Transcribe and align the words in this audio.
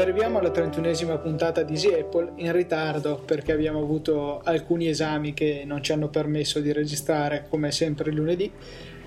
arriviamo 0.00 0.38
alla 0.38 0.50
31esima 0.50 1.20
puntata 1.20 1.62
di 1.62 1.74
Easy 1.74 1.92
Apple 1.92 2.32
in 2.36 2.52
ritardo 2.52 3.16
perché 3.16 3.52
abbiamo 3.52 3.80
avuto 3.80 4.40
alcuni 4.44 4.88
esami 4.88 5.34
che 5.34 5.64
non 5.66 5.82
ci 5.82 5.92
hanno 5.92 6.08
permesso 6.08 6.60
di 6.60 6.72
registrare 6.72 7.46
come 7.48 7.70
sempre 7.70 8.10
lunedì, 8.10 8.50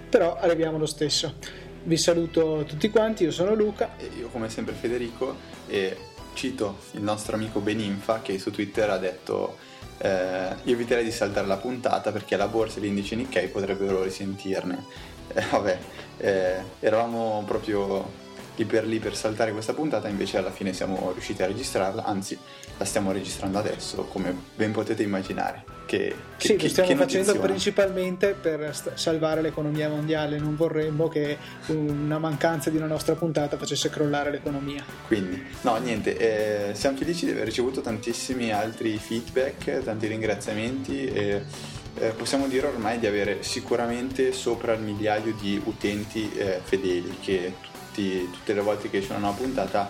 però 0.10 0.36
arriviamo 0.36 0.78
lo 0.78 0.86
stesso. 0.86 1.36
Vi 1.84 1.98
saluto 1.98 2.64
tutti 2.68 2.90
quanti, 2.90 3.24
io 3.24 3.32
sono 3.32 3.56
Luca. 3.56 3.98
E 3.98 4.10
io 4.18 4.28
come 4.28 4.50
sempre 4.50 4.74
Federico 4.74 5.36
e 5.68 5.98
cito 6.34 6.78
il 6.92 7.02
nostro 7.02 7.36
amico 7.36 7.60
Beninfa 7.60 8.22
che 8.22 8.38
su 8.38 8.52
Twitter 8.52 8.90
ha 8.90 8.98
detto 8.98 9.58
eh, 9.98 10.56
io 10.64 10.74
eviterei 10.74 11.04
di 11.04 11.12
saltare 11.12 11.48
la 11.48 11.58
puntata 11.58 12.12
perché 12.12 12.36
la 12.36 12.48
borsa 12.48 12.78
e 12.78 12.82
l'indice 12.82 13.16
Nikkei 13.16 13.48
potrebbero 13.48 14.04
risentirne. 14.04 15.12
Eh, 15.36 15.46
vabbè, 15.50 15.78
eh, 16.18 16.62
eravamo 16.82 17.44
proprio 17.48 18.23
lì 18.56 18.66
per 18.66 18.86
lì 18.86 19.00
per 19.00 19.16
saltare 19.16 19.52
questa 19.52 19.74
puntata, 19.74 20.08
invece 20.08 20.38
alla 20.38 20.52
fine 20.52 20.74
siamo 20.74 21.12
riusciti 21.12 21.42
a 21.44 21.48
registrarla, 21.48 22.04
anzi 22.04 22.38
la 22.78 22.86
stiamo 22.86 23.12
registrando 23.12 23.58
adesso, 23.58 24.04
come 24.04 24.36
ben 24.56 24.72
potete 24.72 25.04
immaginare. 25.04 25.72
Che, 25.86 26.16
che, 26.38 26.48
sì, 26.48 26.60
lo 26.60 26.70
stiamo 26.70 26.90
che 26.90 26.96
facendo 26.96 27.28
notizione. 27.28 27.48
principalmente 27.48 28.36
per 28.40 28.74
salvare 28.94 29.42
l'economia 29.42 29.90
mondiale, 29.90 30.40
non 30.40 30.56
vorremmo 30.56 31.08
che 31.08 31.38
una 31.68 32.20
mancanza 32.20 32.70
di 32.70 32.78
una 32.78 32.88
nostra 32.88 33.16
puntata 33.16 33.58
facesse 33.58 33.90
crollare 33.90 34.32
l'economia. 34.32 34.84
Quindi, 35.08 35.44
no, 35.62 35.78
niente, 35.78 36.70
eh, 36.70 36.74
siamo 36.74 36.98
felici 36.98 37.26
di 37.26 37.32
aver 37.32 37.46
ricevuto 37.46 37.82
tantissimi 37.82 38.52
altri 38.52 38.98
feedback, 38.98 39.84
tanti 39.84 40.08
ringraziamenti 40.08 41.06
e 41.06 41.42
eh, 41.96 42.10
possiamo 42.10 42.48
dire 42.48 42.68
ormai 42.68 42.98
di 42.98 43.06
avere 43.06 43.44
sicuramente 43.44 44.32
sopra 44.32 44.74
il 44.74 44.82
migliaio 44.82 45.34
di 45.34 45.62
utenti 45.64 46.32
eh, 46.36 46.60
fedeli 46.64 47.18
che 47.20 47.54
tutti, 47.94 48.30
tutte 48.32 48.54
le 48.54 48.62
volte 48.62 48.90
che 48.90 48.98
esce 48.98 49.14
una 49.14 49.32
puntata 49.32 49.90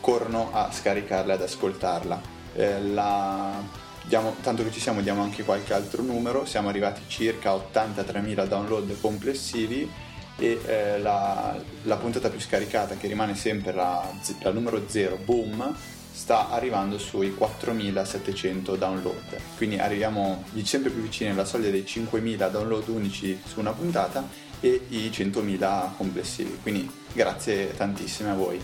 corrono 0.00 0.50
a 0.52 0.70
scaricarla 0.72 1.32
e 1.32 1.36
ad 1.36 1.42
ascoltarla. 1.42 2.20
Eh, 2.54 2.82
la, 2.82 3.60
diamo, 4.04 4.36
tanto 4.40 4.62
che 4.62 4.70
ci 4.70 4.80
siamo 4.80 5.00
diamo 5.00 5.22
anche 5.22 5.42
qualche 5.42 5.74
altro 5.74 6.02
numero, 6.02 6.46
siamo 6.46 6.68
arrivati 6.68 7.02
circa 7.08 7.50
a 7.50 7.54
83.000 7.54 8.46
download 8.46 9.00
complessivi 9.00 9.88
e 10.36 10.60
eh, 10.64 10.98
la, 11.00 11.54
la, 11.82 11.96
puntata 11.96 12.30
più 12.30 12.40
scaricata 12.40 12.96
che 12.96 13.08
rimane 13.08 13.34
sempre 13.34 13.72
la, 13.72 14.08
la 14.40 14.50
numero 14.52 14.84
0, 14.86 15.18
Boom, 15.24 15.74
sta 16.12 16.50
arrivando 16.50 16.98
sui 16.98 17.34
4700 17.34 18.76
download. 18.76 19.36
Quindi 19.56 19.78
arriviamo 19.78 20.44
sempre 20.62 20.90
più 20.90 21.02
vicini 21.02 21.30
alla 21.30 21.44
soglia 21.44 21.70
dei 21.70 21.84
5000 21.84 22.48
download 22.48 22.88
unici 22.88 23.38
su 23.44 23.60
una 23.60 23.72
puntata 23.72 24.48
e 24.60 24.80
i 24.88 25.10
100.000 25.12 25.96
complessivi. 25.96 26.58
Quindi 26.62 26.90
grazie 27.12 27.74
tantissime 27.76 28.30
a 28.30 28.34
voi. 28.34 28.60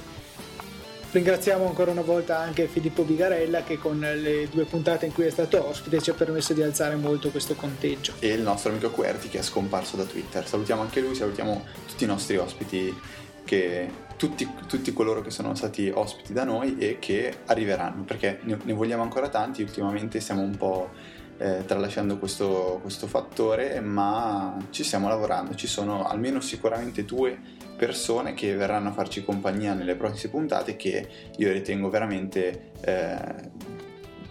Ringraziamo 1.16 1.66
ancora 1.66 1.92
una 1.92 2.02
volta 2.02 2.38
anche 2.38 2.66
Filippo 2.66 3.02
Bigarella 3.02 3.62
che 3.62 3.78
con 3.78 3.98
le 3.98 4.48
due 4.50 4.64
puntate 4.64 5.06
in 5.06 5.14
cui 5.14 5.24
è 5.24 5.30
stato 5.30 5.66
ospite 5.66 6.02
ci 6.02 6.10
ha 6.10 6.14
permesso 6.14 6.52
di 6.52 6.62
alzare 6.62 6.96
molto 6.96 7.30
questo 7.30 7.54
conteggio. 7.54 8.12
E 8.18 8.28
il 8.28 8.42
nostro 8.42 8.70
amico 8.70 8.90
Querti 8.90 9.28
che 9.28 9.38
è 9.38 9.42
scomparso 9.42 9.96
da 9.96 10.04
Twitter. 10.04 10.46
Salutiamo 10.46 10.82
anche 10.82 11.00
lui, 11.00 11.14
salutiamo 11.14 11.64
tutti 11.86 12.04
i 12.04 12.06
nostri 12.06 12.36
ospiti, 12.36 12.94
che, 13.44 13.90
tutti, 14.18 14.46
tutti, 14.66 14.92
coloro 14.92 15.22
che 15.22 15.30
sono 15.30 15.54
stati 15.54 15.88
ospiti 15.88 16.34
da 16.34 16.44
noi 16.44 16.76
e 16.76 16.98
che 16.98 17.38
arriveranno, 17.46 18.02
perché 18.02 18.40
ne, 18.42 18.58
ne 18.62 18.72
vogliamo 18.74 19.02
ancora 19.02 19.28
tanti, 19.28 19.62
ultimamente 19.62 20.20
siamo 20.20 20.42
un 20.42 20.56
po' 20.56 20.90
eh, 21.38 21.64
tralasciando 21.66 22.18
questo, 22.18 22.78
questo 22.82 23.06
fattore, 23.06 23.80
ma 23.80 24.56
ci 24.70 24.84
stiamo 24.84 25.08
lavorando, 25.08 25.54
ci 25.54 25.66
sono 25.66 26.06
almeno 26.06 26.40
sicuramente 26.40 27.04
due 27.04 27.38
persone 27.76 28.34
che 28.34 28.54
verranno 28.54 28.88
a 28.88 28.92
farci 28.92 29.22
compagnia 29.22 29.74
nelle 29.74 29.96
prossime 29.96 30.32
puntate 30.32 30.76
che 30.76 31.08
io 31.36 31.52
ritengo 31.52 31.90
veramente 31.90 32.70
eh, 32.80 33.18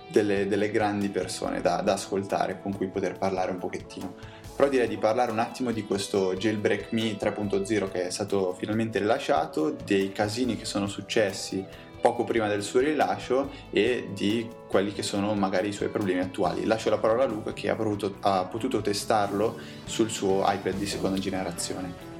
delle, 0.09 0.47
delle, 0.47 0.72
grandi 0.72 1.09
persone 1.09 1.62
da, 1.62 1.81
da, 1.81 1.94
ascoltare 1.94 2.59
con 2.62 2.75
cui 2.75 2.88
poter 2.88 3.18
parlare 3.18 3.51
un 3.51 3.59
pochettino. 3.59 4.16
Però 4.56 4.69
direi 4.69 4.88
di 4.88 4.97
parlare 4.97 5.31
un 5.31 5.40
attimo 5.40 5.72
di 5.72 5.84
questo 5.84 6.34
Jailbreak 6.34 6.94
Me 6.94 7.18
3.0 7.18 7.91
che 7.91 8.07
è 8.07 8.09
stato 8.09 8.53
finalmente 8.53 9.00
rilasciato, 9.00 9.75
dei 9.85 10.13
casini 10.13 10.56
che 10.56 10.63
sono 10.63 10.88
successi 10.88 11.63
poco 12.00 12.23
prima 12.23 12.47
del 12.47 12.63
suo 12.63 12.79
rilascio 12.79 13.50
e 13.72 14.09
di 14.13 14.47
quelli 14.67 14.94
che 14.94 15.03
sono 15.03 15.33
magari 15.33 15.69
i 15.69 15.73
suoi 15.73 15.89
problemi 15.89 16.19
attuali. 16.19 16.66
Lascio 16.66 16.89
la 16.89 16.97
parola 16.97 17.23
a 17.23 17.28
Luca 17.28 17.53
che 17.53 17.69
ha, 17.69 17.75
potuto, 17.75 18.16
ha 18.22 18.45
potuto 18.45 18.81
testarlo 18.81 19.57
sul 19.85 20.09
suo 20.09 20.44
iPad 20.45 20.75
di 20.75 20.85
seconda 20.85 21.17
generazione. 21.17 22.15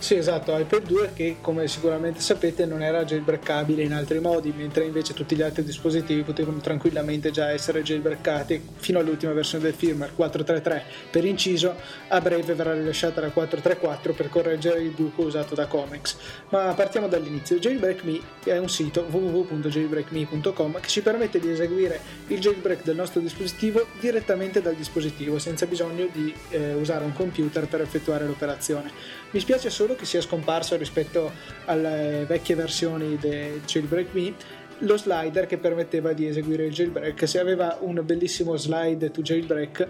Sì, 0.00 0.14
esatto, 0.14 0.56
iPad 0.56 0.86
2 0.86 1.10
che 1.12 1.36
come 1.40 1.66
sicuramente 1.66 2.20
sapete 2.20 2.64
non 2.64 2.82
era 2.82 3.04
jailbreakabile 3.04 3.82
in 3.82 3.92
altri 3.92 4.20
modi, 4.20 4.54
mentre 4.56 4.84
invece 4.84 5.12
tutti 5.12 5.34
gli 5.34 5.42
altri 5.42 5.64
dispositivi 5.64 6.22
potevano 6.22 6.58
tranquillamente 6.58 7.32
già 7.32 7.50
essere 7.50 7.82
jailbreakati 7.82 8.62
fino 8.76 9.00
all'ultima 9.00 9.32
versione 9.32 9.64
del 9.64 9.74
firmware 9.74 10.12
433 10.14 10.84
per 11.10 11.24
inciso, 11.24 11.74
a 12.08 12.20
breve 12.20 12.54
verrà 12.54 12.74
rilasciata 12.74 13.20
la 13.20 13.30
434 13.30 14.12
per 14.12 14.28
correggere 14.28 14.80
il 14.80 14.90
buco 14.90 15.22
usato 15.22 15.56
da 15.56 15.66
Comex. 15.66 16.16
Ma 16.50 16.72
partiamo 16.74 17.08
dall'inizio. 17.08 17.58
Jailbreak 17.58 18.04
Me 18.04 18.20
è 18.44 18.56
un 18.56 18.68
sito 18.68 19.04
www.jailbreakme.com 19.10 20.80
che 20.80 20.88
ci 20.88 21.02
permette 21.02 21.40
di 21.40 21.50
eseguire 21.50 22.00
il 22.28 22.38
jailbreak 22.38 22.84
del 22.84 22.94
nostro 22.94 23.20
dispositivo 23.20 23.84
direttamente 23.98 24.62
dal 24.62 24.76
dispositivo 24.76 25.40
senza 25.40 25.66
bisogno 25.66 26.08
di 26.12 26.32
eh, 26.50 26.74
usare 26.74 27.04
un 27.04 27.12
computer 27.12 27.66
per 27.66 27.80
effettuare 27.80 28.26
l'operazione. 28.26 28.90
Mi 29.30 29.40
spiace 29.40 29.68
solo 29.68 29.87
che 29.94 30.04
sia 30.04 30.20
scomparso 30.20 30.76
rispetto 30.76 31.30
alle 31.66 32.24
vecchie 32.26 32.54
versioni 32.54 33.16
del 33.16 33.60
Jailbreak 33.64 34.12
Me 34.12 34.34
lo 34.80 34.96
slider 34.96 35.46
che 35.46 35.58
permetteva 35.58 36.12
di 36.12 36.26
eseguire 36.26 36.66
il 36.66 36.72
jailbreak. 36.72 37.26
Se 37.26 37.40
aveva 37.40 37.78
un 37.80 38.00
bellissimo 38.04 38.56
slide 38.56 39.10
to 39.10 39.22
jailbreak, 39.22 39.88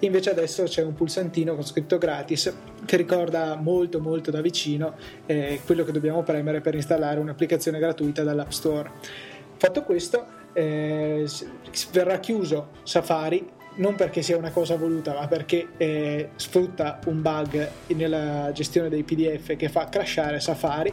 invece 0.00 0.30
adesso 0.30 0.64
c'è 0.64 0.82
un 0.82 0.94
pulsantino 0.94 1.54
con 1.54 1.64
scritto 1.64 1.98
gratis 1.98 2.54
che 2.84 2.96
ricorda 2.96 3.56
molto 3.56 4.00
molto 4.00 4.30
da 4.30 4.40
vicino 4.40 4.94
eh, 5.26 5.60
quello 5.64 5.84
che 5.84 5.92
dobbiamo 5.92 6.22
premere 6.22 6.60
per 6.60 6.74
installare 6.74 7.18
un'applicazione 7.18 7.78
gratuita 7.78 8.22
dall'App 8.22 8.50
Store. 8.50 8.90
Fatto 9.56 9.82
questo, 9.82 10.24
eh, 10.52 11.26
verrà 11.90 12.20
chiuso 12.20 12.68
Safari 12.84 13.56
non 13.78 13.94
perché 13.94 14.22
sia 14.22 14.36
una 14.36 14.50
cosa 14.50 14.76
voluta, 14.76 15.14
ma 15.14 15.26
perché 15.26 15.68
eh, 15.76 16.30
sfrutta 16.36 17.00
un 17.06 17.20
bug 17.20 17.68
nella 17.88 18.50
gestione 18.52 18.88
dei 18.88 19.02
PDF 19.02 19.56
che 19.56 19.68
fa 19.68 19.88
crashare 19.88 20.40
Safari 20.40 20.92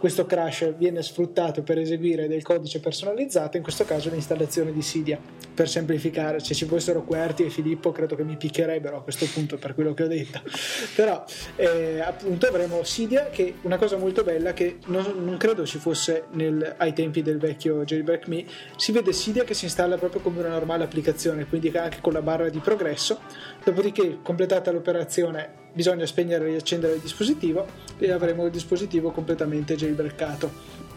questo 0.00 0.24
crash 0.24 0.76
viene 0.78 1.02
sfruttato 1.02 1.62
per 1.62 1.78
eseguire 1.78 2.26
del 2.26 2.42
codice 2.42 2.80
personalizzato, 2.80 3.58
in 3.58 3.62
questo 3.62 3.84
caso 3.84 4.08
l'installazione 4.08 4.72
di 4.72 4.80
Cydia. 4.80 5.20
Per 5.52 5.68
semplificare, 5.68 6.40
se 6.40 6.54
ci 6.54 6.64
fossero 6.64 7.04
Querti 7.04 7.44
e 7.44 7.50
Filippo 7.50 7.92
credo 7.92 8.16
che 8.16 8.24
mi 8.24 8.38
picchierebbero 8.38 8.96
a 8.96 9.02
questo 9.02 9.26
punto 9.26 9.58
per 9.58 9.74
quello 9.74 9.92
che 9.92 10.04
ho 10.04 10.06
detto. 10.06 10.40
Però 10.96 11.22
eh, 11.56 12.00
appunto 12.00 12.46
avremo 12.46 12.80
Cydia 12.80 13.28
che 13.28 13.56
una 13.60 13.76
cosa 13.76 13.98
molto 13.98 14.24
bella 14.24 14.54
che 14.54 14.78
non, 14.86 15.22
non 15.22 15.36
credo 15.36 15.66
ci 15.66 15.76
fosse 15.76 16.24
nel, 16.30 16.76
ai 16.78 16.94
tempi 16.94 17.20
del 17.20 17.36
vecchio 17.36 17.84
Jailbreak 17.84 18.26
Me, 18.26 18.46
si 18.76 18.92
vede 18.92 19.12
Cydia 19.12 19.44
che 19.44 19.52
si 19.52 19.66
installa 19.66 19.98
proprio 19.98 20.22
come 20.22 20.38
una 20.38 20.48
normale 20.48 20.84
applicazione, 20.84 21.44
quindi 21.44 21.68
anche 21.76 21.98
con 22.00 22.14
la 22.14 22.22
barra 22.22 22.48
di 22.48 22.60
progresso. 22.60 23.20
Dopodiché 23.62 24.18
completata 24.22 24.70
l'operazione 24.70 25.58
bisogna 25.72 26.06
spegnere 26.06 26.46
e 26.46 26.48
riaccendere 26.48 26.94
il 26.94 27.00
dispositivo 27.00 27.66
e 27.98 28.10
avremo 28.10 28.44
il 28.46 28.50
dispositivo 28.50 29.10
completamente 29.10 29.76
jailbreakato 29.76 30.88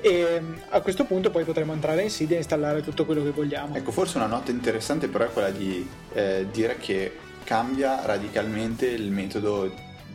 e 0.00 0.40
a 0.68 0.80
questo 0.82 1.04
punto 1.04 1.30
poi 1.30 1.44
potremo 1.44 1.72
entrare 1.72 2.02
in 2.02 2.08
Cydia 2.08 2.36
e 2.36 2.38
installare 2.38 2.82
tutto 2.82 3.04
quello 3.04 3.22
che 3.22 3.30
vogliamo. 3.30 3.74
Ecco, 3.74 3.90
forse 3.90 4.18
una 4.18 4.26
nota 4.26 4.50
interessante 4.50 5.08
però 5.08 5.24
è 5.24 5.30
quella 5.32 5.50
di 5.50 5.88
eh, 6.12 6.46
dire 6.52 6.76
che 6.76 7.12
cambia 7.42 8.04
radicalmente 8.04 8.86
il 8.86 9.10
metodo 9.10 9.72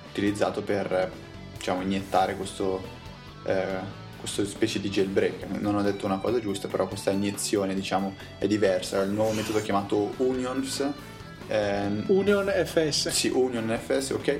utilizzato 0.09 0.61
per 0.61 1.11
diciamo, 1.57 1.81
iniettare 1.81 2.35
questo, 2.35 2.81
eh, 3.45 3.65
questo 4.17 4.45
specie 4.45 4.79
di 4.79 4.89
jailbreak. 4.89 5.45
Non 5.59 5.75
ho 5.75 5.81
detto 5.81 6.05
una 6.05 6.19
cosa 6.19 6.39
giusta, 6.39 6.67
però 6.67 6.87
questa 6.87 7.11
iniezione 7.11 7.73
diciamo, 7.73 8.15
è 8.37 8.47
diversa. 8.47 9.01
Il 9.01 9.11
nuovo 9.11 9.31
metodo 9.31 9.61
chiamato 9.61 10.13
Unions 10.17 10.85
eh, 11.51 12.03
Union 12.07 12.47
FS. 12.47 13.09
Sì, 13.09 13.27
Union 13.27 13.77
FS, 13.77 14.11
ok. 14.11 14.39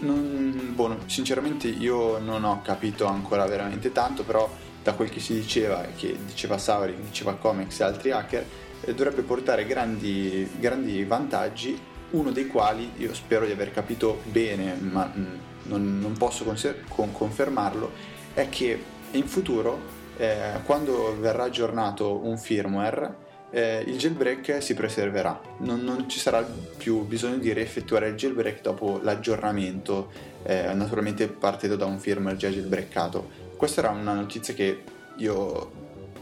Non, 0.00 0.72
boh, 0.74 0.96
sinceramente 1.04 1.68
io 1.68 2.18
non 2.18 2.44
ho 2.44 2.62
capito 2.62 3.04
ancora 3.04 3.44
veramente 3.46 3.92
tanto, 3.92 4.22
però 4.24 4.50
da 4.82 4.94
quel 4.94 5.10
che 5.10 5.20
si 5.20 5.34
diceva, 5.34 5.84
che 5.94 6.16
diceva 6.24 6.56
Sauri, 6.56 6.94
che 6.96 7.02
diceva 7.02 7.34
Comex 7.34 7.80
e 7.80 7.84
altri 7.84 8.10
hacker, 8.10 8.46
eh, 8.80 8.94
dovrebbe 8.94 9.20
portare 9.20 9.66
grandi, 9.66 10.48
grandi, 10.58 11.04
vantaggi, 11.04 11.78
uno 12.10 12.30
dei 12.30 12.46
quali 12.46 12.90
io 12.96 13.12
spero 13.14 13.44
di 13.44 13.52
aver 13.52 13.70
capito 13.70 14.22
bene, 14.24 14.74
ma 14.80 15.04
mh, 15.04 15.38
non, 15.64 16.00
non, 16.00 16.14
posso 16.16 16.44
conser- 16.44 16.84
con- 16.88 17.12
confermarlo, 17.12 17.92
è 18.32 18.48
che 18.48 18.82
in 19.10 19.26
futuro, 19.26 19.78
eh, 20.16 20.60
quando 20.64 21.14
verrà 21.20 21.44
aggiornato 21.44 22.24
un 22.24 22.38
firmware, 22.38 23.28
eh, 23.50 23.82
il 23.86 23.96
jailbreak 23.96 24.62
si 24.62 24.74
preserverà, 24.74 25.40
non, 25.58 25.80
non, 25.80 26.08
ci 26.08 26.18
sarà 26.18 26.42
più 26.76 27.04
bisogno 27.04 27.38
di 27.38 27.52
rieffettuare 27.52 28.08
il 28.08 28.14
jailbreak 28.14 28.60
dopo 28.60 29.00
l'aggiornamento, 29.02 30.10
eh, 30.42 30.72
naturalmente 30.72 31.26
partendo 31.28 31.76
da 31.76 31.84
un 31.84 31.98
firmware 31.98 32.36
già 32.36 32.48
jailbreakato. 32.48 33.48
Questa 33.56 33.80
era 33.80 33.90
una 33.90 34.14
notizia 34.14 34.54
che 34.54 34.82
io 35.16 35.70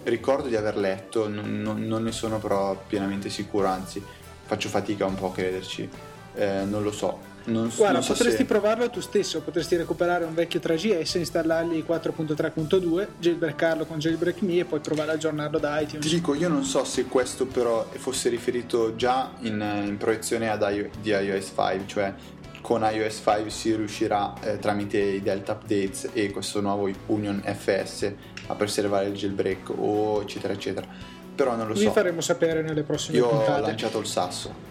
ricordo 0.05 0.49
di 0.49 0.57
aver 0.57 0.77
letto, 0.77 1.29
non, 1.29 1.61
non, 1.61 1.83
non, 1.83 2.03
ne 2.03 2.13
sono 2.13 2.39
però 2.39 2.83
pienamente 2.87 3.29
sicuro, 3.29 3.67
anzi 3.67 4.03
faccio 4.45 4.69
fatica 4.69 5.05
un 5.05 5.15
po' 5.15 5.29
a 5.29 5.33
crederci, 5.33 5.89
eh, 6.35 6.65
non 6.65 6.83
lo 6.83 6.93
so. 6.93 7.28
Non, 7.49 7.71
Guarda, 7.75 7.95
non 7.95 8.03
so 8.03 8.13
potresti 8.13 8.39
se... 8.39 8.45
provarlo 8.45 8.91
tu 8.91 9.01
stesso, 9.01 9.41
potresti 9.41 9.77
recuperare 9.77 10.25
un 10.25 10.35
vecchio 10.35 10.61
3GS, 10.61 11.19
installargli 11.19 11.83
4.3.2, 11.87 13.07
jailbreakarlo 13.19 13.87
con 13.87 13.99
Jailbreak 13.99 14.43
Me 14.43 14.59
e 14.59 14.65
poi 14.65 14.81
provare 14.81 15.13
a 15.13 15.15
aggiornarlo 15.15 15.59
da 15.59 15.81
iTunes. 15.81 16.07
Ti 16.07 16.15
dico, 16.15 16.35
io 16.35 16.49
non 16.49 16.65
so 16.65 16.85
se 16.85 17.07
questo 17.07 17.47
però 17.47 17.89
fosse 17.97 18.29
riferito 18.29 18.95
già 18.97 19.31
in, 19.41 19.83
in 19.87 19.97
proiezione 19.97 20.51
ad 20.51 20.63
I- 20.71 20.91
di 21.01 21.11
iOS 21.11 21.47
5, 21.55 21.83
cioè 21.87 22.13
con 22.61 22.83
iOS 22.83 23.23
5 23.25 23.51
si 23.51 23.75
riuscirà 23.75 24.35
eh, 24.43 24.59
tramite 24.59 24.99
i 24.99 25.23
Delta 25.23 25.53
Updates 25.53 26.11
e 26.13 26.31
questo 26.31 26.61
nuovo 26.61 26.91
Union 27.07 27.41
FS 27.43 28.13
a 28.49 28.55
preservare 28.57 29.07
il 29.07 29.15
jailbreak 29.15 29.71
o 29.75 30.21
eccetera 30.21 30.53
eccetera. 30.53 30.87
Però 31.35 31.55
non 31.57 31.69
lo 31.69 31.73
Vi 31.75 31.85
so. 31.85 31.93
faremo 31.93 32.21
sapere 32.21 32.63
nelle 32.63 32.83
prossime 32.83 33.17
Io 33.19 33.29
puntate. 33.29 33.61
ho 33.63 33.67
lanciato 33.67 33.99
il 34.01 34.07
sasso. 34.07 34.67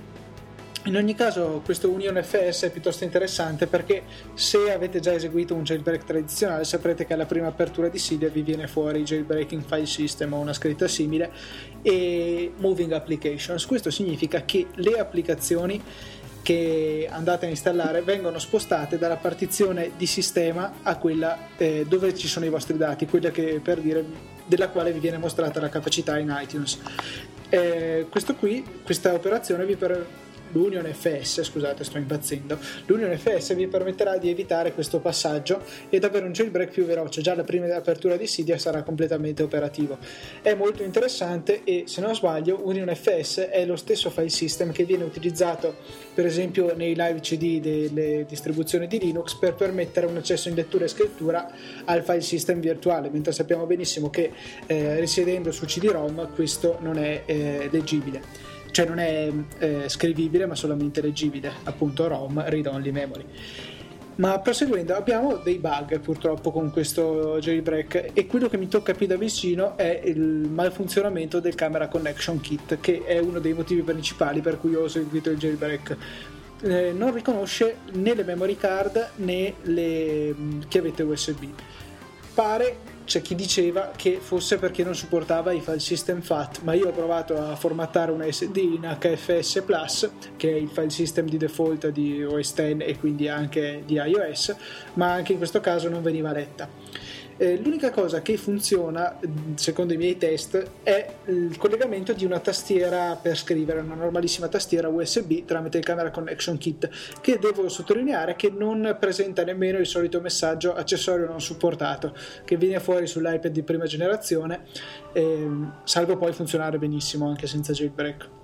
In 0.87 0.95
ogni 0.95 1.15
caso 1.15 1.61
questo 1.65 1.89
Union 1.89 2.17
FS 2.23 2.63
è 2.63 2.71
piuttosto 2.71 3.03
interessante 3.03 3.67
perché 3.67 4.03
se 4.35 4.71
avete 4.71 5.01
già 5.01 5.11
eseguito 5.11 5.53
un 5.53 5.63
jailbreak 5.63 6.05
tradizionale 6.05 6.63
saprete 6.63 7.05
che 7.05 7.13
alla 7.13 7.25
prima 7.25 7.47
apertura 7.47 7.89
di 7.89 7.97
Cydia 7.97 8.29
vi 8.29 8.41
viene 8.41 8.67
fuori 8.67 9.03
Jailbreaking 9.03 9.63
File 9.65 9.85
System 9.85 10.31
o 10.31 10.37
una 10.37 10.53
scritta 10.53 10.87
simile 10.87 11.29
e 11.81 12.53
Moving 12.55 12.93
Applications. 12.93 13.65
Questo 13.65 13.91
significa 13.91 14.45
che 14.45 14.67
le 14.75 14.97
applicazioni 14.97 15.83
che 16.41 17.05
andate 17.11 17.47
a 17.47 17.49
installare 17.49 18.01
vengono 18.01 18.39
spostate 18.39 18.97
dalla 18.97 19.17
partizione 19.17 19.91
di 19.97 20.05
sistema 20.05 20.75
a 20.83 20.95
quella 20.95 21.49
eh, 21.57 21.85
dove 21.85 22.15
ci 22.15 22.29
sono 22.29 22.45
i 22.45 22.49
vostri 22.49 22.77
dati, 22.77 23.05
quella 23.07 23.29
che 23.29 23.59
per 23.61 23.81
dire 23.81 24.05
della 24.45 24.69
quale 24.69 24.93
vi 24.93 24.99
viene 24.99 25.17
mostrata 25.17 25.59
la 25.59 25.67
capacità 25.67 26.17
in 26.17 26.33
iTunes. 26.41 26.79
Eh, 27.49 28.07
qui, 28.39 28.65
questa 28.85 29.13
operazione 29.13 29.65
vi 29.65 29.75
per 29.75 30.25
l'Union 30.51 30.85
FS, 30.85 31.44
scusate 31.44 31.83
sto 31.83 31.97
impazzendo, 31.97 32.57
l'Union 32.85 33.15
FS 33.17 33.55
vi 33.55 33.67
permetterà 33.67 34.17
di 34.17 34.29
evitare 34.29 34.73
questo 34.73 34.99
passaggio. 34.99 35.61
Ed 35.89 36.03
avere 36.03 36.25
un 36.25 36.31
jailbreak 36.31 36.71
più 36.71 36.85
veloce, 36.85 37.21
già 37.21 37.35
la 37.35 37.44
prima 37.44 37.73
apertura 37.75 38.15
di 38.15 38.25
Cydia 38.25 38.57
sarà 38.57 38.83
completamente 38.83 39.44
operativo. 39.44 39.97
È 40.41 40.53
molto 40.53 40.83
interessante 40.83 41.63
e 41.63 41.83
se 41.88 42.01
non 42.01 42.15
sbaglio 42.15 42.61
Union 42.63 42.94
FS 42.94 43.39
è 43.39 43.65
lo 43.65 43.75
stesso 43.75 44.09
file 44.09 44.29
system 44.29 44.71
che 44.71 44.83
viene 44.83 45.03
utilizzato 45.03 45.75
per 46.13 46.25
esempio 46.25 46.75
nei 46.75 46.95
live 46.95 47.19
CD 47.19 47.59
delle 47.59 48.25
distribuzioni 48.27 48.88
di 48.88 48.99
Linux 48.99 49.35
per 49.35 49.53
permettere 49.53 50.05
un 50.05 50.17
accesso 50.17 50.49
in 50.49 50.55
lettura 50.55 50.85
e 50.85 50.88
scrittura 50.88 51.49
al 51.85 52.03
file 52.03 52.21
system 52.21 52.59
virtuale, 52.59 53.09
mentre 53.09 53.31
sappiamo 53.31 53.65
benissimo 53.65 54.09
che 54.09 54.31
eh, 54.65 54.99
risiedendo 54.99 55.51
su 55.51 55.65
CD-ROM 55.65 56.33
questo 56.33 56.77
non 56.81 56.97
è 56.97 57.23
eh, 57.25 57.69
leggibile 57.71 58.46
cioè 58.71 58.85
non 58.85 58.99
è 58.99 59.31
eh, 59.59 59.89
scrivibile 59.89 60.45
ma 60.45 60.55
solamente 60.55 61.01
leggibile, 61.01 61.51
appunto 61.63 62.07
ROM, 62.07 62.43
read 62.47 62.67
only 62.67 62.91
memory. 62.91 63.25
Ma 64.17 64.39
proseguendo, 64.39 64.95
abbiamo 64.95 65.35
dei 65.35 65.59
bug 65.59 65.99
purtroppo 65.99 66.51
con 66.51 66.71
questo 66.71 67.37
jailbreak 67.39 68.11
e 68.13 68.25
quello 68.25 68.49
che 68.49 68.57
mi 68.57 68.67
tocca 68.67 68.93
più 68.93 69.05
da 69.05 69.15
vicino 69.15 69.77
è 69.77 70.01
il 70.05 70.19
malfunzionamento 70.19 71.39
del 71.39 71.53
Camera 71.53 71.87
Connection 71.87 72.39
Kit, 72.39 72.79
che 72.79 73.03
è 73.05 73.19
uno 73.19 73.37
dei 73.37 73.53
motivi 73.53 73.83
principali 73.83 74.41
per 74.41 74.59
cui 74.59 74.73
ho 74.73 74.87
seguito 74.87 75.29
il 75.29 75.37
jailbreak. 75.37 75.97
Eh, 76.63 76.91
non 76.93 77.13
riconosce 77.13 77.77
né 77.93 78.15
le 78.15 78.23
memory 78.23 78.57
card 78.57 79.11
né 79.17 79.53
le 79.61 80.35
chiavette 80.67 81.03
USB. 81.03 81.43
Pare 82.33 82.77
c'è 83.07 83.21
chi 83.21 83.36
diceva 83.36 83.94
che 83.95 84.19
fosse 84.19 84.57
perché 84.57 84.83
non 84.83 84.94
supportava 84.94 85.54
i 85.54 85.62
file 85.62 85.80
system 85.80 86.21
FAT, 86.21 86.59
ma 86.63 86.74
io 86.74 86.89
ho 86.89 86.92
provato 86.92 87.38
a 87.38 87.56
formattare 87.56 88.12
una 88.12 88.30
SD 88.30 88.57
in 88.57 88.98
HFS 89.00 89.63
Plus, 89.65 90.09
che 90.36 90.50
è 90.50 90.56
il 90.56 90.68
file 90.68 90.89
system 90.89 91.30
di 91.30 91.38
default 91.38 91.88
di 91.88 92.21
OS 92.25 92.54
X 92.54 92.75
e 92.80 92.98
quindi 93.00 93.30
anche 93.30 93.83
di 93.86 93.94
iOS, 93.94 94.54
ma 94.95 95.13
anche 95.13 95.31
in 95.31 95.38
questo 95.38 95.62
caso 95.62 95.88
non 95.88 96.04
veniva 96.04 96.33
letta. 96.33 96.68
Eh, 97.39 97.57
l'unica 97.57 97.91
cosa 97.91 98.21
che 98.23 98.35
funziona, 98.35 99.19
secondo 99.53 99.93
i 99.93 99.97
miei 99.97 100.17
test, 100.17 100.71
è 100.81 101.13
il 101.25 101.55
collegamento 101.57 102.13
di 102.13 102.25
una 102.25 102.39
tastiera 102.39 103.15
per 103.15 103.37
scrivere, 103.37 103.79
una 103.79 103.93
normalissima 103.93 104.47
tastiera 104.47 104.87
USB 104.87 105.45
tramite 105.45 105.77
il 105.77 105.83
Camera 105.83 106.09
Connection 106.09 106.57
Kit, 106.57 106.89
che 107.21 107.37
devo 107.37 107.69
sottolineare 107.69 108.35
che 108.35 108.49
non 108.49 108.97
presenta 108.99 109.43
nemmeno 109.43 109.77
il 109.77 109.85
solito 109.85 110.19
messaggio 110.19 110.73
accessorio 110.73 111.27
non 111.27 111.39
supportato, 111.39 112.15
che 112.43 112.57
viene 112.57 112.79
fuori 112.79 113.05
sull'iPad 113.05 113.51
di 113.51 113.61
prima 113.61 113.85
generazione, 113.85 114.61
eh, 115.13 115.47
salvo 115.83 116.17
poi 116.17 116.33
funzionare 116.33 116.79
benissimo 116.79 117.27
anche 117.27 117.45
senza 117.45 117.71
jailbreak. 117.71 118.36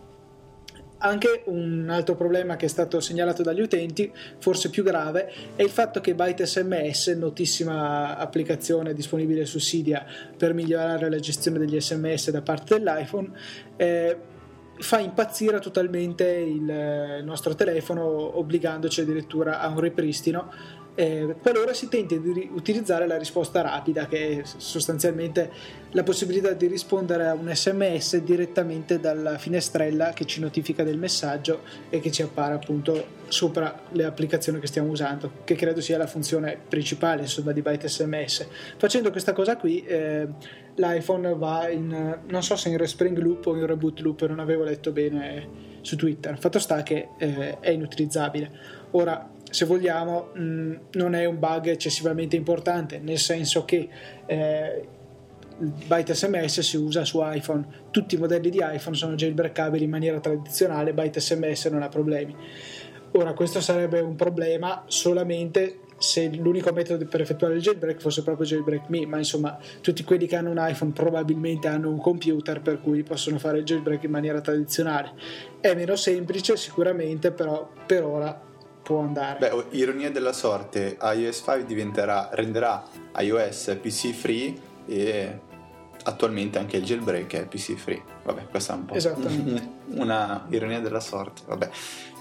Anche 1.05 1.43
un 1.47 1.89
altro 1.89 2.15
problema 2.15 2.55
che 2.55 2.65
è 2.65 2.69
stato 2.69 3.01
segnalato 3.01 3.43
dagli 3.43 3.59
utenti, 3.59 4.09
forse 4.37 4.69
più 4.69 4.83
grave, 4.83 5.29
è 5.53 5.61
il 5.61 5.69
fatto 5.69 5.99
che 5.99 6.15
Byte 6.15 6.45
SMS, 6.45 7.07
notissima 7.09 8.17
applicazione 8.17 8.93
disponibile 8.93 9.45
su 9.45 9.59
Cydia 9.59 10.05
per 10.37 10.53
migliorare 10.53 11.09
la 11.09 11.19
gestione 11.19 11.59
degli 11.59 11.77
SMS 11.77 12.31
da 12.31 12.41
parte 12.41 12.79
dell'iPhone, 12.79 13.31
eh, 13.75 14.17
fa 14.77 14.99
impazzire 14.99 15.59
totalmente 15.59 16.25
il 16.25 17.21
nostro 17.25 17.53
telefono, 17.53 18.37
obbligandoci 18.37 19.01
addirittura 19.01 19.59
a 19.59 19.67
un 19.67 19.81
ripristino 19.81 20.51
eh, 20.95 21.35
qualora 21.41 21.73
si 21.73 21.87
tenti 21.87 22.19
di 22.19 22.49
utilizzare 22.53 23.07
la 23.07 23.17
risposta 23.17 23.61
rapida, 23.61 24.07
che 24.07 24.39
è 24.39 24.41
sostanzialmente 24.43 25.49
la 25.91 26.03
possibilità 26.03 26.51
di 26.53 26.67
rispondere 26.67 27.27
a 27.27 27.33
un 27.33 27.51
sms 27.53 28.17
direttamente 28.17 28.99
dalla 28.99 29.37
finestrella 29.37 30.11
che 30.11 30.25
ci 30.25 30.39
notifica 30.39 30.83
del 30.83 30.97
messaggio 30.97 31.61
e 31.89 31.99
che 31.99 32.11
ci 32.11 32.21
appare 32.21 32.53
appunto 32.53 33.21
sopra 33.27 33.81
le 33.91 34.03
applicazioni 34.03 34.59
che 34.59 34.67
stiamo 34.67 34.89
usando, 34.89 35.31
che 35.43 35.55
credo 35.55 35.81
sia 35.81 35.97
la 35.97 36.07
funzione 36.07 36.59
principale 36.67 37.23
insomma, 37.23 37.51
di 37.51 37.61
Byte 37.61 37.87
SMS. 37.87 38.47
Facendo 38.77 39.09
questa 39.09 39.33
cosa 39.33 39.57
qui, 39.57 39.83
eh, 39.83 40.27
l'iPhone 40.75 41.33
va 41.35 41.69
in 41.69 42.19
non 42.27 42.43
so 42.43 42.55
se 42.55 42.69
in 42.69 42.77
respring 42.77 43.17
loop 43.17 43.47
o 43.47 43.55
in 43.55 43.65
reboot 43.65 43.99
loop, 44.01 44.25
non 44.27 44.39
avevo 44.39 44.63
letto 44.63 44.91
bene 44.91 45.71
su 45.81 45.95
Twitter. 45.95 46.37
Fatto 46.37 46.59
sta 46.59 46.83
che 46.83 47.09
eh, 47.17 47.59
è 47.59 47.71
inutilizzabile. 47.71 48.51
Ora, 48.91 49.29
se 49.53 49.65
vogliamo, 49.65 50.31
mh, 50.33 50.79
non 50.93 51.13
è 51.13 51.25
un 51.25 51.37
bug 51.37 51.67
eccessivamente 51.67 52.35
importante, 52.35 52.97
nel 52.97 53.19
senso 53.19 53.65
che 53.65 53.87
eh, 54.25 54.87
byte 55.57 56.15
SMS 56.15 56.61
si 56.61 56.75
usa 56.75 57.05
su 57.05 57.19
iPhone, 57.21 57.63
tutti 57.91 58.15
i 58.15 58.17
modelli 58.17 58.49
di 58.49 58.61
iPhone 58.63 58.95
sono 58.95 59.13
jailbreakabili 59.13 59.83
in 59.83 59.91
maniera 59.91 60.19
tradizionale, 60.19 60.93
byte 60.93 61.19
SMS 61.19 61.65
non 61.65 61.83
ha 61.83 61.87
problemi. 61.87 62.35
Ora, 63.11 63.33
questo 63.33 63.61
sarebbe 63.61 63.99
un 63.99 64.15
problema 64.15 64.85
solamente 64.87 65.81
se 65.99 66.31
l'unico 66.33 66.73
metodo 66.73 67.05
per 67.05 67.21
effettuare 67.21 67.53
il 67.53 67.61
jailbreak 67.61 68.01
fosse 68.01 68.23
proprio 68.23 68.47
jailbreak 68.47 68.89
me, 68.89 69.05
ma 69.05 69.19
insomma 69.19 69.55
tutti 69.81 70.03
quelli 70.03 70.25
che 70.25 70.35
hanno 70.35 70.49
un 70.49 70.57
iPhone 70.59 70.93
probabilmente 70.93 71.67
hanno 71.67 71.91
un 71.91 71.99
computer 71.99 72.59
per 72.59 72.81
cui 72.81 73.03
possono 73.03 73.37
fare 73.37 73.59
il 73.59 73.65
jailbreak 73.65 74.01
in 74.01 74.09
maniera 74.09 74.41
tradizionale. 74.41 75.11
È 75.61 75.75
meno 75.75 75.95
semplice 75.95 76.57
sicuramente, 76.57 77.31
però 77.31 77.69
per 77.85 78.03
ora 78.03 78.51
può 78.83 78.99
andare. 78.99 79.39
Beh, 79.39 79.65
ironia 79.71 80.11
della 80.11 80.33
sorte, 80.33 80.97
iOS 81.01 81.37
5 81.37 81.65
diventerà, 81.65 82.29
renderà 82.33 82.83
iOS 83.17 83.77
PC 83.81 84.11
free 84.11 84.53
e 84.85 85.39
attualmente 86.03 86.59
anche 86.59 86.77
il 86.77 86.83
jailbreak 86.83 87.33
è 87.33 87.45
PC 87.45 87.75
free. 87.75 88.01
Vabbè, 88.23 88.47
questa 88.47 88.73
è 88.73 88.75
un 88.75 88.85
po' 88.85 88.95
una 90.01 90.45
ironia 90.49 90.81
della 90.81 90.99
sorte. 90.99 91.43
Vabbè, 91.45 91.69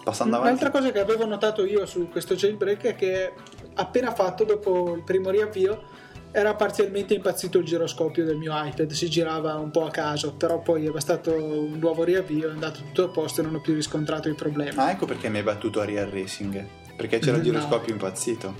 passando 0.04 0.36
avanti. 0.36 0.54
Un'altra 0.54 0.78
cosa 0.78 0.92
che 0.92 1.00
avevo 1.00 1.26
notato 1.26 1.64
io 1.64 1.84
su 1.84 2.08
questo 2.08 2.34
jailbreak 2.34 2.82
è 2.82 2.94
che 2.94 3.32
appena 3.74 4.14
fatto 4.14 4.44
dopo 4.44 4.94
il 4.94 5.02
primo 5.02 5.30
riavvio 5.30 5.91
era 6.32 6.54
parzialmente 6.54 7.12
impazzito 7.14 7.58
il 7.58 7.64
giroscopio 7.64 8.24
del 8.24 8.36
mio 8.36 8.52
iPad, 8.54 8.90
si 8.90 9.08
girava 9.08 9.54
un 9.54 9.70
po' 9.70 9.84
a 9.84 9.90
caso, 9.90 10.32
però 10.32 10.60
poi 10.60 10.86
è 10.86 10.90
bastato 10.90 11.32
un 11.32 11.78
nuovo 11.78 12.04
riavvio, 12.04 12.48
è 12.48 12.52
andato 12.52 12.80
tutto 12.80 13.04
a 13.04 13.08
posto 13.08 13.42
e 13.42 13.44
non 13.44 13.56
ho 13.56 13.60
più 13.60 13.74
riscontrato 13.74 14.28
i 14.30 14.34
problemi. 14.34 14.72
Ah, 14.76 14.90
ecco 14.90 15.04
perché 15.04 15.28
mi 15.28 15.38
hai 15.38 15.42
battuto 15.42 15.80
a 15.80 15.84
Real 15.84 16.08
Racing, 16.08 16.66
perché 16.96 17.18
c'era 17.18 17.36
il 17.36 17.42
giroscopio 17.42 17.88
no. 17.88 17.92
impazzito. 17.92 18.54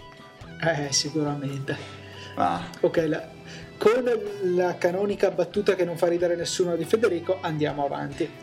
Eh, 0.60 0.92
sicuramente. 0.92 1.76
Ah. 2.36 2.62
Ok, 2.80 3.04
la, 3.08 3.26
con 3.78 4.04
la 4.54 4.76
canonica 4.76 5.30
battuta 5.30 5.74
che 5.74 5.84
non 5.84 5.96
fa 5.96 6.08
ridere 6.08 6.36
nessuno 6.36 6.76
di 6.76 6.84
Federico, 6.84 7.38
andiamo 7.40 7.84
avanti. 7.84 8.41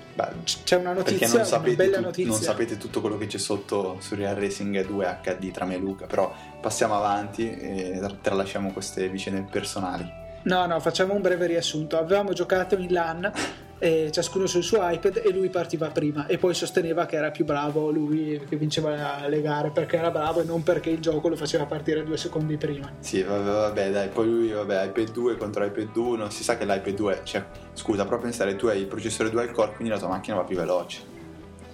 C'è 0.63 0.75
una 0.75 0.93
notizia, 0.93 1.27
non 1.27 1.45
sapete, 1.45 1.75
bella 1.75 1.97
tu, 1.97 2.03
notizia. 2.03 2.31
non 2.31 2.41
sapete 2.41 2.77
tutto 2.77 3.01
quello 3.01 3.17
che 3.17 3.27
c'è 3.27 3.37
sotto 3.37 3.97
su 3.99 4.15
Real 4.15 4.35
Racing 4.35 4.85
2 4.85 5.19
HD 5.21 5.51
tra 5.51 5.65
me 5.65 5.75
e 5.75 5.77
Luca, 5.77 6.05
però 6.05 6.33
passiamo 6.59 6.95
avanti 6.95 7.49
e 7.49 8.01
tralasciamo 8.21 8.71
queste 8.71 9.07
vicende 9.09 9.47
personali. 9.49 10.27
No, 10.43 10.65
no, 10.65 10.79
facciamo 10.79 11.13
un 11.13 11.21
breve 11.21 11.47
riassunto. 11.47 11.97
Avevamo 11.97 12.33
giocato 12.33 12.75
in 12.75 12.91
LAN 12.91 13.31
eh, 13.79 14.09
ciascuno 14.11 14.45
sul 14.45 14.63
suo 14.63 14.79
iPad 14.81 15.21
e 15.23 15.31
lui 15.31 15.49
partiva 15.49 15.87
prima 15.89 16.27
e 16.27 16.37
poi 16.37 16.53
sosteneva 16.53 17.05
che 17.05 17.15
era 17.15 17.31
più 17.31 17.45
bravo 17.45 17.89
lui 17.89 18.41
che 18.47 18.57
vinceva 18.57 19.25
le 19.27 19.41
gare 19.41 19.71
perché 19.71 19.97
era 19.97 20.11
bravo 20.11 20.41
e 20.41 20.43
non 20.43 20.63
perché 20.63 20.89
il 20.89 20.99
gioco 20.99 21.29
lo 21.29 21.35
faceva 21.35 21.65
partire 21.65 22.03
due 22.03 22.17
secondi 22.17 22.57
prima. 22.57 22.91
Sì, 22.99 23.23
vabbè, 23.23 23.43
vabbè 23.43 23.91
dai, 23.91 24.09
poi 24.09 24.25
lui, 24.25 24.49
vabbè, 24.49 24.85
iPad 24.85 25.11
2 25.11 25.37
contro 25.37 25.63
iPad 25.65 25.95
1, 25.95 26.29
si 26.29 26.43
sa 26.43 26.57
che 26.57 26.65
l'iPad 26.65 26.93
2, 26.93 27.21
cioè, 27.23 27.45
scusa, 27.73 28.03
però 28.03 28.19
pensare, 28.19 28.55
tu 28.55 28.67
hai 28.67 28.79
il 28.79 28.87
processore 28.87 29.29
dual 29.29 29.51
core, 29.51 29.73
quindi 29.73 29.93
la 29.93 29.99
tua 29.99 30.09
macchina 30.09 30.35
va 30.35 30.43
più 30.43 30.57
veloce. 30.57 31.17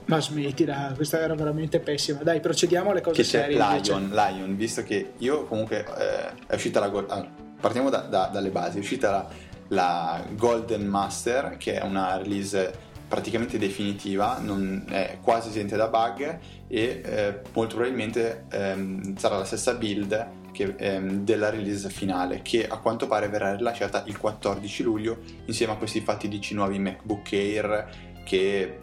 Ma 0.06 0.22
smettila, 0.22 0.94
questa 0.96 1.20
era 1.20 1.34
veramente 1.34 1.80
pessima. 1.80 2.22
Dai, 2.22 2.40
procediamo 2.40 2.92
alle 2.92 3.02
cose 3.02 3.24
che 3.24 3.28
c'è 3.28 3.42
serie. 3.42 3.58
Lion, 3.58 4.12
Lion, 4.12 4.56
visto 4.56 4.84
che 4.84 5.14
io 5.18 5.46
comunque 5.46 5.84
eh, 5.98 6.46
è 6.46 6.54
uscita 6.54 6.80
la... 6.80 6.92
Ah, 7.08 7.28
partiamo 7.60 7.90
da, 7.90 8.02
da, 8.02 8.30
dalle 8.32 8.50
basi, 8.50 8.78
è 8.78 8.80
uscita 8.82 9.10
la, 9.10 9.28
la 9.70 10.24
Golden 10.36 10.86
Master, 10.86 11.58
che 11.58 11.80
è 11.80 11.84
una 11.84 12.18
release 12.18 12.94
praticamente 13.08 13.58
definitiva, 13.58 14.40
non, 14.40 14.86
è 14.90 15.20
quasi 15.22 15.50
esente 15.50 15.76
da 15.76 15.88
bug 15.88 16.40
e 16.68 17.02
eh, 17.04 17.40
molto 17.54 17.76
probabilmente 17.76 18.46
ehm, 18.50 19.16
sarà 19.16 19.38
la 19.38 19.46
stessa 19.46 19.74
build 19.74 20.28
che, 20.52 20.74
ehm, 20.78 21.24
della 21.24 21.50
release 21.50 21.90
finale 21.90 22.42
che 22.42 22.68
a 22.68 22.78
quanto 22.78 23.08
pare 23.08 23.28
verrà 23.28 23.56
rilasciata 23.56 24.04
il 24.08 24.18
14 24.18 24.84
luglio 24.84 25.20
insieme 25.46 25.74
a 25.74 25.76
questi 25.76 26.02
fatidici 26.02 26.56
nuovi 26.56 26.80
MacBook 26.80 27.32
Air 27.34 27.90
che 28.26 28.80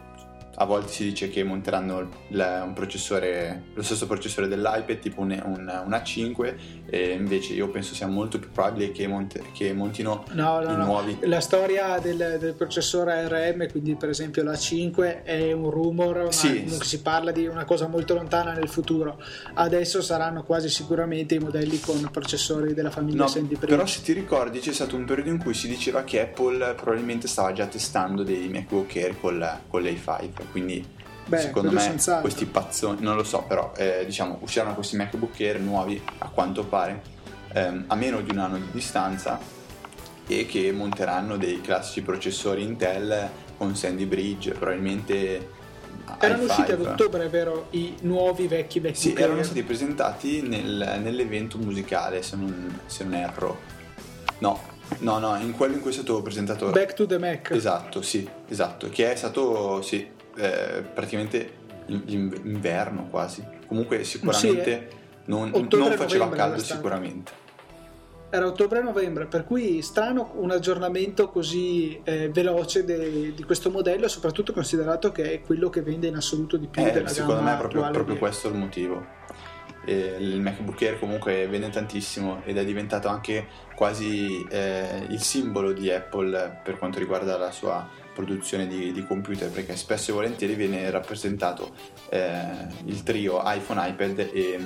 a 0.57 0.65
volte 0.65 0.93
si 0.93 1.05
dice 1.05 1.29
che 1.29 1.43
monteranno 1.45 2.09
processore, 2.75 3.65
lo 3.75 3.83
stesso 3.83 4.07
processore 4.07 4.49
dell'iPad, 4.49 4.99
tipo 4.99 5.23
un, 5.23 5.31
un, 5.31 5.83
un, 5.85 5.91
A5, 5.91 6.55
e 6.87 7.13
invece 7.13 7.55
io 7.55 7.69
penso 7.69 7.95
sia 7.95 8.07
molto 8.07 8.39
più 8.39 8.51
probabile 8.51 8.93
che, 8.93 9.07
monte, 9.07 9.43
che 9.53 9.73
montino 9.73 10.25
no, 10.33 10.61
no, 10.61 10.71
i 10.71 10.77
no. 10.77 10.85
nuovi. 10.85 11.19
La 11.23 11.41
storia 11.41 11.99
del, 11.99 12.37
del, 12.39 12.55
processore 12.55 13.13
ARM, 13.13 13.71
quindi 13.71 13.95
per 13.95 14.11
esempio 14.11 14.43
l'A5, 14.43 15.23
è 15.23 15.53
un 15.53 15.71
rumor, 15.71 16.33
sì. 16.35 16.69
si 16.69 17.01
parla 17.01 17.33
di 17.33 17.47
una 17.47 17.65
cosa 17.65 17.87
molto 17.87 18.15
lontana 18.15 18.53
nel 18.53 18.69
futuro. 18.69 19.21
Adesso 19.55 20.03
saranno 20.03 20.43
quasi 20.43 20.69
sicuramente 20.69 21.35
i 21.35 21.39
modelli 21.39 21.81
con 21.81 22.09
processori 22.13 22.75
della 22.75 22.91
famiglia 22.91 23.23
no, 23.23 23.29
Sandy 23.29 23.57
Però 23.57 23.87
se 23.87 24.03
ti 24.03 24.13
ricordi 24.13 24.59
c'è 24.59 24.73
stato 24.73 24.97
un 24.97 25.05
periodo 25.05 25.31
in 25.31 25.39
cui 25.39 25.55
si 25.55 25.67
diceva 25.67 26.05
che 26.05 26.21
Apple 26.21 26.75
probabilmente 26.75 27.27
stava 27.27 27.53
già 27.53 27.67
testando 27.67 28.23
dei 28.23 28.49
MacBook 28.49 28.95
Air 28.97 29.19
con, 29.19 29.61
con 29.69 29.83
l'A5 30.43 30.51
quindi 30.51 30.87
Beh, 31.25 31.39
secondo 31.39 31.71
me 31.71 31.81
senz'altro. 31.81 32.23
questi 32.23 32.47
pazzoni 32.47 33.01
non 33.01 33.17
lo 33.17 33.25
so 33.25 33.43
però 33.43 33.73
eh, 33.77 34.05
diciamo 34.05 34.39
usciranno 34.41 34.75
questi 34.75 34.97
MacBook 34.97 35.41
Air 35.41 35.61
nuovi 35.61 36.03
a 36.19 36.29
quanto 36.29 36.65
pare 36.65 37.03
ehm, 37.53 37.85
a 37.87 37.95
meno 37.95 38.21
di 38.21 38.31
un 38.31 38.39
anno 38.39 38.57
di 38.57 38.69
distanza 38.73 39.39
e 40.27 40.47
che 40.47 40.73
monteranno 40.73 41.37
dei 41.37 41.61
classici 41.61 42.03
processori 42.03 42.63
Intel 42.63 43.29
con 43.57 43.75
Sandy 43.77 44.07
Bridge 44.07 44.53
probabilmente 44.53 45.61
erano 46.19 46.45
usciti 46.45 46.73
ad 46.73 46.81
ottobre, 46.81 47.29
vero? 47.29 47.67
I 47.71 47.97
nuovi 48.03 48.47
vecchi 48.47 48.81
vecchi. 48.81 48.99
Sì, 48.99 49.15
erano 49.15 49.43
stati 49.43 49.63
presentati 49.63 50.43
nel, 50.43 51.01
nell'evento 51.03 51.59
musicale, 51.59 52.23
se 52.23 52.37
non, 52.37 52.81
se 52.87 53.05
non 53.05 53.15
erro. 53.15 53.61
No, 54.39 54.61
no, 54.99 55.19
no, 55.19 55.37
in 55.37 55.53
quello 55.53 55.75
in 55.75 55.81
cui 55.81 55.91
è 55.91 55.95
stato 55.95 56.21
presentato. 56.23 56.71
Back 56.71 56.95
to 56.95 57.07
the 57.07 57.19
Mac. 57.19 57.51
Esatto, 57.51 58.03
sì, 58.03 58.29
esatto. 58.49 58.89
Che 58.89 59.13
è 59.13 59.15
stato, 59.17 59.81
sì, 59.83 60.07
eh, 60.37 60.83
praticamente 60.95 61.61
inverno 61.87 63.07
quasi. 63.09 63.45
Comunque 63.67 64.05
sicuramente 64.05 64.65
sì, 64.65 64.71
eh. 64.71 64.89
non, 65.27 65.51
non, 65.51 65.93
faceva 65.93 66.29
caldo 66.31 66.59
sicuramente. 66.59 67.41
Era 68.31 68.47
ottobre-novembre, 68.47 69.27
per 69.27 69.45
cui 69.45 69.83
strano 69.83 70.33
un 70.37 70.51
aggiornamento 70.51 71.29
così 71.29 72.01
eh, 72.03 72.31
veloce 72.31 72.83
de, 72.83 73.35
di 73.35 73.43
questo 73.43 73.71
modello, 73.71 74.09
soprattutto 74.09 74.55
considerato 74.55 75.13
che 75.13 75.33
è 75.33 75.41
quello 75.43 75.69
che 75.69 75.83
vende 75.83 76.07
in 76.07 76.17
assoluto 76.17 76.57
di 76.57 76.67
più 76.67 76.83
eh, 76.83 77.07
Secondo 77.09 77.43
me 77.43 77.53
è 77.53 77.59
proprio, 77.59 77.83
proprio 77.91 78.15
di... 78.15 78.19
questo 78.19 78.49
il 78.49 78.55
motivo. 78.55 79.21
E 79.85 80.17
il 80.19 80.41
MacBook 80.41 80.81
Air 80.81 80.99
comunque 80.99 81.47
vende 81.49 81.69
tantissimo 81.69 82.41
ed 82.45 82.57
è 82.57 82.65
diventato 82.65 83.09
anche 83.09 83.49
quasi 83.75 84.47
eh, 84.49 85.07
il 85.09 85.21
simbolo 85.21 85.73
di 85.73 85.91
Apple 85.91 86.61
per 86.63 86.79
quanto 86.79 87.01
riguarda 87.01 87.37
la 87.37 87.51
sua 87.51 87.87
produzione 88.15 88.67
di, 88.67 88.93
di, 88.93 89.05
computer 89.05 89.51
perché 89.51 89.77
spesso 89.77 90.11
e 90.11 90.15
volentieri 90.15 90.55
viene 90.55 90.91
rappresentato 90.91 91.75
eh, 92.09 92.67
il 92.85 93.03
trio 93.03 93.41
iPhone, 93.45 93.89
iPad 93.89 94.19
e, 94.33 94.61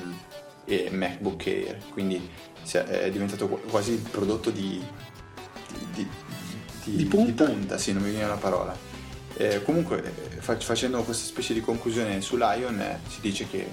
e, 0.64 0.90
MacBook 0.90 1.46
Air 1.46 1.78
quindi 1.90 2.28
è 2.72 3.10
diventato 3.10 3.46
quasi 3.46 3.92
il 3.92 4.00
prodotto 4.00 4.50
di, 4.50 4.84
di, 5.94 6.06
di 6.84 7.04
punta. 7.04 7.44
punta, 7.44 7.78
sì 7.78 7.92
non 7.92 8.02
mi 8.02 8.10
viene 8.10 8.26
la 8.26 8.36
parola 8.36 8.76
eh, 9.36 9.62
comunque 9.62 10.02
facendo 10.40 11.02
questa 11.02 11.26
specie 11.26 11.52
di 11.52 11.60
conclusione 11.60 12.20
su 12.20 12.36
Lion 12.36 12.80
eh, 12.80 13.00
si 13.08 13.20
dice 13.20 13.46
che 13.48 13.68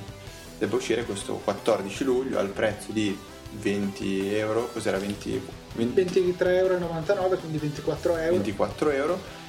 debba 0.58 0.75
uscire 0.75 1.03
questo 1.03 1.36
14 1.36 2.03
luglio 2.03 2.38
al 2.38 2.50
prezzo 2.50 2.92
di 2.92 3.18
20 3.60 4.34
euro, 4.36 4.70
cos'era 4.72 4.98
20, 4.98 5.42
20... 5.75 6.01
23,99 6.01 6.46
euro, 6.48 7.38
quindi 7.38 7.58
24 7.58 8.18
euro. 8.18 8.32
24 8.32 8.89
euro 8.92 9.42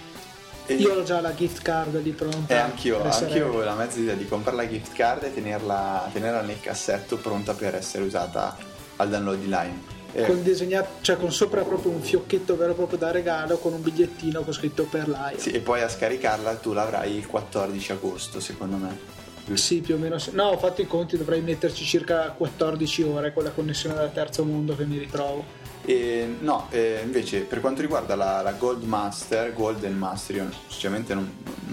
Io 0.69 0.95
ho 0.95 1.03
già 1.03 1.21
la 1.21 1.35
gift 1.35 1.63
card 1.63 2.01
lì 2.03 2.13
pronta. 2.13 2.55
E 2.55 2.57
anch'io, 2.57 3.03
anch'io 3.03 3.53
ho 3.53 3.63
la 3.63 3.75
mezza 3.75 3.99
idea 3.99 4.15
di 4.15 4.27
comprare 4.27 4.57
la 4.57 4.69
gift 4.69 4.95
card 4.95 5.25
e 5.25 5.35
tenerla, 5.35 6.09
tenerla 6.13 6.41
nel 6.41 6.61
cassetto 6.61 7.17
pronta 7.19 7.53
per 7.53 7.75
essere 7.75 8.05
usata 8.05 8.57
al 8.97 9.09
download 9.09 9.39
di 9.39 9.49
Line. 9.49 9.93
Eh. 10.13 10.27
Con 10.27 10.43
disegnato, 10.43 10.89
cioè 11.01 11.17
con 11.17 11.33
sopra 11.33 11.63
proprio 11.63 11.91
un 11.91 12.01
fiocchetto 12.01 12.57
vero 12.57 12.75
proprio 12.75 12.99
da 12.99 13.11
regalo 13.11 13.59
con 13.59 13.73
un 13.73 13.83
bigliettino 13.83 14.43
con 14.43 14.53
scritto 14.53 14.85
per 14.85 15.09
Lion. 15.09 15.39
Sì, 15.39 15.51
e 15.51 15.59
poi 15.59 15.83
a 15.83 15.89
scaricarla 15.89 16.55
tu 16.55 16.73
l'avrai 16.73 17.17
il 17.17 17.27
14 17.27 17.93
agosto, 17.93 18.41
secondo 18.41 18.77
me. 18.77 19.23
Sì, 19.55 19.81
più 19.81 19.97
o 19.97 19.99
meno. 19.99 20.17
No, 20.31 20.45
ho 20.45 20.57
fatto 20.57 20.81
i 20.81 20.87
conti, 20.87 21.19
dovrei 21.19 21.43
metterci 21.43 21.85
circa 21.85 22.31
14 22.31 23.03
ore 23.03 23.33
con 23.33 23.43
la 23.43 23.51
connessione 23.51 23.95
dal 23.95 24.13
terzo 24.13 24.45
mondo 24.45 24.75
che 24.75 24.87
mi 24.87 24.99
ritrovo. 24.99 25.45
E, 25.87 26.37
no, 26.41 26.69
eh, 26.71 27.01
invece 27.05 27.41
per 27.41 27.61
quanto 27.61 27.83
riguarda 27.83 28.15
la, 28.15 28.41
la, 28.41 28.53
Gold 28.53 28.85
Master, 28.85 29.53
Golden 29.53 29.97
Master, 29.97 30.37
io 30.37 30.51
sinceramente 30.67 31.13
non, 31.13 31.31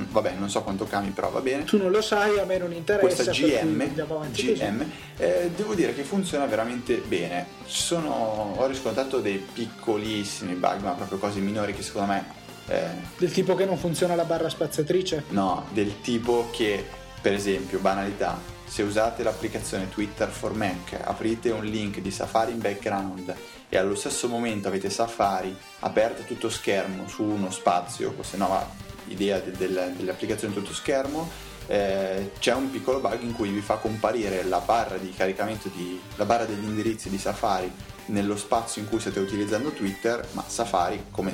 vabbè, 0.09 0.33
non 0.37 0.49
so 0.49 0.61
quanto 0.63 0.85
cambi, 0.85 1.11
però 1.11 1.29
va 1.29 1.39
bene. 1.39 1.63
Tu 1.63 1.77
non 1.77 1.91
lo 1.91 2.01
sai, 2.01 2.37
a 2.37 2.43
me 2.43 2.57
non 2.57 2.73
interessa. 2.73 3.23
Questa 3.23 3.31
GM, 3.31 3.93
GM 4.31 4.85
eh, 5.17 5.51
devo 5.55 5.73
dire 5.75 5.95
che 5.95 6.03
funziona 6.03 6.45
veramente 6.45 6.95
bene. 7.07 7.45
Sono, 7.65 8.55
ho 8.57 8.65
riscontrato 8.65 9.19
dei 9.19 9.37
piccolissimi 9.37 10.55
bug, 10.55 10.81
ma 10.81 10.91
proprio 10.91 11.17
cose 11.17 11.39
minori 11.39 11.73
che 11.73 11.81
secondo 11.81 12.11
me... 12.11 12.39
Eh, 12.67 12.87
del 13.17 13.31
tipo 13.31 13.55
che 13.55 13.65
non 13.65 13.77
funziona 13.77 14.15
la 14.15 14.25
barra 14.25 14.49
spaziatrice? 14.49 15.23
No, 15.29 15.65
del 15.71 16.01
tipo 16.01 16.49
che, 16.51 16.85
per 17.21 17.33
esempio, 17.33 17.79
banalità, 17.79 18.39
se 18.65 18.81
usate 18.81 19.23
l'applicazione 19.23 19.87
Twitter 19.89 20.27
for 20.27 20.53
Mac, 20.53 20.99
aprite 21.01 21.49
un 21.51 21.63
link 21.63 21.99
di 21.99 22.11
Safari 22.11 22.51
in 22.51 22.59
background 22.59 23.35
e 23.73 23.77
allo 23.77 23.95
stesso 23.95 24.27
momento 24.27 24.67
avete 24.67 24.89
Safari 24.89 25.55
aperto 25.79 26.23
tutto 26.23 26.49
schermo 26.49 27.07
su 27.07 27.23
uno 27.23 27.49
spazio, 27.51 28.11
questa 28.11 28.35
nuova 28.35 28.69
idea 29.07 29.39
de- 29.39 29.51
de- 29.51 29.95
dell'applicazione 29.95 30.53
tutto 30.53 30.73
schermo, 30.73 31.29
eh, 31.67 32.31
c'è 32.37 32.53
un 32.53 32.69
piccolo 32.69 32.99
bug 32.99 33.21
in 33.21 33.31
cui 33.31 33.49
vi 33.49 33.61
fa 33.61 33.75
comparire 33.75 34.43
la 34.43 34.59
barra 34.59 34.97
di 34.97 35.09
caricamento 35.11 35.69
di, 35.73 35.97
la 36.17 36.25
barra 36.25 36.43
degli 36.43 36.65
indirizzi 36.65 37.09
di 37.09 37.17
Safari 37.17 37.71
nello 38.07 38.35
spazio 38.35 38.81
in 38.81 38.89
cui 38.89 38.99
state 38.99 39.21
utilizzando 39.21 39.69
Twitter, 39.69 40.27
ma 40.33 40.43
Safari, 40.45 41.05
come 41.09 41.33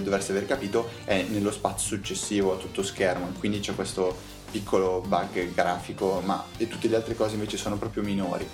dovreste 0.00 0.30
aver 0.30 0.46
capito, 0.46 0.88
è 1.02 1.24
nello 1.28 1.50
spazio 1.50 1.96
successivo 1.96 2.52
a 2.52 2.58
tutto 2.58 2.84
schermo, 2.84 3.32
quindi 3.36 3.58
c'è 3.58 3.74
questo 3.74 4.16
piccolo 4.48 5.02
bug 5.04 5.52
grafico, 5.52 6.22
ma 6.24 6.44
e 6.56 6.68
tutte 6.68 6.86
le 6.86 6.94
altre 6.94 7.16
cose 7.16 7.34
invece 7.34 7.56
sono 7.56 7.76
proprio 7.76 8.04
minori 8.04 8.48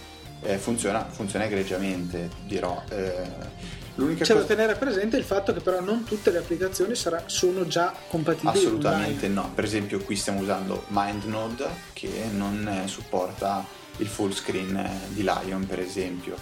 eh, 0.44 0.58
funziona, 0.58 1.06
funziona, 1.08 1.44
egregiamente, 1.44 2.28
dirò. 2.46 2.82
Eh, 2.90 3.72
L'unica 3.96 4.24
C'è 4.24 4.32
cosa... 4.32 4.46
da 4.46 4.54
tenere 4.54 4.74
presente 4.74 5.16
il 5.16 5.22
fatto 5.22 5.52
che 5.52 5.60
però 5.60 5.80
non 5.80 6.04
tutte 6.04 6.30
le 6.30 6.38
applicazioni 6.38 6.94
sarà, 6.96 7.22
sono 7.26 7.66
già 7.66 7.94
compatibili. 8.08 8.56
Assolutamente 8.56 9.26
online. 9.26 9.40
no, 9.40 9.52
per 9.54 9.64
esempio 9.64 10.00
qui 10.00 10.16
stiamo 10.16 10.40
usando 10.40 10.84
MindNode 10.88 11.66
che 11.92 12.10
non 12.32 12.82
supporta 12.86 13.64
il 13.98 14.08
full 14.08 14.32
screen 14.32 14.76
eh, 14.76 14.90
di 15.08 15.22
Lion 15.22 15.64
per 15.66 15.78
esempio. 15.78 16.36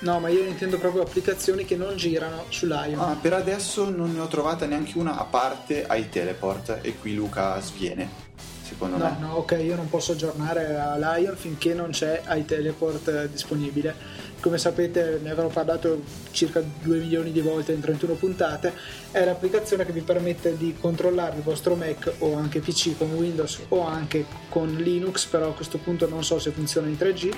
No, 0.00 0.20
ma 0.20 0.28
io 0.28 0.44
intendo 0.44 0.78
proprio 0.78 1.02
applicazioni 1.02 1.64
che 1.64 1.76
non 1.76 1.96
girano 1.96 2.44
su 2.48 2.66
Lion. 2.66 3.00
Ah, 3.00 3.16
per 3.20 3.32
adesso 3.32 3.90
non 3.90 4.12
ne 4.12 4.20
ho 4.20 4.28
trovata 4.28 4.66
neanche 4.66 4.96
una 4.96 5.18
a 5.18 5.24
parte 5.24 5.86
iTeleport 5.88 6.78
e 6.82 6.96
qui 6.96 7.14
Luca 7.14 7.60
sviene 7.60 8.22
secondo 8.64 8.96
no, 8.96 9.04
me. 9.04 9.16
No, 9.20 9.34
ok, 9.34 9.58
io 9.62 9.76
non 9.76 9.88
posso 9.88 10.12
aggiornare 10.12 10.76
a 10.76 10.96
Lion 10.96 11.36
finché 11.36 11.74
non 11.74 11.90
c'è 11.90 12.22
iTeleport 12.28 13.08
eh, 13.08 13.30
disponibile. 13.30 14.22
Come 14.40 14.58
sapete, 14.58 15.20
ne 15.22 15.30
avrò 15.30 15.48
parlato 15.48 16.02
circa 16.30 16.60
2 16.60 16.98
milioni 16.98 17.32
di 17.32 17.40
volte 17.40 17.72
in 17.72 17.80
31 17.80 18.14
puntate. 18.14 18.72
È 19.10 19.24
l'applicazione 19.24 19.86
che 19.86 19.92
vi 19.92 20.00
permette 20.00 20.56
di 20.56 20.74
controllare 20.78 21.36
il 21.36 21.42
vostro 21.42 21.74
Mac 21.74 22.12
o 22.18 22.34
anche 22.34 22.60
PC 22.60 22.96
con 22.98 23.12
Windows 23.12 23.60
o 23.68 23.86
anche 23.86 24.26
con 24.48 24.74
Linux, 24.74 25.26
però 25.26 25.48
a 25.48 25.54
questo 25.54 25.78
punto 25.78 26.08
non 26.08 26.24
so 26.24 26.38
se 26.38 26.50
funziona 26.50 26.88
in 26.88 26.94
3G. 26.94 27.34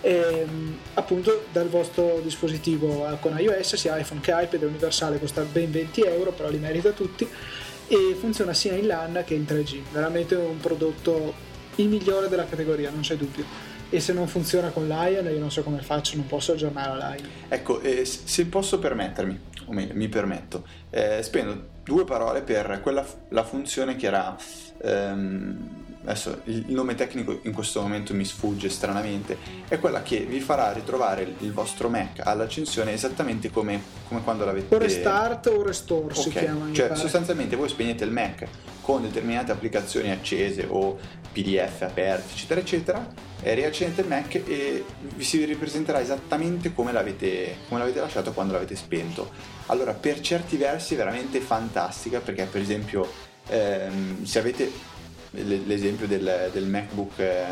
E, 0.00 0.12
ehm, 0.12 0.78
appunto 0.94 1.46
dal 1.50 1.68
vostro 1.68 2.20
dispositivo 2.22 3.04
con 3.20 3.36
iOS 3.36 3.74
sia 3.74 3.98
iPhone 3.98 4.20
che 4.20 4.30
iPad 4.30 4.62
è 4.62 4.64
universale 4.64 5.18
costa 5.18 5.42
ben 5.42 5.72
20 5.72 6.02
euro 6.02 6.30
però 6.30 6.48
li 6.50 6.58
merita 6.58 6.92
tutti 6.92 7.28
e 7.88 8.14
funziona 8.18 8.52
sia 8.52 8.74
in 8.74 8.86
LAN 8.86 9.22
che 9.26 9.34
in 9.34 9.44
3G, 9.44 9.80
veramente 9.92 10.34
un 10.34 10.58
prodotto 10.58 11.46
il 11.76 11.88
migliore 11.88 12.28
della 12.28 12.44
categoria, 12.44 12.90
non 12.90 13.00
c'è 13.00 13.16
dubbio. 13.16 13.44
E 13.90 14.00
se 14.00 14.12
non 14.12 14.28
funziona 14.28 14.68
con 14.68 14.86
Lion, 14.86 15.24
io 15.26 15.38
non 15.38 15.50
so 15.50 15.62
come 15.62 15.80
faccio, 15.80 16.16
non 16.16 16.26
posso 16.26 16.52
aggiornare 16.52 16.96
la 16.98 17.14
Lion. 17.14 17.28
Ecco, 17.48 17.80
eh, 17.80 18.04
se 18.04 18.46
posso 18.46 18.78
permettermi, 18.78 19.40
o 19.64 19.72
meglio, 19.72 19.94
mi 19.94 20.08
permetto, 20.08 20.64
eh, 20.90 21.22
spendo 21.22 21.68
due 21.82 22.04
parole 22.04 22.42
per 22.42 22.80
quella, 22.82 23.06
la 23.30 23.44
funzione 23.44 23.96
che 23.96 24.06
era 24.06 24.36
ehm, 24.82 25.87
adesso 26.10 26.40
il 26.44 26.64
nome 26.68 26.94
tecnico 26.94 27.38
in 27.42 27.52
questo 27.52 27.82
momento 27.82 28.14
mi 28.14 28.24
sfugge 28.24 28.70
stranamente, 28.70 29.36
è 29.68 29.78
quella 29.78 30.02
che 30.02 30.20
vi 30.20 30.40
farà 30.40 30.72
ritrovare 30.72 31.34
il 31.40 31.52
vostro 31.52 31.90
Mac 31.90 32.20
all'accensione 32.24 32.92
esattamente 32.92 33.50
come, 33.50 33.80
come 34.08 34.22
quando 34.22 34.44
l'avete... 34.44 34.74
O 34.74 34.78
restart 34.78 35.46
o 35.46 35.62
restore 35.62 36.12
okay. 36.12 36.22
si 36.22 36.30
chiama. 36.30 36.72
Cioè 36.72 36.96
sostanzialmente 36.96 37.56
voi 37.56 37.68
spegnete 37.68 38.04
il 38.04 38.10
Mac 38.10 38.46
con 38.80 39.02
determinate 39.02 39.52
applicazioni 39.52 40.10
accese 40.10 40.66
o 40.66 40.98
PDF 41.30 41.82
aperti 41.82 42.32
eccetera 42.32 42.60
eccetera 42.60 43.14
e 43.42 43.54
riaccendete 43.54 44.00
il 44.00 44.06
Mac 44.08 44.34
e 44.34 44.84
vi 45.14 45.24
si 45.24 45.44
ripresenterà 45.44 46.00
esattamente 46.00 46.72
come 46.72 46.90
l'avete, 46.90 47.56
come 47.68 47.80
l'avete 47.80 48.00
lasciato 48.00 48.32
quando 48.32 48.54
l'avete 48.54 48.76
spento. 48.76 49.30
Allora 49.66 49.92
per 49.92 50.20
certi 50.20 50.56
versi 50.56 50.94
è 50.94 50.96
veramente 50.96 51.38
fantastica 51.40 52.20
perché 52.20 52.44
per 52.44 52.62
esempio 52.62 53.06
ehm, 53.48 54.24
se 54.24 54.38
avete 54.38 54.96
l'esempio 55.32 56.06
del, 56.06 56.50
del, 56.52 56.66
MacBook, 56.66 57.18
eh, 57.18 57.44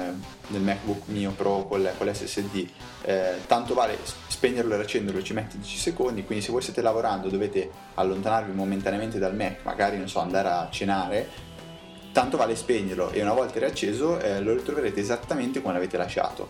del, 0.47 0.63
MacBook, 0.63 1.09
mio 1.09 1.33
Pro 1.33 1.67
con, 1.67 1.83
l'SSD 1.83 2.67
eh, 3.03 3.35
tanto 3.47 3.75
vale 3.75 3.99
spegnerlo 4.29 4.75
e 4.75 4.77
riaccenderlo 4.77 5.23
ci 5.23 5.35
mette 5.35 5.59
10 5.59 5.77
secondi 5.77 6.25
quindi 6.25 6.43
se 6.43 6.53
voi 6.53 6.63
siete 6.63 6.81
lavorando 6.81 7.29
dovete 7.29 7.71
allontanarvi 7.95 8.53
momentaneamente 8.53 9.19
dal 9.19 9.37
Mac 9.37 9.59
magari 9.65 9.99
non 9.99 10.09
so 10.09 10.21
andare 10.21 10.49
a 10.49 10.69
cenare 10.71 11.29
tanto 12.17 12.39
vale 12.39 12.57
spegnerlo 12.57 13.11
e 13.11 13.21
una 13.21 13.35
volta 13.35 13.59
riacceso 13.59 14.19
eh, 14.19 14.41
lo 14.41 14.55
ritroverete 14.55 15.01
esattamente 15.01 15.61
come 15.61 15.75
l'avete 15.75 15.99
lasciato. 15.99 16.49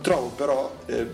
Trovo 0.00 0.28
però 0.28 0.74
eh, 0.86 1.06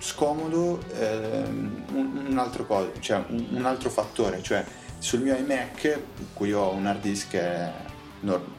scomodo 0.00 0.80
ehm, 0.98 1.84
un, 1.92 2.26
un, 2.28 2.38
altro 2.38 2.66
co- 2.66 2.90
cioè 2.98 3.22
un, 3.28 3.46
un 3.50 3.64
altro 3.64 3.88
fattore 3.88 4.42
cioè 4.42 4.64
sul 4.98 5.20
mio 5.20 5.36
iMac 5.36 5.98
qui 6.34 6.52
ho 6.52 6.70
un 6.72 6.86
hard 6.86 7.00
disk 7.00 7.34
eh, 7.34 7.70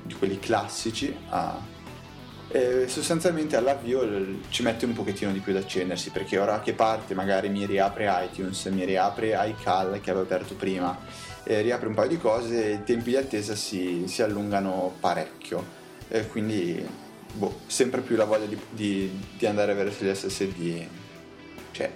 di 0.03 0.13
quelli 0.13 0.39
classici 0.39 1.15
a 1.29 1.75
e 2.50 2.88
sostanzialmente 2.88 3.57
all'avvio 3.57 4.07
ci 4.50 4.63
mette 4.63 4.86
un 4.86 4.93
pochettino 4.93 5.31
di 5.33 5.39
più 5.39 5.53
ad 5.53 5.62
accendersi 5.62 6.12
perché 6.12 6.38
ora 6.38 6.62
che 6.62 6.71
parte 6.71 7.13
magari 7.13 7.50
mi 7.50 7.65
riapre 7.65 8.09
iTunes, 8.24 8.65
mi 8.67 8.86
riapre 8.86 9.38
iCal 9.38 10.00
che 10.00 10.12
avevo 10.12 10.25
aperto 10.25 10.55
prima, 10.55 10.97
riapre 11.43 11.88
un 11.88 11.93
paio 11.93 12.07
di 12.07 12.17
cose 12.17 12.65
e 12.65 12.74
i 12.75 12.83
tempi 12.86 13.09
di 13.09 13.17
attesa 13.17 13.53
si, 13.53 14.05
si 14.07 14.21
allungano 14.21 14.95
parecchio 14.97 15.75
e 16.07 16.25
quindi 16.27 16.86
boh, 17.33 17.59
sempre 17.67 18.00
più 18.00 18.15
la 18.15 18.24
voglia 18.24 18.45
di, 18.45 18.57
di, 18.69 19.21
di 19.38 19.45
andare 19.45 19.74
verso 19.74 20.05
gli 20.05 20.13
SSD 20.13 20.88
c'è. 21.74 21.91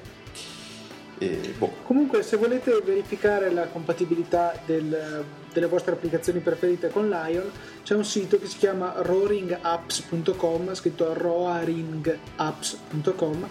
E, 1.18 1.54
boh. 1.58 1.76
Comunque 1.84 2.24
se 2.24 2.36
volete 2.36 2.78
verificare 2.84 3.52
la 3.52 3.68
compatibilità 3.68 4.54
del 4.66 5.24
delle 5.54 5.68
vostre 5.68 5.94
applicazioni 5.94 6.40
preferite 6.40 6.90
con 6.90 7.08
Lion, 7.10 7.52
c'è 7.84 7.94
un 7.96 8.06
sito 8.06 8.40
che 8.40 8.48
si 8.48 8.58
chiama 8.58 8.94
roaringapps.com, 8.98 10.74
scritto 10.74 11.14
roaringapps.com, 11.14 13.50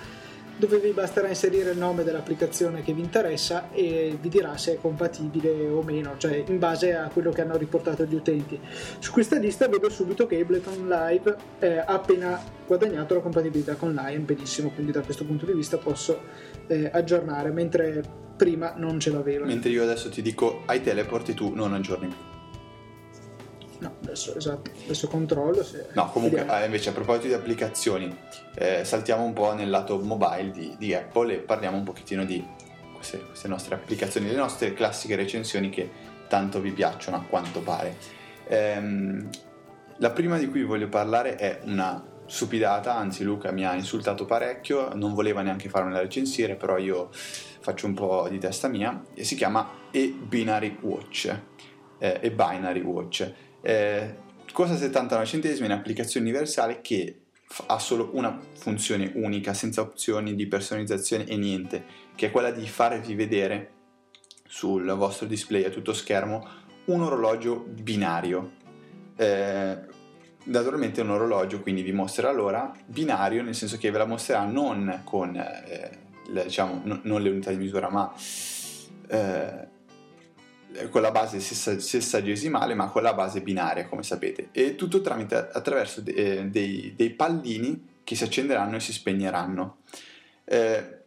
dove 0.61 0.79
vi 0.79 0.91
basterà 0.91 1.27
inserire 1.27 1.71
il 1.71 1.79
nome 1.79 2.05
dell'applicazione 2.05 2.83
che 2.83 2.93
vi 2.93 3.01
interessa 3.01 3.71
e 3.73 4.17
vi 4.21 4.29
dirà 4.29 4.57
se 4.59 4.75
è 4.75 4.77
compatibile 4.77 5.69
o 5.69 5.83
meno, 5.83 6.15
cioè 6.19 6.45
in 6.47 6.59
base 6.59 6.95
a 6.95 7.09
quello 7.09 7.31
che 7.31 7.41
hanno 7.41 7.57
riportato 7.57 8.05
gli 8.05 8.15
utenti. 8.15 8.61
Su 8.99 9.11
questa 9.11 9.39
lista 9.39 9.67
vedo 9.67 9.89
subito 9.89 10.27
che 10.27 10.39
Ableton 10.39 10.87
Live 10.87 11.37
eh, 11.59 11.79
ha 11.79 11.87
appena 11.87 12.41
guadagnato 12.67 13.15
la 13.15 13.21
compatibilità 13.21 13.75
con 13.75 13.93
Lion, 13.95 14.25
benissimo, 14.25 14.71
quindi 14.71 14.93
da 14.93 15.01
questo 15.01 15.25
punto 15.25 15.47
di 15.47 15.53
vista 15.53 15.79
posso 15.79 16.21
eh, 16.67 16.91
aggiornare, 16.93 17.51
mentre 17.51 18.03
prima 18.37 18.75
non 18.77 19.01
ce 19.01 19.11
l'aveva. 19.11 19.47
Mentre 19.47 19.71
io 19.71 19.83
adesso 19.83 20.11
ti 20.11 20.23
dico 20.23 20.63
ai 20.67 20.83
teleporti 20.83 21.35
tu 21.35 21.53
non 21.55 21.73
aggiorni 21.73 22.09
più. 22.09 22.30
No, 23.81 23.97
adesso, 24.03 24.37
esatto, 24.37 24.71
adesso 24.85 25.09
controllo 25.09 25.63
se... 25.65 25.87
No, 25.95 26.11
comunque 26.11 26.47
eh, 26.47 26.65
invece 26.67 26.91
a 26.91 26.93
proposito 26.93 27.29
di 27.29 27.33
applicazioni, 27.33 28.15
eh, 28.55 28.85
saltiamo 28.85 29.25
un 29.25 29.33
po' 29.33 29.55
nel 29.55 29.71
lato 29.71 29.99
mobile 29.99 30.51
di, 30.51 30.75
di, 30.79 30.95
Apple 30.95 31.35
e 31.35 31.37
parliamo 31.39 31.79
un 31.79 31.83
pochettino 31.83 32.25
di 32.25 32.47
queste, 32.95 33.25
queste, 33.25 33.49
nostre 33.49 33.75
applicazioni, 33.75 34.29
le 34.29 34.37
nostre 34.37 34.75
classiche 34.75 35.17
recensioni 35.17 35.71
che 35.71 35.91
tanto 36.29 36.61
vi 36.61 36.73
piacciono 36.73 37.17
a 37.17 37.23
quanto 37.23 37.61
pare. 37.61 37.97
Ehm, 38.49 39.29
la 39.97 40.11
prima 40.11 40.39
di 40.39 40.49
cui 40.49 40.63
voglio 40.63 40.89
parlare 40.89 41.37
è 41.37 41.61
una 41.65 42.05
stupidata, 42.27 42.95
anzi 42.95 43.25
Luca 43.25 43.51
mi 43.51 43.67
ha 43.67 43.75
insultato 43.75 44.25
parecchio, 44.25 44.95
non 44.95 45.15
voleva 45.15 45.43
neanche 45.43 45.69
farmi 45.69 45.93
la 45.93 46.01
recensire, 46.01 46.55
però 46.55 46.79
io 46.79 47.09
faccio 47.13 47.87
un 47.87 47.95
po' 47.95 48.29
di 48.31 48.39
testa 48.39 48.69
mia, 48.69 49.03
e 49.15 49.25
si 49.25 49.35
chiama 49.35 49.69
e-Binary 49.91 50.79
Watch. 50.81 51.35
Eh, 51.99 52.19
e-Binary 52.23 52.81
Watch. 52.81 53.33
Eh, 53.63 54.15
costa 54.53 54.77
79 54.77 55.25
centesimi, 55.27 55.69
è 55.69 55.71
un'applicazione 55.73 56.27
universale 56.27 56.81
che 56.81 57.21
ha 57.67 57.79
solo 57.79 58.11
una 58.13 58.39
funzione 58.59 59.11
unica, 59.15 59.55
senza 59.55 59.81
opzioni 59.81 60.35
di 60.35 60.47
personalizzazione 60.47 61.25
e 61.25 61.37
niente, 61.37 61.85
che 62.15 62.27
è 62.27 62.31
quella 62.31 62.51
di 62.51 62.67
farvi 62.67 63.15
vedere 63.15 63.73
sul 64.47 64.85
vostro 64.93 65.27
display 65.27 65.65
a 65.65 65.71
tutto 65.71 65.93
schermo 65.93 66.47
un 66.87 67.03
orologio 67.03 67.65
binario. 67.69 68.53
Eh, 69.17 69.79
naturalmente 70.45 71.03
un 71.03 71.11
orologio 71.11 71.61
quindi 71.61 71.83
vi 71.83 71.93
mostrerà 71.93 72.33
l'ora 72.33 72.73
binario 72.87 73.43
nel 73.43 73.55
senso 73.55 73.77
che 73.77 73.91
ve 73.91 73.99
la 73.99 74.07
mostrerà 74.07 74.45
non 74.45 75.03
con 75.05 75.37
eh, 75.37 75.99
le, 76.31 76.45
diciamo, 76.45 76.81
no, 76.85 77.01
non 77.03 77.23
le 77.23 77.31
unità 77.31 77.51
di 77.51 77.57
misura, 77.57 77.91
ma 77.91 78.13
eh, 79.09 79.69
con 80.91 81.03
la 81.03 81.11
base 81.11 81.41
sessagesimale, 81.41 82.75
ma 82.75 82.89
con 82.89 83.03
la 83.03 83.15
base 83.15 83.41
binaria, 83.41 83.87
come 83.87 84.03
sapete. 84.03 84.49
E 84.53 84.75
tutto 84.77 85.01
tramite, 85.01 85.49
attraverso 85.53 86.01
de, 86.01 86.13
eh, 86.13 86.45
dei, 86.47 86.95
dei, 86.97 87.11
pallini 87.11 87.89
che 88.05 88.15
si 88.15 88.25
accenderanno 88.25 88.77
e 88.77 88.81
si 88.81 88.93
spegneranno. 88.93 89.79
Eh, 90.45 90.99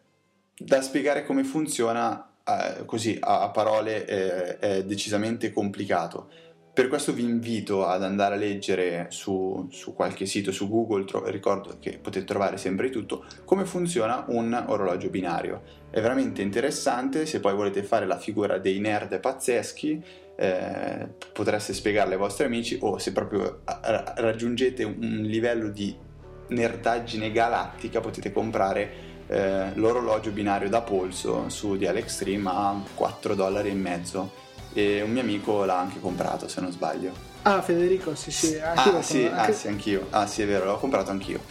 da 0.57 0.81
spiegare 0.81 1.25
come 1.25 1.43
funziona 1.43 2.29
eh, 2.45 2.85
così 2.85 3.17
a, 3.19 3.41
a 3.41 3.49
parole 3.49 4.05
eh, 4.05 4.59
è 4.59 4.83
decisamente 4.83 5.51
complicato 5.51 6.29
per 6.73 6.87
questo 6.87 7.13
vi 7.13 7.23
invito 7.23 7.85
ad 7.85 8.03
andare 8.03 8.33
a 8.33 8.37
leggere 8.37 9.05
su, 9.09 9.67
su 9.69 9.93
qualche 9.93 10.25
sito, 10.25 10.51
su 10.51 10.67
Google, 10.67 11.05
tro- 11.05 11.29
ricordo 11.29 11.77
che 11.79 11.99
potete 12.01 12.25
trovare 12.25 12.57
sempre 12.57 12.87
di 12.87 12.91
tutto, 12.91 13.25
come 13.45 13.63
funziona 13.65 14.25
un 14.29 14.63
orologio 14.67 15.09
binario. 15.09 15.61
È 15.91 16.01
veramente 16.01 16.41
interessante, 16.41 17.27
se 17.27 17.39
poi 17.39 17.53
volete 17.53 17.83
fare 17.83 18.07
la 18.07 18.17
figura 18.17 18.57
dei 18.57 18.79
nerd 18.79 19.19
pazzeschi, 19.19 20.03
eh, 20.35 21.09
potreste 21.31 21.73
spiegarle 21.73 22.13
ai 22.13 22.19
vostri 22.19 22.45
amici 22.45 22.79
o 22.81 22.97
se 22.97 23.11
proprio 23.11 23.61
raggiungete 23.65 24.83
un 24.83 25.21
livello 25.25 25.69
di 25.69 25.95
nerdaggine 26.47 27.31
galattica 27.31 27.99
potete 27.99 28.31
comprare 28.31 29.11
eh, 29.27 29.75
l'orologio 29.75 30.31
binario 30.31 30.69
da 30.69 30.81
polso 30.81 31.49
su 31.49 31.77
DL 31.77 31.97
Extreme 31.97 32.49
a 32.49 32.83
4 32.95 33.35
dollari 33.35 33.69
e 33.69 33.73
mezzo 33.73 34.41
e 34.73 35.01
un 35.01 35.11
mio 35.11 35.21
amico 35.21 35.65
l'ha 35.65 35.77
anche 35.77 35.99
comprato 35.99 36.47
se 36.47 36.61
non 36.61 36.71
sbaglio. 36.71 37.11
Ah 37.43 37.61
Federico, 37.61 38.15
sì 38.15 38.31
sì, 38.31 38.57
anch'io. 38.57 38.97
Ah 38.97 39.01
sì, 39.01 39.25
anche... 39.25 39.51
ah 39.51 39.53
sì, 39.53 39.67
anch'io. 39.67 40.07
Ah 40.09 40.27
sì, 40.27 40.41
è 40.41 40.45
vero, 40.45 40.65
l'ho 40.65 40.77
comprato 40.77 41.11
anch'io. 41.11 41.41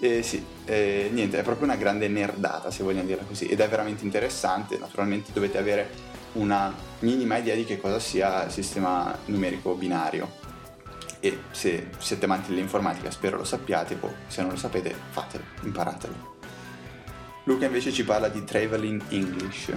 Eh, 0.00 0.22
sì, 0.22 0.44
eh, 0.64 1.10
niente, 1.12 1.38
è 1.38 1.42
proprio 1.42 1.64
una 1.64 1.76
grande 1.76 2.06
nerdata 2.06 2.70
se 2.70 2.84
vogliamo 2.84 3.06
dirla 3.06 3.24
così 3.24 3.46
ed 3.46 3.60
è 3.60 3.68
veramente 3.68 4.04
interessante, 4.04 4.78
naturalmente 4.78 5.32
dovete 5.32 5.58
avere 5.58 5.90
una 6.34 6.72
minima 7.00 7.36
idea 7.36 7.56
di 7.56 7.64
che 7.64 7.80
cosa 7.80 7.98
sia 7.98 8.44
il 8.44 8.52
sistema 8.52 9.16
numerico 9.24 9.74
binario 9.74 10.30
e 11.20 11.38
se 11.50 11.88
siete 11.98 12.26
amanti 12.26 12.50
dell'informatica 12.50 13.10
spero 13.10 13.38
lo 13.38 13.44
sappiate, 13.44 13.98
o 14.00 14.14
se 14.28 14.42
non 14.42 14.52
lo 14.52 14.56
sapete 14.56 14.94
fatelo, 15.10 15.42
imparatelo. 15.62 16.36
Luca 17.44 17.66
invece 17.66 17.92
ci 17.92 18.04
parla 18.04 18.28
di 18.28 18.44
Traveling 18.44 19.02
English. 19.08 19.72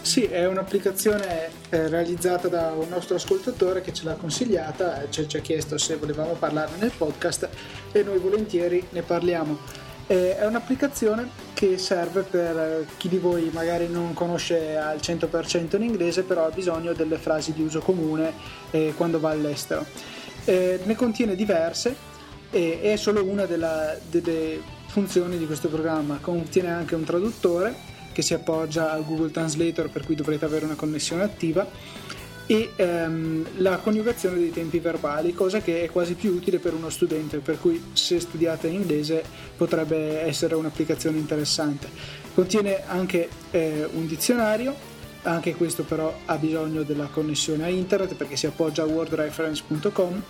Sì, 0.00 0.22
è 0.22 0.46
un'applicazione 0.46 1.50
eh, 1.68 1.88
realizzata 1.88 2.48
da 2.48 2.72
un 2.72 2.88
nostro 2.88 3.16
ascoltatore 3.16 3.82
che 3.82 3.92
ce 3.92 4.04
l'ha 4.04 4.14
consigliata, 4.14 5.02
eh, 5.02 5.10
ci, 5.10 5.36
ha 5.36 5.40
chiesto 5.40 5.76
se 5.76 5.96
volevamo 5.96 6.32
parlarne 6.32 6.76
nel 6.78 6.92
podcast 6.96 7.48
e 7.92 8.02
noi 8.02 8.18
volentieri 8.18 8.86
ne 8.90 9.02
parliamo. 9.02 9.58
Eh, 10.06 10.38
è 10.38 10.46
un'applicazione 10.46 11.28
che 11.52 11.76
serve 11.76 12.22
per 12.22 12.86
chi 12.96 13.08
di 13.10 13.18
voi 13.18 13.50
magari 13.52 13.88
non 13.88 14.14
conosce 14.14 14.78
al 14.78 14.96
100% 14.96 15.76
in 15.76 15.82
inglese, 15.82 16.22
però 16.22 16.46
ha 16.46 16.50
bisogno 16.50 16.94
delle 16.94 17.18
frasi 17.18 17.52
di 17.52 17.62
uso 17.62 17.80
comune 17.80 18.32
quando 18.96 19.20
va 19.20 19.30
all'estero. 19.30 19.84
Ne 20.44 20.94
contiene 20.96 21.34
diverse 21.34 21.94
e 22.50 22.80
è 22.80 22.96
solo 22.96 23.22
una 23.24 23.44
delle 23.44 24.62
funzioni 24.86 25.36
di 25.36 25.44
questo 25.44 25.68
programma. 25.68 26.18
Contiene 26.22 26.70
anche 26.70 26.94
un 26.94 27.04
traduttore 27.04 27.87
che 28.18 28.24
si 28.24 28.34
appoggia 28.34 28.90
al 28.90 29.04
Google 29.04 29.30
Translator 29.30 29.90
per 29.90 30.04
cui 30.04 30.16
dovrete 30.16 30.44
avere 30.44 30.64
una 30.64 30.74
connessione 30.74 31.22
attiva 31.22 31.64
e 32.46 32.72
ehm, 32.74 33.46
la 33.58 33.76
coniugazione 33.76 34.38
dei 34.38 34.50
tempi 34.50 34.80
verbali, 34.80 35.32
cosa 35.32 35.60
che 35.60 35.84
è 35.84 35.88
quasi 35.88 36.14
più 36.14 36.32
utile 36.32 36.58
per 36.58 36.74
uno 36.74 36.90
studente, 36.90 37.38
per 37.38 37.60
cui 37.60 37.80
se 37.92 38.18
studiate 38.18 38.66
in 38.66 38.74
inglese 38.74 39.22
potrebbe 39.56 40.22
essere 40.22 40.56
un'applicazione 40.56 41.16
interessante. 41.16 41.88
Contiene 42.34 42.82
anche 42.88 43.28
eh, 43.52 43.88
un 43.92 44.08
dizionario, 44.08 44.74
anche 45.22 45.54
questo 45.54 45.84
però 45.84 46.12
ha 46.24 46.36
bisogno 46.38 46.82
della 46.82 47.06
connessione 47.06 47.66
a 47.66 47.68
internet 47.68 48.16
perché 48.16 48.34
si 48.34 48.46
appoggia 48.46 48.82
a 48.82 48.86
wordreference.com 48.86 50.22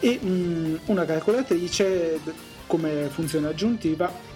e 0.00 0.20
mm, 0.22 0.74
una 0.86 1.06
calcolatrice 1.06 2.20
come 2.66 3.08
funzione 3.10 3.46
aggiuntiva 3.46 4.34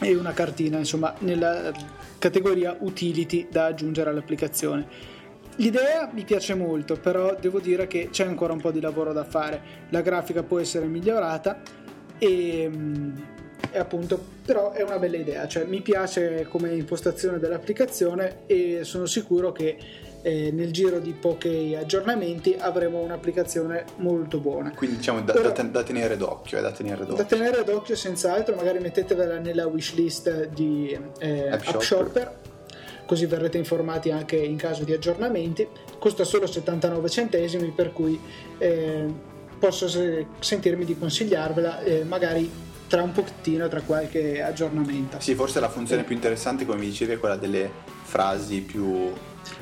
e 0.00 0.16
una 0.16 0.32
cartina 0.32 0.78
insomma 0.78 1.14
nella 1.20 1.98
categoria 2.20 2.76
utility 2.78 3.48
da 3.50 3.64
aggiungere 3.64 4.10
all'applicazione 4.10 5.18
L'idea 5.60 6.08
mi 6.10 6.24
piace 6.24 6.54
molto, 6.54 6.96
però 6.96 7.36
devo 7.38 7.60
dire 7.60 7.86
che 7.86 8.08
c'è 8.10 8.24
ancora 8.24 8.54
un 8.54 8.60
po' 8.60 8.70
di 8.70 8.80
lavoro 8.80 9.12
da 9.12 9.24
fare. 9.24 9.60
La 9.90 10.00
grafica 10.00 10.42
può 10.42 10.58
essere 10.58 10.86
migliorata 10.86 11.60
e, 12.16 12.66
mm, 12.66 13.16
e 13.70 13.78
appunto, 13.78 14.18
però 14.42 14.72
è 14.72 14.82
una 14.82 14.98
bella 14.98 15.18
idea, 15.18 15.46
cioè 15.46 15.64
mi 15.64 15.82
piace 15.82 16.46
come 16.48 16.72
impostazione 16.72 17.38
dell'applicazione 17.38 18.46
e 18.46 18.84
sono 18.84 19.04
sicuro 19.04 19.52
che 19.52 19.76
eh, 20.22 20.50
nel 20.52 20.70
giro 20.70 20.98
di 20.98 21.12
pochi 21.12 21.76
aggiornamenti 21.78 22.56
avremo 22.58 23.00
un'applicazione 23.00 23.84
molto 23.96 24.38
buona. 24.38 24.72
Quindi 24.74 24.96
diciamo 24.96 25.22
da, 25.22 25.32
Però, 25.32 25.50
da, 25.50 25.62
da 25.62 25.82
tenere 25.82 26.16
d'occhio, 26.16 26.58
è 26.58 26.60
da 26.60 26.72
tenere 26.72 27.04
d'occhio. 27.04 27.16
Da 27.16 27.24
tenere 27.24 27.64
d'occhio 27.64 27.96
senz'altro, 27.96 28.54
magari 28.54 28.78
mettetevela 28.78 29.38
nella 29.38 29.66
wishlist 29.66 30.48
di 30.48 30.98
eh, 31.18 31.48
App, 31.48 31.52
App 31.52 31.80
Shopper. 31.80 31.82
Shopper 31.82 32.38
così 33.10 33.26
verrete 33.26 33.58
informati 33.58 34.12
anche 34.12 34.36
in 34.36 34.56
caso 34.56 34.84
di 34.84 34.92
aggiornamenti. 34.92 35.66
Costa 35.98 36.22
solo 36.22 36.46
79 36.46 37.08
centesimi, 37.08 37.72
per 37.72 37.92
cui 37.92 38.20
eh, 38.58 39.06
posso 39.58 39.88
sentirmi 40.38 40.84
di 40.84 40.96
consigliarvela, 40.96 41.80
eh, 41.80 42.04
magari 42.04 42.48
tra 42.90 43.04
un 43.04 43.12
pochettino, 43.12 43.68
tra 43.68 43.82
qualche 43.82 44.42
aggiornamento. 44.42 45.20
Sì, 45.20 45.36
forse 45.36 45.60
la 45.60 45.68
funzione 45.68 46.02
più 46.02 46.16
interessante, 46.16 46.66
come 46.66 46.80
mi 46.80 46.86
dicevi, 46.86 47.12
è 47.12 47.18
quella 47.20 47.36
delle 47.36 47.70
frasi 48.02 48.62
più... 48.62 49.12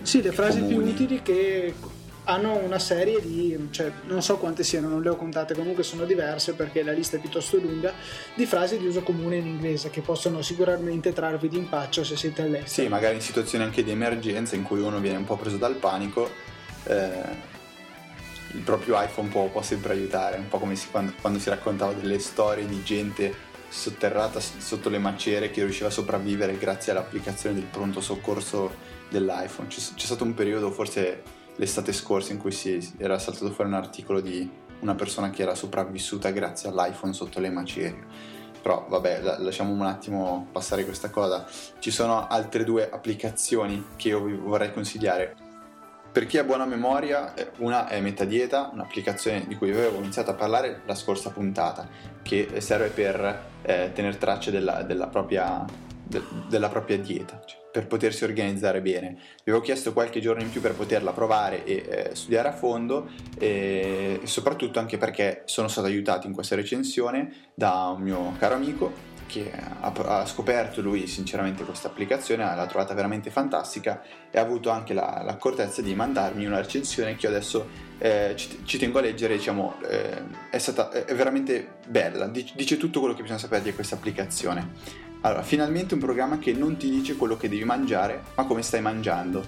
Sì, 0.00 0.22
le 0.22 0.32
frasi 0.32 0.60
comuni. 0.60 0.92
più 0.92 1.04
utili 1.04 1.20
che 1.20 1.74
hanno 2.24 2.56
una 2.56 2.78
serie 2.78 3.20
di, 3.20 3.68
cioè, 3.70 3.92
non 4.06 4.22
so 4.22 4.38
quante 4.38 4.64
siano, 4.64 4.88
non 4.88 5.02
le 5.02 5.10
ho 5.10 5.16
contate, 5.16 5.54
comunque 5.54 5.82
sono 5.82 6.06
diverse 6.06 6.54
perché 6.54 6.82
la 6.82 6.92
lista 6.92 7.18
è 7.18 7.20
piuttosto 7.20 7.58
lunga, 7.58 7.92
di 8.34 8.46
frasi 8.46 8.78
di 8.78 8.86
uso 8.86 9.02
comune 9.02 9.36
in 9.36 9.46
inglese 9.46 9.90
che 9.90 10.00
possono 10.00 10.40
sicuramente 10.40 11.12
trarvi 11.12 11.50
d'impaccio 11.50 12.04
se 12.04 12.16
siete 12.16 12.40
all'estero. 12.40 12.70
Sì, 12.70 12.88
magari 12.88 13.16
in 13.16 13.20
situazioni 13.20 13.62
anche 13.62 13.84
di 13.84 13.90
emergenza 13.90 14.56
in 14.56 14.62
cui 14.62 14.80
uno 14.80 15.00
viene 15.00 15.18
un 15.18 15.24
po' 15.26 15.36
preso 15.36 15.58
dal 15.58 15.74
panico. 15.74 16.30
Eh, 16.84 17.56
il 18.52 18.60
proprio 18.60 19.00
iPhone 19.00 19.28
può, 19.28 19.46
può, 19.48 19.62
sempre 19.62 19.92
aiutare, 19.92 20.38
un 20.38 20.48
po' 20.48 20.58
come 20.58 20.76
si, 20.76 20.88
quando, 20.90 21.12
quando 21.20 21.38
si 21.38 21.48
raccontava 21.50 21.92
delle 21.92 22.18
storie 22.18 22.66
di 22.66 22.82
gente 22.82 23.46
sotterrata 23.68 24.40
sotto 24.40 24.88
le 24.88 24.98
macerie 24.98 25.50
che 25.50 25.62
riusciva 25.62 25.88
a 25.88 25.92
sopravvivere 25.92 26.56
grazie 26.56 26.92
all'applicazione 26.92 27.54
del 27.54 27.64
pronto 27.64 28.00
soccorso 28.00 28.72
dell'iPhone. 29.10 29.68
C'è, 29.68 29.80
c'è 29.94 30.06
stato 30.06 30.24
un 30.24 30.34
periodo, 30.34 30.70
forse 30.70 31.22
l'estate 31.56 31.92
scorsa 31.92 32.32
in 32.32 32.38
cui 32.38 32.52
si 32.52 32.94
era 32.98 33.18
saltato 33.18 33.50
fuori 33.50 33.70
un 33.70 33.76
articolo 33.76 34.20
di 34.20 34.48
una 34.80 34.94
persona 34.94 35.30
che 35.30 35.42
era 35.42 35.54
sopravvissuta 35.54 36.30
grazie 36.30 36.68
all'iPhone 36.68 37.12
sotto 37.12 37.40
le 37.40 37.50
macerie. 37.50 38.06
Però 38.62 38.86
vabbè, 38.88 39.38
lasciamo 39.38 39.72
un 39.72 39.82
attimo 39.82 40.48
passare 40.50 40.84
questa 40.84 41.10
cosa. 41.10 41.46
Ci 41.78 41.90
sono 41.90 42.26
altre 42.26 42.64
due 42.64 42.88
applicazioni 42.90 43.84
che 43.96 44.08
io 44.08 44.22
vi 44.22 44.34
vorrei 44.34 44.72
consigliare. 44.72 45.47
Per 46.10 46.26
chi 46.26 46.38
ha 46.38 46.44
buona 46.44 46.64
memoria, 46.64 47.34
eh, 47.34 47.50
una 47.58 47.86
è 47.86 48.00
Metadieta, 48.00 48.70
un'applicazione 48.72 49.46
di 49.46 49.54
cui 49.56 49.70
avevo 49.70 49.98
iniziato 49.98 50.30
a 50.30 50.34
parlare 50.34 50.82
la 50.86 50.94
scorsa 50.94 51.30
puntata, 51.30 51.88
che 52.22 52.60
serve 52.60 52.88
per 52.88 53.46
eh, 53.62 53.90
tenere 53.92 54.18
traccia 54.18 54.50
della, 54.50 54.82
della, 54.82 55.06
propria, 55.06 55.64
de, 56.02 56.22
della 56.48 56.68
propria 56.68 56.98
dieta. 56.98 57.40
Cioè, 57.44 57.58
per 57.70 57.86
potersi 57.86 58.24
organizzare 58.24 58.80
bene. 58.80 59.18
Vi 59.44 59.50
avevo 59.50 59.60
chiesto 59.60 59.92
qualche 59.92 60.20
giorno 60.20 60.42
in 60.42 60.50
più 60.50 60.60
per 60.60 60.74
poterla 60.74 61.12
provare 61.12 61.64
e 61.64 61.84
eh, 61.88 62.14
studiare 62.14 62.48
a 62.48 62.52
fondo 62.52 63.08
e 63.38 64.20
soprattutto 64.24 64.80
anche 64.80 64.98
perché 64.98 65.42
sono 65.44 65.68
stato 65.68 65.86
aiutato 65.86 66.26
in 66.26 66.32
questa 66.32 66.56
recensione 66.56 67.50
da 67.54 67.94
un 67.94 68.02
mio 68.02 68.34
caro 68.38 68.54
amico 68.54 68.92
che 69.28 69.52
ha, 69.52 69.92
ha, 69.92 70.26
scoperto 70.26 70.80
lui 70.80 71.06
sinceramente 71.06 71.62
questa 71.62 71.86
applicazione, 71.86 72.42
l'ha 72.42 72.66
trovata 72.66 72.94
veramente 72.94 73.30
fantastica 73.30 74.02
e 74.30 74.38
ha 74.38 74.42
avuto 74.42 74.70
anche 74.70 74.94
la, 74.94 75.22
l'accortezza 75.24 75.82
di 75.82 75.94
mandarmi 75.94 76.46
una 76.46 76.60
recensione 76.60 77.14
che 77.14 77.26
io 77.26 77.32
adesso 77.32 77.68
eh, 77.98 78.32
ci, 78.34 78.62
ci, 78.64 78.78
tengo 78.78 78.98
a 78.98 79.02
leggere, 79.02 79.36
diciamo, 79.36 79.76
eh, 79.88 80.22
è, 80.50 80.58
stata, 80.58 80.90
è 80.90 81.14
veramente 81.14 81.76
bella, 81.86 82.26
dice 82.26 82.76
tutto 82.76 82.98
quello 82.98 83.14
che 83.14 83.22
bisogna 83.22 83.38
sapere 83.38 83.62
di 83.62 83.74
questa 83.74 83.94
applicazione. 83.94 85.06
Allora, 85.20 85.42
finalmente 85.42 85.94
un 85.94 86.00
programma 86.00 86.38
che 86.38 86.52
non 86.52 86.76
ti 86.76 86.88
dice 86.88 87.16
quello 87.16 87.36
che 87.36 87.48
devi 87.48 87.64
mangiare, 87.64 88.22
ma 88.34 88.44
come 88.44 88.62
stai 88.62 88.80
mangiando. 88.80 89.46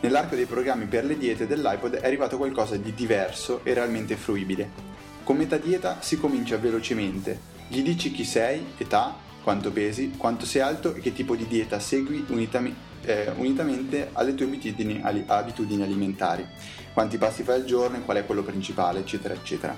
Nell'arco 0.00 0.34
dei 0.34 0.44
programmi 0.44 0.84
per 0.86 1.04
le 1.04 1.16
diete 1.16 1.46
dell'iPod 1.46 1.94
è 1.94 2.06
arrivato 2.06 2.36
qualcosa 2.36 2.76
di 2.76 2.92
diverso 2.92 3.60
e 3.64 3.72
realmente 3.72 4.16
fruibile. 4.16 4.94
Con 5.24 5.36
metà 5.36 5.56
dieta 5.56 5.98
si 6.00 6.18
comincia 6.18 6.58
velocemente. 6.58 7.55
Gli 7.68 7.82
dici 7.82 8.12
chi 8.12 8.24
sei, 8.24 8.64
età, 8.76 9.16
quanto 9.42 9.72
pesi, 9.72 10.12
quanto 10.16 10.46
sei 10.46 10.60
alto 10.60 10.94
e 10.94 11.00
che 11.00 11.12
tipo 11.12 11.34
di 11.34 11.48
dieta 11.48 11.80
segui 11.80 12.24
unitami, 12.28 12.72
eh, 13.02 13.32
unitamente 13.36 14.10
alle 14.12 14.34
tue 14.34 14.46
abitudini, 14.46 15.02
abitudini 15.26 15.82
alimentari. 15.82 16.46
Quanti 16.92 17.18
passi 17.18 17.42
fai 17.42 17.56
al 17.56 17.64
giorno 17.64 17.96
e 17.96 18.02
qual 18.02 18.18
è 18.18 18.24
quello 18.24 18.44
principale, 18.44 19.00
eccetera, 19.00 19.34
eccetera. 19.34 19.74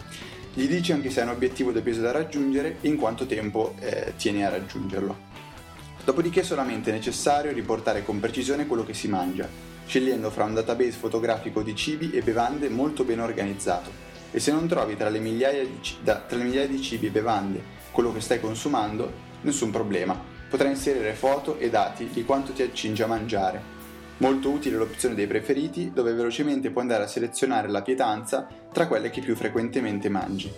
Gli 0.53 0.69
dici 0.69 0.93
anche 0.93 1.09
se 1.09 1.21
hai 1.21 1.29
un 1.29 1.33
obiettivo 1.33 1.73
del 1.73 1.83
peso 1.83 2.03
da 2.03 2.11
raggiungere 2.11 2.77
e 2.83 2.89
in 2.89 2.97
quanto 2.97 3.25
tempo 3.25 3.75
eh, 3.79 4.13
tieni 4.19 4.45
a 4.45 4.51
raggiungerlo. 4.51 5.17
Dopodiché 6.05 6.41
è 6.41 6.45
solamente 6.45 6.93
necessario 6.93 7.53
riportare 7.53 8.05
con 8.05 8.21
precisione 8.21 8.67
quello 8.67 8.85
che 8.85 8.95
si 8.95 9.09
mangia, 9.09 9.49
scegliendo 9.87 10.31
fra 10.31 10.45
un 10.45 10.53
database 10.53 10.93
fotografico 10.93 11.63
di 11.63 11.75
cibi 11.75 12.11
e 12.11 12.21
bevande 12.21 12.69
molto 12.69 13.05
ben 13.05 13.21
organizzato. 13.21 13.91
E 14.31 14.41
se 14.41 14.53
non 14.53 14.69
trovi 14.69 14.95
tra 14.95 15.09
le 15.09 15.21
migliaia 15.21 15.65
di, 15.65 15.81
da, 16.03 16.17
tra 16.17 16.37
le 16.37 16.45
migliaia 16.45 16.69
di 16.69 16.83
cibi 16.83 17.07
e 17.07 17.11
bevande 17.11 17.77
quello 17.91 18.13
che 18.13 18.21
stai 18.21 18.41
consumando, 18.41 19.11
nessun 19.43 19.71
problema. 19.71 20.21
Potrai 20.49 20.71
inserire 20.71 21.15
foto 21.15 21.59
e 21.59 21.71
dati 21.71 22.09
di 22.13 22.25
quanto 22.25 22.53
ti 22.53 22.63
accingi 22.63 23.03
a 23.03 23.07
mangiare 23.07 23.77
Molto 24.19 24.51
utile 24.51 24.77
l'opzione 24.77 25.15
dei 25.15 25.29
preferiti, 25.29 25.93
dove 25.95 26.13
velocemente 26.13 26.71
puoi 26.71 26.83
andare 26.83 27.05
a 27.05 27.07
selezionare 27.07 27.69
la 27.69 27.83
pietanza 27.83 28.49
tra 28.73 28.89
quelle 28.89 29.11
che 29.11 29.21
più 29.21 29.37
frequentemente 29.37 30.09
mangi. 30.09 30.53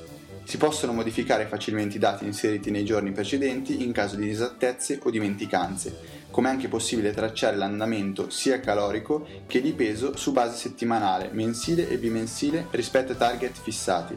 Si 0.45 0.57
possono 0.57 0.95
modificare 0.95 1.45
facilmente 1.47 1.97
i 1.97 2.01
dati 2.01 2.25
inseriti 2.25 2.71
nei 2.71 2.87
giorni 2.87 3.12
precedenti 3.12 3.83
in 3.83 3.93
caso 3.93 4.16
di 4.16 4.25
disattezze 4.25 4.99
o 5.03 5.11
dimenticanze, 5.11 5.95
come 6.31 6.49
è 6.49 6.53
anche 6.53 6.69
possibile 6.69 7.12
tracciare 7.12 7.57
l'andamento 7.57 8.31
sia 8.31 8.61
calorico 8.61 9.27
che 9.47 9.61
di 9.61 9.75
peso 9.75 10.16
su 10.16 10.33
base 10.33 10.57
settimanale, 10.57 11.29
mensile 11.31 11.87
e 11.87 11.99
bimensile 11.99 12.66
rispetto 12.71 13.12
ai 13.12 13.19
target 13.19 13.61
fissati. 13.61 14.16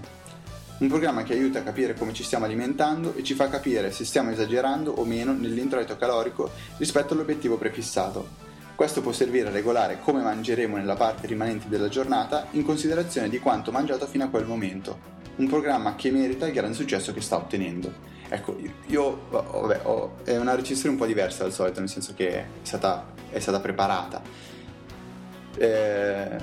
Un 0.84 0.90
programma 0.90 1.24
che 1.24 1.32
aiuta 1.32 1.60
a 1.60 1.64
capire 1.64 1.94
come 1.94 2.12
ci 2.12 2.24
stiamo 2.24 2.44
alimentando 2.44 3.16
e 3.16 3.24
ci 3.24 3.36
fa 3.36 3.48
capire 3.48 3.90
se 3.94 4.04
stiamo 4.04 4.32
esagerando 4.32 4.92
o 4.92 5.06
meno 5.06 5.32
nell'introito 5.32 5.96
calorico 5.96 6.52
rispetto 6.76 7.14
all'obiettivo 7.14 7.56
prefissato, 7.56 8.28
questo 8.76 9.02
può 9.02 9.14
servire 9.14 9.48
a 9.48 9.52
regolare 9.52 10.02
come 10.02 10.22
mangeremo 10.22 10.76
nella 10.76 10.98
parte 10.98 11.26
rimanente 11.26 11.70
della 11.70 11.88
giornata 11.88 12.48
in 12.52 12.66
considerazione 12.66 13.30
di 13.30 13.40
quanto 13.40 13.72
mangiato 13.72 14.08
fino 14.08 14.26
a 14.26 14.28
quel 14.28 14.46
momento. 14.46 15.00
Un 15.38 15.48
programma 15.48 15.96
che 15.96 16.12
merita 16.12 16.48
il 16.48 16.54
grande 16.54 16.76
successo 16.76 17.14
che 17.14 17.22
sta 17.22 17.38
ottenendo. 17.38 17.94
Ecco, 18.28 18.58
io, 18.88 19.22
vabbè, 19.30 19.80
ho, 19.84 20.16
è 20.26 20.36
una 20.36 20.54
recensione 20.54 20.96
un 20.96 21.00
po' 21.00 21.06
diversa 21.06 21.44
dal 21.44 21.54
solito, 21.54 21.80
nel 21.80 21.88
senso 21.88 22.14
che 22.14 22.30
è 22.30 22.46
stata, 22.62 23.06
è 23.30 23.40
stata 23.40 23.62
preparata. 23.62 24.22
Eh, 25.56 26.38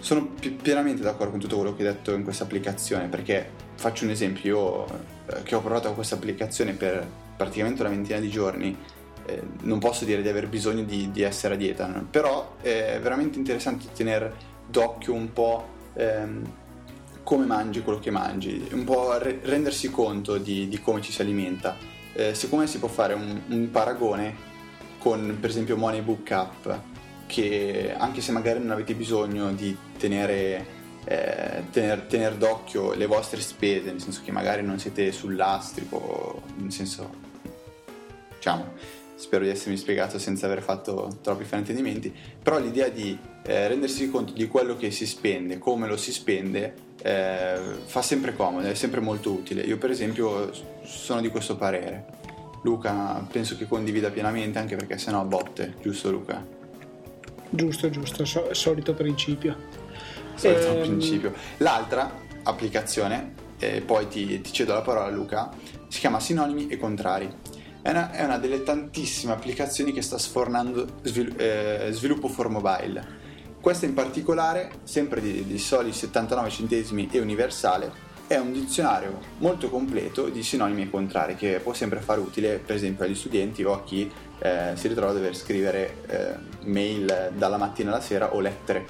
sono 0.00 0.34
pienamente 0.60 1.00
d'accordo 1.00 1.30
con 1.30 1.40
tutto 1.40 1.56
quello 1.56 1.74
che 1.74 1.86
hai 1.86 1.94
detto 1.94 2.12
in 2.12 2.24
questa 2.24 2.44
applicazione, 2.44 3.06
perché 3.06 3.64
faccio 3.76 4.04
un 4.04 4.10
esempio, 4.10 4.44
io 4.44 4.84
eh, 5.26 5.42
che 5.42 5.54
ho 5.54 5.60
provato 5.60 5.92
questa 5.92 6.16
applicazione 6.16 6.72
per 6.72 7.06
praticamente 7.36 7.82
una 7.82 7.90
ventina 7.90 8.18
di 8.18 8.28
giorni, 8.28 8.76
eh, 9.26 9.42
non 9.62 9.78
posso 9.78 10.04
dire 10.04 10.22
di 10.22 10.28
aver 10.28 10.48
bisogno 10.48 10.82
di, 10.82 11.10
di 11.10 11.22
essere 11.22 11.54
a 11.54 11.56
dieta, 11.56 11.86
no? 11.86 12.06
però 12.10 12.56
è 12.60 12.98
veramente 13.00 13.38
interessante 13.38 13.86
tenere 13.94 14.34
d'occhio 14.66 15.12
un 15.12 15.32
po' 15.32 15.68
ehm, 15.94 16.52
come 17.22 17.44
mangi 17.44 17.82
quello 17.82 17.98
che 17.98 18.10
mangi, 18.10 18.68
un 18.72 18.84
po' 18.84 19.18
re- 19.18 19.40
rendersi 19.42 19.90
conto 19.90 20.38
di, 20.38 20.68
di, 20.68 20.80
come 20.80 21.02
ci 21.02 21.12
si 21.12 21.20
alimenta. 21.20 21.76
Eh, 22.12 22.34
secondo 22.34 22.64
me 22.64 22.70
si 22.70 22.78
può 22.78 22.88
fare 22.88 23.14
un, 23.14 23.42
un 23.48 23.70
paragone 23.70 24.54
con 24.98 25.36
per 25.38 25.50
esempio 25.50 25.76
Money 25.76 26.00
Book 26.00 26.30
App, 26.30 26.68
che 27.26 27.94
anche 27.96 28.20
se 28.20 28.30
magari 28.32 28.60
non 28.60 28.70
avete 28.70 28.94
bisogno 28.94 29.52
di 29.52 29.76
tenere 29.98 30.75
eh, 31.08 31.62
tener, 31.70 32.02
tener, 32.02 32.34
d'occhio 32.34 32.92
le 32.94 33.06
vostre 33.06 33.40
spese, 33.40 33.90
nel 33.90 34.00
senso 34.00 34.22
che 34.24 34.32
magari 34.32 34.62
non 34.62 34.78
siete 34.78 35.12
sul 35.12 35.36
lastrico, 35.36 36.42
nel 36.56 36.72
senso, 36.72 37.08
diciamo, 38.34 38.72
spero 39.14 39.44
di 39.44 39.50
essermi 39.50 39.76
spiegato 39.76 40.18
senza 40.18 40.46
aver 40.46 40.62
fatto 40.62 41.18
troppi 41.22 41.44
fraintendimenti, 41.44 42.12
però 42.42 42.58
l'idea 42.58 42.88
di 42.88 43.16
eh, 43.44 43.68
rendersi 43.68 44.10
conto 44.10 44.32
di 44.32 44.48
quello 44.48 44.76
che 44.76 44.90
si 44.90 45.06
spende, 45.06 45.58
come 45.58 45.86
lo 45.86 45.96
si 45.96 46.12
spende, 46.12 46.74
eh, 47.02 47.58
fa 47.84 48.02
sempre 48.02 48.34
comodo, 48.34 48.66
è 48.66 48.74
sempre 48.74 49.00
molto 49.00 49.30
utile. 49.30 49.62
Io 49.62 49.78
per 49.78 49.90
esempio 49.90 50.50
sono 50.82 51.20
di 51.20 51.28
questo 51.28 51.56
parere. 51.56 52.14
Luca 52.62 53.24
penso 53.30 53.56
che 53.56 53.68
condivida 53.68 54.10
pienamente 54.10 54.58
anche 54.58 54.74
perché 54.74 54.98
sennò 54.98 55.22
botte, 55.24 55.74
giusto 55.80 56.10
Luca? 56.10 56.44
Giusto, 57.48 57.88
giusto, 57.90 58.24
so, 58.24 58.52
solito 58.52 58.92
principio. 58.92 59.75
Solito 60.36 60.68
ehm... 60.68 60.80
principio. 60.80 61.34
L'altra 61.58 62.24
applicazione, 62.44 63.34
e 63.58 63.80
poi 63.80 64.06
ti, 64.08 64.40
ti 64.40 64.52
cedo 64.52 64.74
la 64.74 64.82
parola 64.82 65.10
Luca, 65.10 65.50
si 65.88 65.98
chiama 65.98 66.20
Sinonimi 66.20 66.68
e 66.68 66.78
Contrari 66.78 67.34
è 67.86 67.90
una, 67.90 68.10
è 68.10 68.24
una 68.24 68.38
delle 68.38 68.64
tantissime 68.64 69.32
applicazioni 69.32 69.92
che 69.92 70.02
sta 70.02 70.18
sfornando 70.18 70.86
svil- 71.02 71.34
eh, 71.36 71.88
sviluppo 71.92 72.26
for 72.26 72.48
mobile. 72.48 73.24
Questa 73.60 73.86
in 73.86 73.94
particolare, 73.94 74.72
sempre 74.82 75.20
di, 75.20 75.46
di 75.46 75.58
soli 75.58 75.92
79 75.92 76.50
centesimi 76.50 77.08
e 77.12 77.20
universale, 77.20 78.04
è 78.26 78.36
un 78.38 78.52
dizionario 78.52 79.20
molto 79.38 79.70
completo 79.70 80.28
di 80.28 80.42
sinonimi 80.42 80.82
e 80.82 80.90
contrari 80.90 81.36
che 81.36 81.60
può 81.62 81.72
sempre 81.74 82.00
fare 82.00 82.18
utile 82.18 82.58
per 82.58 82.74
esempio 82.74 83.04
agli 83.04 83.14
studenti 83.14 83.62
o 83.62 83.72
a 83.72 83.84
chi 83.84 84.10
eh, 84.40 84.72
si 84.74 84.88
ritrova 84.88 85.12
a 85.12 85.14
dover 85.14 85.36
scrivere 85.36 85.94
eh, 86.08 86.34
mail 86.64 87.30
dalla 87.36 87.56
mattina 87.56 87.90
alla 87.90 88.00
sera 88.00 88.34
o 88.34 88.40
lettere 88.40 88.84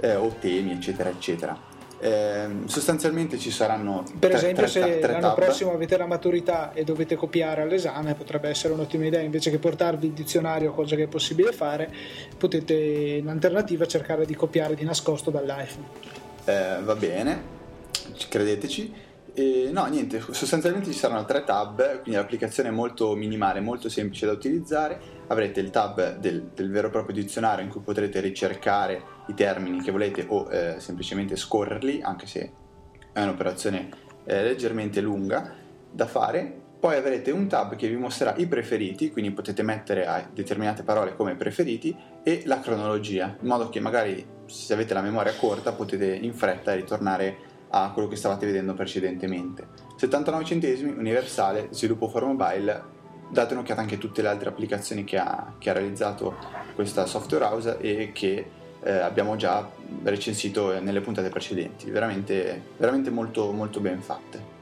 eh, 0.00 0.14
o 0.14 0.34
temi 0.40 0.72
eccetera 0.72 1.08
eccetera. 1.08 1.70
Eh, 2.00 2.48
sostanzialmente 2.64 3.38
ci 3.38 3.52
saranno 3.52 4.02
per 4.18 4.30
tre, 4.30 4.38
esempio 4.38 4.64
tre, 4.64 4.72
se 4.72 4.98
tre 4.98 5.12
l'anno 5.12 5.34
tab. 5.34 5.36
prossimo 5.36 5.70
avete 5.70 5.96
la 5.96 6.06
maturità 6.06 6.72
e 6.72 6.82
dovete 6.82 7.14
copiare 7.14 7.62
all'esame 7.62 8.14
potrebbe 8.14 8.48
essere 8.48 8.74
un'ottima 8.74 9.06
idea 9.06 9.20
invece 9.20 9.50
che 9.52 9.58
portarvi 9.60 10.08
il 10.08 10.12
dizionario 10.12 10.72
cosa 10.72 10.96
che 10.96 11.04
è 11.04 11.06
possibile 11.06 11.52
fare 11.52 11.94
potete 12.36 12.74
in 12.74 13.28
alternativa 13.28 13.86
cercare 13.86 14.26
di 14.26 14.34
copiare 14.34 14.74
di 14.74 14.82
nascosto 14.82 15.30
dall'iPhone 15.30 15.86
eh, 16.44 16.78
va 16.82 16.96
bene 16.96 17.40
credeteci 18.28 19.10
e 19.34 19.70
no, 19.72 19.86
niente, 19.86 20.20
sostanzialmente 20.30 20.92
ci 20.92 20.98
saranno 20.98 21.24
tre 21.24 21.42
tab, 21.44 22.02
quindi 22.02 22.20
l'applicazione 22.20 22.68
è 22.68 22.72
molto 22.72 23.14
minimale, 23.14 23.60
molto 23.60 23.88
semplice 23.88 24.26
da 24.26 24.32
utilizzare. 24.32 25.00
Avrete 25.28 25.60
il 25.60 25.70
tab 25.70 26.18
del, 26.18 26.50
del 26.54 26.70
vero 26.70 26.88
e 26.88 26.90
proprio 26.90 27.14
dizionario 27.14 27.64
in 27.64 27.70
cui 27.70 27.80
potrete 27.80 28.20
ricercare 28.20 29.02
i 29.26 29.34
termini 29.34 29.80
che 29.82 29.90
volete 29.90 30.24
o 30.28 30.50
eh, 30.50 30.76
semplicemente 30.78 31.36
scorrerli, 31.36 32.02
anche 32.02 32.26
se 32.26 32.52
è 33.12 33.22
un'operazione 33.22 33.88
eh, 34.24 34.42
leggermente 34.42 35.00
lunga 35.00 35.54
da 35.90 36.06
fare. 36.06 36.60
Poi 36.80 36.96
avrete 36.96 37.30
un 37.30 37.46
tab 37.46 37.76
che 37.76 37.86
vi 37.88 37.94
mostrerà 37.94 38.34
i 38.36 38.46
preferiti, 38.46 39.12
quindi 39.12 39.30
potete 39.30 39.62
mettere 39.62 40.04
a 40.04 40.28
determinate 40.32 40.82
parole 40.82 41.14
come 41.14 41.36
preferiti 41.36 41.96
e 42.24 42.42
la 42.46 42.58
cronologia, 42.58 43.36
in 43.40 43.46
modo 43.46 43.68
che 43.68 43.78
magari 43.78 44.26
se 44.46 44.72
avete 44.72 44.92
la 44.92 45.00
memoria 45.00 45.32
corta 45.34 45.72
potete 45.72 46.12
in 46.12 46.34
fretta 46.34 46.74
ritornare 46.74 47.50
a 47.70 47.92
quello 47.92 48.08
che 48.08 48.16
stavate 48.16 48.46
vedendo 48.46 48.74
precedentemente. 48.74 49.68
79 49.96 50.44
centesimi, 50.44 50.90
universale, 50.90 51.68
sviluppo 51.70 52.08
for 52.08 52.24
mobile, 52.24 52.82
date 53.30 53.54
un'occhiata 53.54 53.80
anche 53.80 53.94
a 53.94 53.98
tutte 53.98 54.20
le 54.20 54.28
altre 54.28 54.48
applicazioni 54.48 55.04
che 55.04 55.18
ha, 55.18 55.54
che 55.58 55.70
ha 55.70 55.72
realizzato 55.72 56.34
questa 56.74 57.06
software 57.06 57.44
house 57.44 57.78
e 57.78 58.10
che 58.12 58.60
eh, 58.82 58.92
abbiamo 58.92 59.36
già 59.36 59.68
recensito 60.02 60.78
nelle 60.80 61.00
puntate 61.00 61.28
precedenti, 61.28 61.90
veramente, 61.90 62.60
veramente 62.76 63.10
molto, 63.10 63.52
molto 63.52 63.80
ben 63.80 64.00
fatte. 64.00 64.60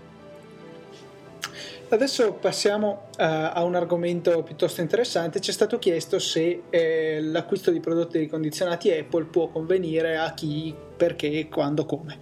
Adesso 1.93 2.35
passiamo 2.35 3.09
uh, 3.19 3.25
a 3.53 3.65
un 3.65 3.75
argomento 3.75 4.45
piuttosto 4.45 4.81
interessante. 4.81 5.41
Ci 5.41 5.51
è 5.51 5.53
stato 5.53 5.81
chiesto 5.81 6.21
se 6.21 6.63
eh, 6.71 7.21
l'acquisto 7.21 7.73
di 7.73 7.81
prodotti 7.81 8.19
ricondizionati 8.19 8.93
Apple 8.93 9.25
può 9.25 9.49
convenire 9.49 10.17
a 10.17 10.33
chi, 10.33 10.73
perché, 10.97 11.49
quando, 11.49 11.87
come. 11.87 12.19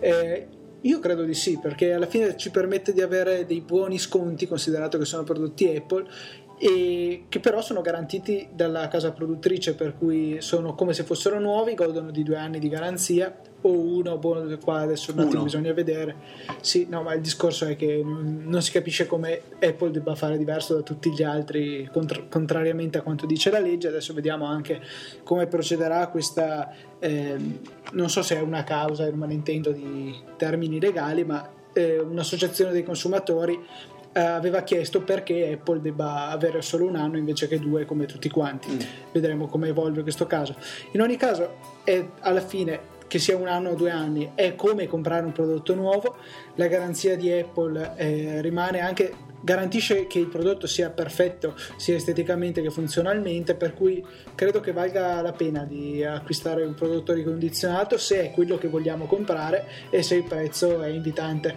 Eh, 0.00 0.46
io 0.80 0.98
credo 0.98 1.24
di 1.24 1.34
sì, 1.34 1.58
perché 1.60 1.92
alla 1.92 2.06
fine 2.06 2.36
ci 2.36 2.50
permette 2.50 2.94
di 2.94 3.02
avere 3.02 3.44
dei 3.44 3.60
buoni 3.60 3.98
sconti, 3.98 4.48
considerato 4.48 4.96
che 4.96 5.04
sono 5.04 5.24
prodotti 5.24 5.66
Apple, 5.66 6.06
e 6.62 7.24
che 7.28 7.40
però 7.40 7.60
sono 7.60 7.80
garantiti 7.80 8.46
dalla 8.54 8.86
casa 8.86 9.10
produttrice, 9.10 9.74
per 9.74 9.98
cui 9.98 10.36
sono 10.38 10.76
come 10.76 10.92
se 10.92 11.02
fossero 11.02 11.40
nuovi, 11.40 11.74
godono 11.74 12.12
di 12.12 12.22
due 12.22 12.36
anni 12.36 12.60
di 12.60 12.68
garanzia 12.68 13.36
o 13.62 13.72
uno, 13.72 14.16
boh, 14.16 14.56
qua 14.62 14.82
adesso 14.82 15.10
un 15.10 15.18
attimo 15.18 15.34
uno. 15.34 15.42
bisogna 15.42 15.72
vedere. 15.72 16.14
Sì, 16.60 16.86
no, 16.88 17.02
ma 17.02 17.14
il 17.14 17.20
discorso 17.20 17.64
è 17.64 17.74
che 17.74 18.00
non 18.04 18.62
si 18.62 18.70
capisce 18.70 19.08
come 19.08 19.40
Apple 19.60 19.90
debba 19.90 20.14
fare 20.14 20.38
diverso 20.38 20.74
da 20.74 20.82
tutti 20.82 21.10
gli 21.10 21.24
altri, 21.24 21.88
contra- 21.92 22.22
contrariamente 22.28 22.98
a 22.98 23.02
quanto 23.02 23.26
dice 23.26 23.50
la 23.50 23.58
legge. 23.58 23.88
Adesso 23.88 24.14
vediamo 24.14 24.44
anche 24.44 24.80
come 25.24 25.48
procederà 25.48 26.06
questa, 26.10 26.72
eh, 27.00 27.36
non 27.90 28.08
so 28.08 28.22
se 28.22 28.36
è 28.36 28.40
una 28.40 28.62
causa, 28.62 29.10
non 29.10 29.32
intendo 29.32 29.72
di 29.72 30.14
termini 30.36 30.78
legali, 30.78 31.24
ma 31.24 31.44
eh, 31.72 31.98
un'associazione 31.98 32.70
dei 32.70 32.84
consumatori 32.84 33.58
eh, 34.12 34.20
aveva 34.20 34.62
chiesto 34.62 35.02
perché 35.02 35.52
Apple 35.52 35.80
debba 35.80 36.28
avere 36.28 36.62
solo 36.62 36.86
un 36.86 36.96
anno 36.96 37.16
invece 37.16 37.48
che 37.48 37.58
due 37.58 37.84
come 37.84 38.06
tutti 38.06 38.28
quanti. 38.28 38.70
Mm. 38.70 38.78
Vedremo 39.12 39.46
come 39.46 39.68
evolve 39.68 40.02
questo 40.02 40.26
caso. 40.26 40.54
In 40.92 41.00
ogni 41.00 41.16
caso, 41.16 41.56
è 41.84 42.04
alla 42.20 42.40
fine 42.40 42.90
che 43.06 43.18
sia 43.18 43.36
un 43.36 43.46
anno 43.46 43.70
o 43.70 43.74
due 43.74 43.90
anni, 43.90 44.32
è 44.34 44.54
come 44.54 44.86
comprare 44.86 45.24
un 45.24 45.32
prodotto 45.32 45.74
nuovo. 45.74 46.16
La 46.54 46.66
garanzia 46.66 47.16
di 47.16 47.30
Apple 47.30 47.92
eh, 47.96 48.40
rimane 48.40 48.80
anche 48.80 49.14
garantisce 49.42 50.06
che 50.06 50.18
il 50.18 50.28
prodotto 50.28 50.66
sia 50.66 50.90
perfetto 50.90 51.54
sia 51.76 51.96
esteticamente 51.96 52.62
che 52.62 52.70
funzionalmente 52.70 53.54
per 53.54 53.74
cui 53.74 54.04
credo 54.34 54.60
che 54.60 54.72
valga 54.72 55.20
la 55.20 55.32
pena 55.32 55.64
di 55.64 56.04
acquistare 56.04 56.64
un 56.64 56.74
prodotto 56.74 57.12
ricondizionato 57.12 57.98
se 57.98 58.22
è 58.22 58.30
quello 58.30 58.56
che 58.56 58.68
vogliamo 58.68 59.06
comprare 59.06 59.66
e 59.90 60.02
se 60.02 60.16
il 60.16 60.24
prezzo 60.24 60.80
è 60.80 60.88
invitante. 60.88 61.56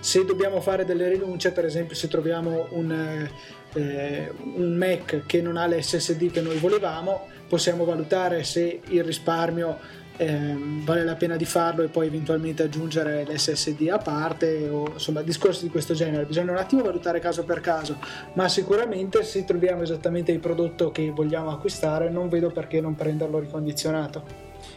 Se 0.00 0.24
dobbiamo 0.24 0.60
fare 0.60 0.84
delle 0.84 1.08
rinunce 1.08 1.52
per 1.52 1.64
esempio 1.64 1.94
se 1.94 2.08
troviamo 2.08 2.66
un, 2.70 3.28
eh, 3.74 4.32
un 4.56 4.74
Mac 4.76 5.24
che 5.26 5.40
non 5.40 5.56
ha 5.56 5.66
l'SSD 5.66 6.30
che 6.30 6.40
noi 6.40 6.56
volevamo 6.56 7.28
possiamo 7.48 7.84
valutare 7.84 8.44
se 8.44 8.80
il 8.88 9.04
risparmio 9.04 9.78
eh, 10.20 10.54
vale 10.84 11.02
la 11.02 11.14
pena 11.14 11.36
di 11.36 11.46
farlo 11.46 11.82
e 11.82 11.88
poi 11.88 12.06
eventualmente 12.06 12.62
aggiungere 12.62 13.24
l'SSD 13.24 13.88
a 13.88 13.96
parte 13.96 14.68
o 14.68 14.90
insomma 14.92 15.22
discorsi 15.22 15.62
di 15.62 15.70
questo 15.70 15.94
genere. 15.94 16.26
Bisogna 16.26 16.50
un 16.50 16.58
attimo 16.58 16.82
valutare 16.82 17.20
caso 17.20 17.42
per 17.44 17.60
caso 17.60 17.96
ma 18.34 18.46
sicuramente 18.46 19.24
se 19.24 19.46
troviamo 19.46 19.80
esattamente 19.80 20.30
il 20.30 20.38
prodotto 20.38 20.90
che 20.90 21.10
vogliamo 21.10 21.50
acquistare 21.50 22.10
non 22.10 22.28
vedo 22.28 22.50
perché 22.50 22.82
non 22.82 22.94
prenderlo 22.94 23.38
ricondizionato. 23.38 24.22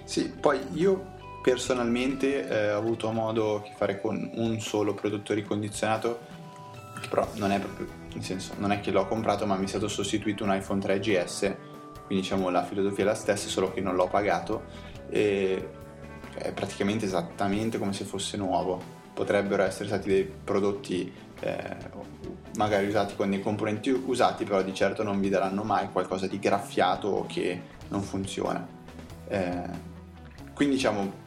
Sì 0.05 0.29
poi 0.29 0.59
io 0.75 1.11
personalmente 1.43 2.47
eh, 2.47 2.71
ho 2.71 2.77
avuto 2.77 3.11
modo 3.11 3.55
a 3.55 3.61
che 3.63 3.73
fare 3.75 3.99
con 3.99 4.31
un 4.35 4.61
solo 4.61 4.93
prodotto 4.93 5.33
ricondizionato 5.33 6.19
però 7.09 7.27
non 7.33 7.51
è 7.51 7.59
proprio 7.59 7.87
nel 8.13 8.23
senso 8.23 8.53
non 8.59 8.71
è 8.71 8.79
che 8.79 8.91
l'ho 8.91 9.05
comprato 9.07 9.45
ma 9.45 9.57
mi 9.57 9.65
è 9.65 9.67
stato 9.67 9.89
sostituito 9.89 10.45
un 10.45 10.55
iPhone 10.55 10.79
3GS 10.79 11.55
quindi 12.05 12.23
diciamo 12.23 12.49
la 12.49 12.63
filosofia 12.63 13.03
è 13.03 13.07
la 13.07 13.13
stessa 13.13 13.49
solo 13.49 13.73
che 13.73 13.81
non 13.81 13.95
l'ho 13.95 14.07
pagato 14.07 14.91
e 15.13 15.69
è 16.33 16.51
praticamente 16.51 17.05
esattamente 17.05 17.77
come 17.77 17.93
se 17.93 18.03
fosse 18.03 18.35
nuovo. 18.35 18.81
Potrebbero 19.13 19.61
essere 19.61 19.85
stati 19.85 20.09
dei 20.09 20.23
prodotti 20.23 21.13
eh, 21.39 21.77
magari 22.55 22.87
usati 22.87 23.15
con 23.15 23.29
dei 23.29 23.39
componenti 23.39 23.91
usati, 23.91 24.43
però 24.43 24.63
di 24.63 24.73
certo 24.73 25.03
non 25.03 25.19
vi 25.19 25.29
daranno 25.29 25.63
mai 25.63 25.91
qualcosa 25.91 26.25
di 26.25 26.39
graffiato 26.39 27.09
o 27.09 27.25
che 27.27 27.61
non 27.89 28.01
funziona. 28.01 28.67
Eh, 29.27 29.91
quindi 30.55 30.75
diciamo, 30.75 31.21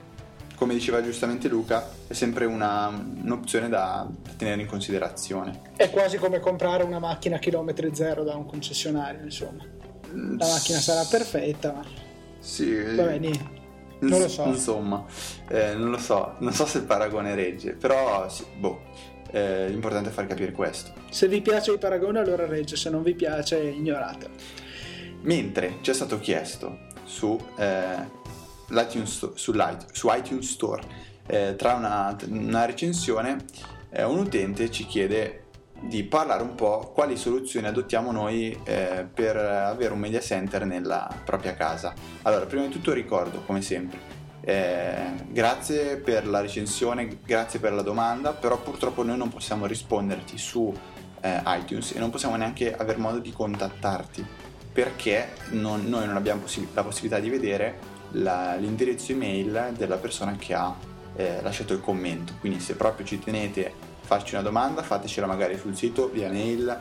come 0.57 0.75
diceva 0.75 1.01
giustamente 1.01 1.46
Luca, 1.46 1.88
è 2.09 2.12
sempre 2.12 2.44
una, 2.44 2.88
un'opzione 2.88 3.68
da, 3.68 4.05
da, 4.11 4.31
tenere 4.37 4.62
in 4.62 4.66
considerazione. 4.66 5.61
È 5.77 5.90
quasi 5.90 6.16
come 6.16 6.40
comprare 6.40 6.83
una 6.83 6.99
macchina 6.99 7.37
a 7.37 7.38
chilometri 7.38 7.94
zero 7.94 8.25
da 8.25 8.35
un 8.35 8.46
concessionario, 8.46 9.22
insomma. 9.22 9.64
La 10.11 10.49
macchina 10.49 10.81
sarà 10.81 11.05
perfetta, 11.09 11.72
ma... 11.72 11.85
Sì. 12.40 12.83
Vabbè, 12.83 13.18
niente. 13.18 13.65
Non 14.00 14.20
lo 14.20 14.28
so. 14.28 14.44
Insomma, 14.44 15.04
eh, 15.48 15.74
non 15.74 15.90
lo 15.90 15.98
so, 15.98 16.35
non 16.38 16.52
so 16.52 16.66
se 16.66 16.78
il 16.78 16.85
paragone 16.85 17.35
regge, 17.35 17.72
però 17.72 18.28
sì, 18.28 18.44
boh, 18.59 18.82
eh, 19.30 19.68
l'importante 19.68 20.11
è 20.11 20.12
far 20.12 20.26
capire 20.26 20.52
questo. 20.52 20.92
Se 21.11 21.28
vi 21.28 21.40
piace 21.40 21.72
il 21.72 21.78
paragone 21.78 22.18
allora 22.18 22.46
regge, 22.46 22.76
se 22.76 22.90
non 22.90 23.02
vi 23.02 23.14
piace 23.14 23.59
ignorate. 23.59 24.28
Mentre 25.22 25.78
ci 25.80 25.90
è 25.90 25.94
stato 25.94 26.18
chiesto 26.18 26.78
su, 27.04 27.38
eh, 27.56 28.24
l'iTunes, 28.68 29.32
su, 29.35 29.52
su 29.92 30.09
iTunes 30.11 30.50
Store, 30.50 30.82
eh, 31.26 31.54
tra 31.56 31.74
una, 31.74 32.16
una 32.28 32.64
recensione, 32.64 33.44
eh, 33.90 34.04
un 34.04 34.18
utente 34.18 34.70
ci 34.70 34.87
chiede 34.87 35.45
di 35.80 36.02
parlare 36.04 36.42
un 36.42 36.54
po' 36.54 36.90
quali 36.94 37.16
soluzioni 37.16 37.66
adottiamo 37.66 38.10
noi 38.12 38.58
eh, 38.64 39.06
per 39.12 39.36
avere 39.36 39.92
un 39.92 39.98
media 39.98 40.20
center 40.20 40.64
nella 40.64 41.08
propria 41.24 41.54
casa. 41.54 41.94
Allora, 42.22 42.46
prima 42.46 42.64
di 42.64 42.70
tutto 42.70 42.92
ricordo, 42.92 43.42
come 43.42 43.62
sempre, 43.62 43.98
eh, 44.40 45.12
grazie 45.28 45.96
per 45.96 46.26
la 46.26 46.40
recensione, 46.40 47.18
grazie 47.24 47.58
per 47.58 47.72
la 47.72 47.82
domanda, 47.82 48.32
però 48.32 48.58
purtroppo 48.58 49.02
noi 49.02 49.16
non 49.16 49.28
possiamo 49.28 49.66
risponderti 49.66 50.38
su 50.38 50.72
eh, 51.20 51.42
iTunes 51.46 51.92
e 51.92 51.98
non 51.98 52.10
possiamo 52.10 52.36
neanche 52.36 52.74
avere 52.74 52.98
modo 52.98 53.18
di 53.18 53.32
contattarti 53.32 54.26
perché 54.76 55.32
non, 55.52 55.86
noi 55.86 56.06
non 56.06 56.16
abbiamo 56.16 56.42
possi- 56.42 56.68
la 56.74 56.82
possibilità 56.82 57.18
di 57.18 57.30
vedere 57.30 57.78
la, 58.10 58.56
l'indirizzo 58.56 59.12
email 59.12 59.72
della 59.74 59.96
persona 59.96 60.36
che 60.36 60.52
ha 60.52 60.76
eh, 61.16 61.40
lasciato 61.40 61.72
il 61.72 61.80
commento. 61.80 62.34
Quindi 62.38 62.60
se 62.60 62.76
proprio 62.76 63.06
ci 63.06 63.18
tenete 63.18 63.72
farci 64.07 64.35
una 64.35 64.45
domanda, 64.45 64.83
fatecela 64.83 65.27
magari 65.27 65.59
sul 65.59 65.77
sito, 65.77 66.09
via 66.09 66.31
mail, 66.31 66.79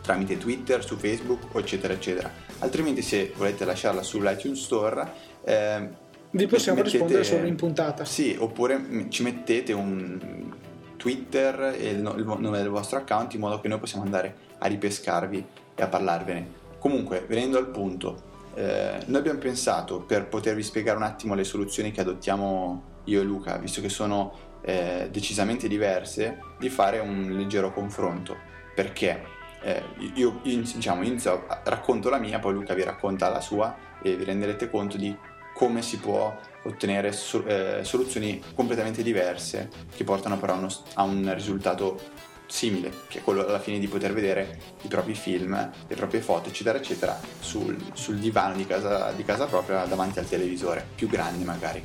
tramite 0.00 0.38
Twitter, 0.38 0.84
su 0.84 0.96
Facebook, 0.96 1.54
eccetera, 1.56 1.92
eccetera. 1.92 2.30
Altrimenti 2.60 3.02
se 3.02 3.32
volete 3.36 3.64
lasciarla 3.64 4.02
sull'iTunes 4.02 4.62
Store... 4.62 5.12
Eh, 5.42 5.88
vi 6.32 6.46
possiamo 6.46 6.78
mettete, 6.78 6.98
rispondere 6.98 7.24
solo 7.24 7.46
in 7.46 7.56
puntata. 7.56 8.04
Sì, 8.04 8.36
oppure 8.38 9.06
ci 9.08 9.24
mettete 9.24 9.72
un 9.72 10.52
Twitter 10.96 11.74
e 11.76 11.88
il, 11.88 12.00
nome 12.00 12.58
del 12.58 12.68
vostro 12.68 12.98
account 12.98 13.34
in 13.34 13.40
modo 13.40 13.60
che 13.60 13.66
noi 13.66 13.80
possiamo 13.80 14.04
andare 14.04 14.36
a 14.58 14.68
ripescarvi 14.68 15.44
e 15.74 15.82
a 15.82 15.88
parlarvene. 15.88 16.58
Comunque, 16.78 17.24
venendo 17.26 17.58
al 17.58 17.66
punto, 17.66 18.22
eh, 18.54 19.00
noi 19.06 19.18
abbiamo 19.18 19.40
pensato 19.40 19.98
per 20.00 20.28
potervi 20.28 20.62
spiegare 20.62 20.96
un 20.96 21.02
attimo 21.02 21.34
le 21.34 21.42
soluzioni 21.42 21.90
che 21.90 22.02
adottiamo 22.02 22.82
io 23.04 23.20
e 23.20 23.24
Luca, 23.24 23.56
visto 23.56 23.80
che 23.80 23.88
sono 23.88 24.49
eh, 24.62 25.08
decisamente 25.10 25.68
diverse, 25.68 26.38
di 26.58 26.68
fare 26.68 26.98
un 26.98 27.30
leggero 27.36 27.72
confronto. 27.72 28.36
Perché 28.74 29.22
eh, 29.62 29.82
io, 30.14 30.40
io 30.42 30.62
diciamo, 30.62 31.02
inizio, 31.02 31.46
racconto 31.64 32.08
la 32.08 32.18
mia, 32.18 32.38
poi 32.38 32.54
Luca 32.54 32.74
vi 32.74 32.84
racconta 32.84 33.28
la 33.28 33.40
sua 33.40 33.76
e 34.02 34.16
vi 34.16 34.24
renderete 34.24 34.70
conto 34.70 34.96
di 34.96 35.14
come 35.54 35.82
si 35.82 35.98
può 35.98 36.34
ottenere 36.62 37.12
so, 37.12 37.44
eh, 37.44 37.80
soluzioni 37.82 38.42
completamente 38.54 39.02
diverse 39.02 39.68
che 39.94 40.04
portano 40.04 40.38
però 40.38 40.56
uno, 40.56 40.68
a 40.94 41.02
un 41.02 41.30
risultato 41.34 41.98
simile, 42.46 42.90
che 43.08 43.18
è 43.18 43.22
quello 43.22 43.46
alla 43.46 43.60
fine 43.60 43.78
di 43.78 43.86
poter 43.86 44.12
vedere 44.12 44.58
i 44.82 44.88
propri 44.88 45.14
film, 45.14 45.70
le 45.86 45.94
proprie 45.94 46.20
foto, 46.20 46.48
eccetera, 46.48 46.78
eccetera, 46.78 47.18
sul, 47.38 47.76
sul 47.92 48.16
divano 48.16 48.54
di 48.54 48.66
casa, 48.66 49.12
di 49.12 49.24
casa, 49.24 49.46
propria 49.46 49.84
davanti 49.84 50.18
al 50.18 50.28
televisore, 50.28 50.84
più 50.94 51.08
grandi 51.08 51.44
magari. 51.44 51.82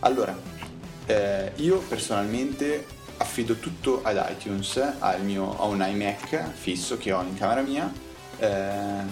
Allora, 0.00 0.36
eh, 1.10 1.52
io 1.56 1.78
personalmente 1.78 2.86
affido 3.16 3.54
tutto 3.54 4.00
ad 4.02 4.24
iTunes, 4.30 4.76
al 4.98 5.22
mio, 5.22 5.44
ho 5.44 5.68
un 5.68 5.84
iMac 5.86 6.52
fisso 6.52 6.96
che 6.96 7.12
ho 7.12 7.20
in 7.22 7.36
camera 7.36 7.60
mia 7.62 7.92
eh, 8.38 9.02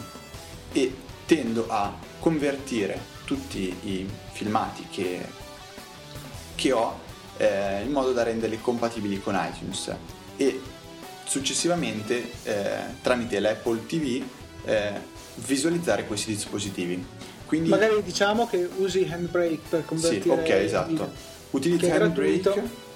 e 0.72 0.94
tendo 1.26 1.66
a 1.68 1.92
convertire 2.20 3.16
tutti 3.24 3.76
i 3.84 4.08
filmati 4.32 4.86
che, 4.90 5.26
che 6.54 6.72
ho 6.72 6.98
eh, 7.36 7.82
in 7.82 7.90
modo 7.92 8.12
da 8.12 8.22
renderli 8.22 8.60
compatibili 8.60 9.20
con 9.20 9.38
iTunes 9.38 9.94
e 10.36 10.60
successivamente 11.24 12.32
eh, 12.44 12.94
tramite 13.02 13.38
l'Apple 13.40 13.84
TV 13.86 14.22
eh, 14.64 14.92
visualizzare 15.34 16.06
questi 16.06 16.32
dispositivi. 16.32 17.04
Quindi, 17.44 17.68
Magari 17.68 18.02
diciamo 18.02 18.46
che 18.46 18.68
usi 18.76 19.06
Handbrake 19.10 19.60
per 19.68 19.84
convertire. 19.84 20.22
Sì, 20.22 20.28
ok, 20.28 20.48
esatto. 20.48 21.36
Utilizza 21.50 21.94
Handbrake. 21.94 22.86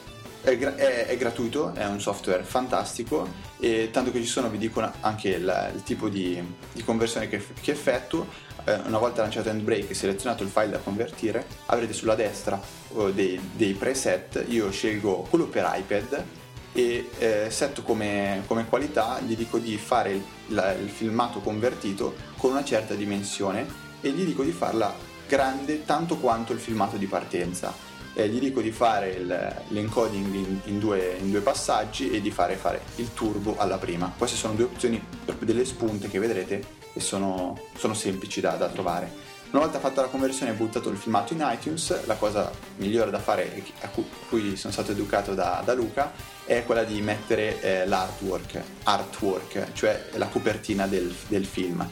È, 0.42 0.56
gra- 0.58 0.74
è, 0.74 1.06
è, 1.06 1.16
gratuito, 1.16 1.72
è 1.72 1.86
un 1.86 2.00
software 2.00 2.42
fantastico 2.42 3.28
e 3.60 3.90
tanto 3.92 4.10
che 4.10 4.18
ci 4.18 4.26
sono 4.26 4.48
vi 4.50 4.58
dico 4.58 4.82
anche 5.00 5.28
il, 5.28 5.70
il 5.72 5.82
tipo 5.84 6.08
di, 6.08 6.42
di 6.72 6.82
conversione 6.82 7.28
che, 7.28 7.40
che 7.60 7.70
effettuo 7.70 8.26
eh, 8.64 8.74
una 8.86 8.98
volta 8.98 9.22
lanciato 9.22 9.50
Handbrake 9.50 9.90
e 9.90 9.94
selezionato 9.94 10.42
il 10.42 10.48
file 10.48 10.70
da 10.70 10.78
convertire, 10.78 11.46
avrete 11.66 11.92
sulla 11.92 12.14
destra 12.14 12.60
oh, 12.94 13.10
dei, 13.10 13.40
dei, 13.54 13.74
preset, 13.74 14.44
io 14.48 14.70
scelgo 14.70 15.26
quello 15.30 15.46
per 15.46 15.70
iPad 15.74 16.24
e 16.72 17.08
eh, 17.18 17.46
setto 17.50 17.82
come, 17.82 18.42
come, 18.46 18.66
qualità, 18.66 19.20
gli 19.20 19.36
dico 19.36 19.58
di 19.58 19.76
fare 19.76 20.12
il, 20.12 20.22
la, 20.48 20.72
il 20.72 20.88
filmato 20.88 21.40
convertito 21.40 22.14
con 22.36 22.50
una 22.50 22.64
certa 22.64 22.94
dimensione 22.94 23.66
e 24.00 24.10
gli 24.10 24.24
dico 24.24 24.42
di 24.42 24.52
farla 24.52 24.92
grande 25.28 25.84
tanto 25.84 26.16
quanto 26.16 26.52
il 26.52 26.58
filmato 26.58 26.96
di 26.96 27.06
partenza. 27.06 27.90
Eh, 28.14 28.28
gli 28.28 28.38
dico 28.38 28.60
di 28.60 28.70
fare 28.70 29.10
il, 29.10 29.62
l'encoding 29.68 30.34
in, 30.34 30.60
in, 30.64 30.78
due, 30.78 31.16
in, 31.18 31.30
due, 31.30 31.40
passaggi 31.40 32.10
e 32.10 32.20
di 32.20 32.30
fare, 32.30 32.56
fare 32.56 32.82
il 32.96 33.14
turbo 33.14 33.56
alla 33.56 33.78
prima. 33.78 34.12
Queste 34.16 34.36
sono 34.36 34.52
due 34.52 34.64
opzioni, 34.66 35.02
proprio 35.24 35.46
delle 35.46 35.64
spunte 35.64 36.08
che 36.08 36.18
vedrete 36.18 36.62
e 36.92 37.00
sono, 37.00 37.58
sono 37.76 37.94
semplici 37.94 38.40
da, 38.40 38.52
da, 38.56 38.68
trovare. 38.68 39.30
Una 39.50 39.62
volta 39.62 39.78
fatta 39.80 40.02
la 40.02 40.08
conversione 40.08 40.52
e 40.52 40.54
buttato 40.54 40.88
il 40.90 40.96
filmato 40.96 41.32
in 41.32 41.46
iTunes, 41.50 42.06
la 42.06 42.16
cosa 42.16 42.50
migliore 42.76 43.10
da 43.10 43.18
fare, 43.18 43.62
a 43.80 43.90
cui 44.28 44.56
sono 44.56 44.72
stato 44.72 44.92
educato 44.92 45.34
da, 45.34 45.62
da 45.64 45.74
Luca, 45.74 46.12
è 46.44 46.64
quella 46.64 46.84
di 46.84 47.00
mettere 47.00 47.60
eh, 47.60 47.86
l'artwork, 47.86 48.60
artwork, 48.84 49.72
cioè 49.72 50.08
la 50.14 50.26
copertina 50.26 50.86
del, 50.86 51.14
del 51.28 51.44
film. 51.44 51.86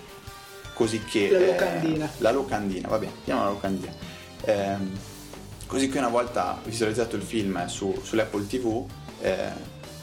Così 0.75 1.05
che... 1.05 1.31
La 1.31 1.47
locandina. 1.47 2.05
Eh, 2.07 2.09
la 2.19 2.31
locandina, 2.31 2.89
va 2.89 2.99
bene, 2.99 3.13
chiamiamola 3.25 3.53
locandina. 3.55 3.93
Eh, 4.43 5.19
così 5.71 5.89
che 5.89 5.99
una 5.99 6.09
volta 6.09 6.61
visualizzato 6.65 7.15
il 7.15 7.23
film 7.23 7.65
su, 7.67 7.97
sull'Apple 8.03 8.45
TV, 8.49 8.85
eh, 9.21 9.53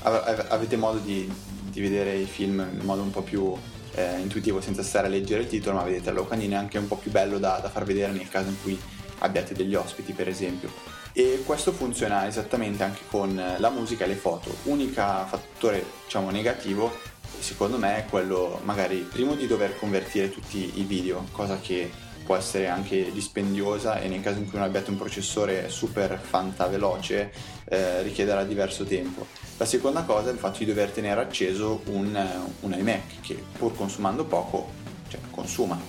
avete 0.01 0.77
modo 0.77 0.97
di, 0.99 1.29
di 1.69 1.81
vedere 1.81 2.15
i 2.15 2.25
film 2.25 2.65
in 2.71 2.85
modo 2.85 3.01
un 3.01 3.11
po' 3.11 3.21
più 3.21 3.53
eh, 3.95 4.17
intuitivo 4.17 4.61
senza 4.61 4.81
stare 4.81 5.07
a 5.07 5.09
leggere 5.09 5.41
il 5.41 5.49
titolo, 5.49 5.75
ma 5.75 5.83
vedete 5.83 6.05
la 6.05 6.19
locandina 6.19 6.55
è 6.55 6.59
anche 6.59 6.77
un 6.77 6.87
po' 6.87 6.95
più 6.95 7.11
bello 7.11 7.37
da, 7.37 7.59
da 7.61 7.67
far 7.67 7.83
vedere 7.83 8.13
nel 8.13 8.29
caso 8.29 8.47
in 8.47 8.55
cui 8.63 8.79
abbiate 9.17 9.53
degli 9.55 9.75
ospiti, 9.75 10.13
per 10.13 10.29
esempio. 10.29 10.71
E 11.11 11.43
questo 11.45 11.73
funziona 11.73 12.25
esattamente 12.27 12.83
anche 12.83 13.01
con 13.09 13.35
la 13.57 13.69
musica 13.69 14.05
e 14.05 14.07
le 14.07 14.15
foto. 14.15 14.55
Unico 14.63 15.01
fattore, 15.01 15.83
diciamo, 16.05 16.29
negativo, 16.29 16.97
secondo 17.39 17.77
me, 17.77 17.97
è 17.97 18.05
quello 18.05 18.61
magari 18.63 18.99
primo 18.99 19.35
di 19.35 19.45
dover 19.45 19.77
convertire 19.77 20.29
tutti 20.29 20.79
i 20.79 20.83
video, 20.83 21.25
cosa 21.33 21.59
che 21.59 21.91
può 22.27 22.35
essere 22.35 22.67
anche 22.67 23.09
dispendiosa 23.13 24.01
e 24.01 24.09
nel 24.09 24.21
caso 24.21 24.39
in 24.39 24.49
cui 24.49 24.57
non 24.57 24.67
abbiate 24.67 24.91
un 24.91 24.97
processore 24.97 25.69
super 25.69 26.19
fanta 26.19 26.67
veloce 26.67 27.31
eh, 27.63 28.01
richiederà 28.01 28.43
diverso 28.43 28.83
tempo. 28.83 29.25
La 29.55 29.65
seconda 29.65 30.03
cosa 30.03 30.29
è 30.29 30.33
il 30.33 30.37
fatto 30.37 30.59
di 30.59 30.65
dover 30.65 30.91
tenere 30.91 31.21
acceso 31.21 31.81
un, 31.85 32.13
un 32.59 32.73
iMac 32.73 33.21
che 33.21 33.41
pur 33.57 33.73
consumando 33.73 34.25
poco, 34.25 34.69
cioè 35.07 35.21
consuma, 35.31 35.79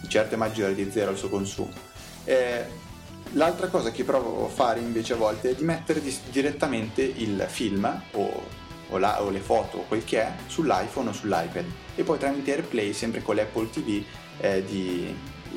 di 0.00 0.08
certo 0.08 0.34
è 0.34 0.38
maggiore 0.38 0.76
di 0.76 0.88
zero 0.90 1.10
il 1.10 1.18
suo 1.18 1.28
consumo. 1.28 1.72
Eh, 2.24 2.86
L'altra 3.32 3.66
cosa 3.66 3.90
che 3.90 4.04
provo 4.04 4.46
a 4.46 4.48
fare 4.48 4.80
invece 4.80 5.12
a 5.12 5.16
volte 5.16 5.50
è 5.50 5.54
di 5.54 5.62
mettere 5.62 6.00
di, 6.00 6.16
direttamente 6.30 7.02
il 7.02 7.44
film 7.46 8.02
o, 8.12 8.42
o, 8.88 8.96
la, 8.96 9.22
o, 9.22 9.28
le 9.28 9.40
foto 9.40 9.78
o 9.78 9.84
quel 9.86 10.02
che 10.02 10.22
è 10.22 10.32
sull'iPhone 10.46 11.10
o 11.10 11.12
sull'iPad 11.12 11.64
e 11.94 12.04
poi 12.04 12.16
tramite 12.16 12.52
AirPlay, 12.52 12.94
sempre 12.94 13.20
con 13.20 13.34
l'Apple 13.34 13.68
TV, 13.68 14.02
eh, 14.40 14.64
di, 14.64 15.14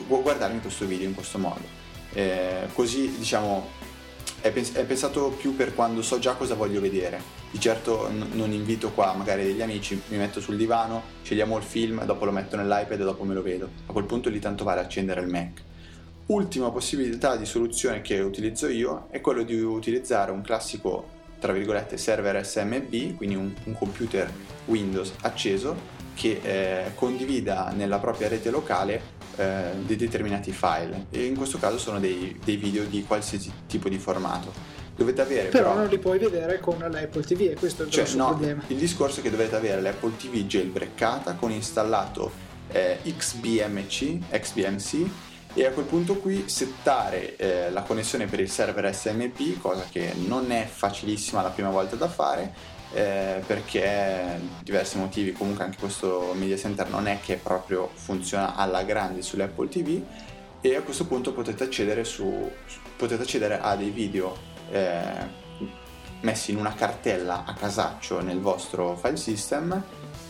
guardarmi 0.08 0.62
questo 0.62 0.86
video 0.86 1.08
in 1.08 1.14
questo 1.14 1.38
modo. 1.38 1.80
Eh, 2.14 2.68
così 2.74 3.18
diciamo 3.18 3.70
è, 4.42 4.52
pens- 4.52 4.74
è, 4.74 4.84
pensato 4.84 5.30
più 5.30 5.56
per 5.56 5.74
quando 5.74 6.02
so 6.02 6.20
già 6.20 6.34
cosa 6.34 6.56
voglio 6.56 6.82
vedere. 6.82 7.22
Di 7.52 7.60
certo 7.60 8.10
n- 8.10 8.30
non 8.32 8.52
invito 8.52 8.92
qua 8.92 9.14
magari 9.14 9.44
degli 9.44 9.62
amici, 9.62 10.02
mi 10.08 10.18
metto 10.18 10.42
sul 10.42 10.58
divano, 10.58 11.04
scegliamo 11.24 11.58
il 11.58 11.64
film, 11.64 12.04
dopo 12.06 12.26
lo 12.26 12.32
metto 12.32 12.56
nell'iPad 12.56 13.00
e 13.00 13.04
dopo 13.04 13.24
me 13.24 13.34
lo 13.34 13.42
vedo. 13.42 13.70
A 13.86 13.92
quel 13.92 14.06
punto 14.06 14.30
lì 14.30 14.40
tanto 14.40 14.64
vale 14.64 14.82
accendere 14.82 15.22
il 15.22 15.28
Mac. 15.28 15.62
Ultima 16.28 16.72
possibilità 16.72 17.36
di 17.36 17.46
soluzione 17.46 18.02
che 18.02 18.20
utilizzo 18.20 18.68
io 18.68 19.08
è 19.10 19.22
quello 19.22 19.44
di 19.44 19.60
utilizzare 19.60 20.32
un 20.32 20.42
classico 20.42 21.20
tra 21.40 21.54
virgolette 21.54 21.98
server 21.98 22.46
SMB, 22.46 23.16
quindi 23.18 23.36
un, 23.36 23.52
un 23.64 23.74
computer 23.74 24.32
Windows 24.66 25.14
acceso 25.22 26.00
che 26.14 26.40
eh, 26.44 26.92
condivida 26.94 27.72
nella 27.76 27.98
propria 27.98 28.28
rete 28.28 28.52
locale 28.52 29.20
eh, 29.36 29.72
dei 29.86 29.96
determinati 29.96 30.52
file 30.52 31.08
e 31.10 31.26
in 31.26 31.36
questo 31.36 31.58
caso 31.58 31.78
sono 31.78 32.00
dei, 32.00 32.40
dei, 32.44 32.58
video 32.58 32.84
di 32.86 33.04
qualsiasi 33.04 33.52
tipo 33.68 33.90
di 33.90 33.98
formato. 33.98 34.80
Dovete 34.96 35.22
avere 35.22 35.48
però, 35.50 35.70
però 35.70 35.80
non 35.80 35.90
li 35.90 35.98
puoi 35.98 36.20
vedere 36.20 36.60
con 36.60 36.78
l'Apple 36.78 37.24
TV 37.24 37.50
e 37.52 37.56
questo 37.56 37.84
è 37.84 37.86
il 37.86 37.92
cioè, 37.92 38.04
grosso 38.04 38.18
no, 38.18 38.28
problema. 38.28 38.64
Il 38.68 38.78
discorso 38.78 39.20
è 39.20 39.24
che 39.24 39.32
dovete 39.32 39.56
avere 39.56 39.82
l'Apple 39.82 40.16
TV 40.18 40.46
jailbreakata 40.46 41.34
con 41.34 41.52
installato 41.52 42.32
eh, 42.72 43.00
XBMC, 43.04 44.30
XBMC 44.30 45.10
e 45.54 45.66
a 45.66 45.72
quel 45.72 45.86
punto 45.86 46.16
qui 46.16 46.48
settare 46.48 47.36
eh, 47.36 47.72
la 47.72 47.82
connessione 47.82 48.26
per 48.26 48.40
il 48.40 48.50
server 48.50 48.94
SMP, 48.96 49.60
cosa 49.60 49.86
che 49.90 50.14
non 50.16 50.52
è 50.52 50.66
facilissima 50.66 51.42
la 51.42 51.50
prima 51.50 51.70
volta 51.70 51.96
da 51.96 52.08
fare, 52.08 52.54
eh, 52.94 53.42
perché 53.46 54.40
diversi 54.64 54.98
motivi, 54.98 55.32
comunque 55.32 55.64
anche 55.64 55.78
questo 55.78 56.34
media 56.36 56.58
center 56.58 56.90
non 56.90 57.08
è 57.08 57.20
che 57.22 57.38
proprio 57.38 57.90
funziona 57.94 58.56
alla 58.56 58.84
grande 58.84 59.22
sull'Apple 59.22 59.70
TV 59.70 60.02
e 60.62 60.76
a 60.76 60.82
questo 60.82 61.06
punto 61.06 61.34
potete 61.34 61.64
accedere, 61.64 62.04
su, 62.04 62.50
potete 62.96 63.24
accedere 63.24 63.60
a 63.60 63.76
dei 63.76 63.90
video 63.90 64.38
eh, 64.70 65.40
messi 66.22 66.52
in 66.52 66.58
una 66.58 66.74
cartella 66.74 67.46
a 67.46 67.54
casaccio 67.54 68.22
nel 68.22 68.40
vostro 68.40 68.96
file 68.96 69.18
system 69.18 69.84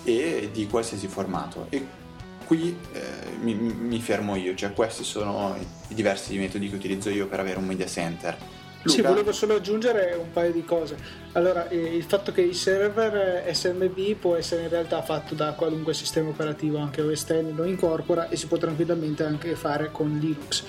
e 0.04 0.50
di 0.52 0.68
qualsiasi 0.68 1.08
formato. 1.08 1.68
E 1.70 2.00
qui 2.46 2.78
eh, 2.94 3.32
mi, 3.42 3.54
mi, 3.54 4.00
fermo 4.00 4.36
io, 4.36 4.56
cioè 4.56 4.74
questi 4.74 5.04
sono 5.04 5.56
i 5.88 5.94
diversi 5.94 6.38
metodi 6.38 6.70
che 6.70 6.76
utilizzo 6.76 7.10
io 7.10 7.28
per 7.28 7.40
avere 7.40 7.60
un 7.60 7.66
media 7.66 7.88
center. 7.88 8.38
Luca? 8.84 8.96
Sì, 8.96 9.02
volevo 9.02 9.32
solo 9.32 9.56
aggiungere 9.56 10.18
un 10.20 10.32
paio 10.32 10.52
di 10.52 10.66
cose. 10.66 10.96
Allora, 11.34 11.70
eh, 11.70 11.78
il 11.78 12.04
fatto 12.04 12.32
che 12.32 12.42
il 12.42 12.56
server 12.56 13.54
SMB 13.54 14.16
può 14.16 14.36
essere 14.36 14.64
in 14.64 14.70
realtà 14.70 15.02
fatto 15.04 15.36
da 15.36 15.54
qualunque 15.54 15.94
sistema 15.94 16.30
operativo, 16.30 16.80
anche 16.80 17.02
OS 17.02 17.26
X 17.26 17.44
lo 17.54 17.64
incorpora 17.64 18.28
e 18.30 18.36
si 18.36 18.48
può 18.48 18.58
tranquillamente 18.58 19.24
anche 19.24 19.56
fare 19.56 19.92
con 19.92 20.18
Linux. 20.20 20.64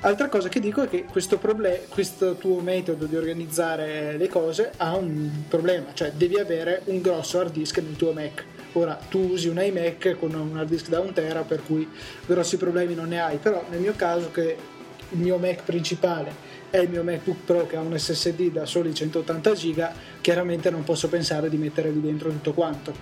Altra 0.00 0.28
cosa 0.28 0.50
che 0.50 0.60
dico 0.60 0.82
è 0.82 0.88
che 0.88 1.04
questo, 1.04 1.38
problem- 1.38 1.88
questo 1.88 2.34
tuo 2.34 2.60
metodo 2.60 3.06
di 3.06 3.16
organizzare 3.16 4.16
le 4.18 4.28
cose 4.28 4.70
ha 4.76 4.94
un 4.94 5.30
problema, 5.48 5.86
cioè 5.94 6.12
devi 6.12 6.38
avere 6.38 6.82
un 6.84 7.00
grosso 7.00 7.40
hard 7.40 7.52
disk 7.52 7.78
nel 7.78 7.96
tuo 7.96 8.12
Mac. 8.12 8.44
Ora 8.72 8.98
tu 9.08 9.30
usi 9.30 9.48
un 9.48 9.58
iMac 9.58 10.16
con 10.18 10.34
un 10.34 10.58
hard 10.58 10.68
disk 10.68 10.88
da 10.88 11.00
1 11.00 11.12
tera, 11.12 11.40
per 11.42 11.62
cui 11.64 11.88
grossi 12.26 12.58
problemi 12.58 12.94
non 12.94 13.08
ne 13.08 13.20
hai, 13.20 13.38
però 13.38 13.64
nel 13.70 13.80
mio 13.80 13.94
caso 13.96 14.30
che 14.30 14.56
il 15.10 15.18
mio 15.18 15.38
Mac 15.38 15.62
principale 15.64 16.45
è 16.76 16.80
il 16.82 16.90
mio 16.90 17.02
MacBook 17.02 17.38
Pro 17.44 17.66
che 17.66 17.76
ha 17.76 17.80
un 17.80 17.98
SSD 17.98 18.50
da 18.52 18.66
soli 18.66 18.94
180 18.94 19.52
giga, 19.54 19.94
chiaramente 20.20 20.68
non 20.68 20.84
posso 20.84 21.08
pensare 21.08 21.48
di 21.48 21.56
mettervi 21.56 22.02
dentro 22.02 22.28
tutto 22.28 22.52
quanto. 22.52 22.94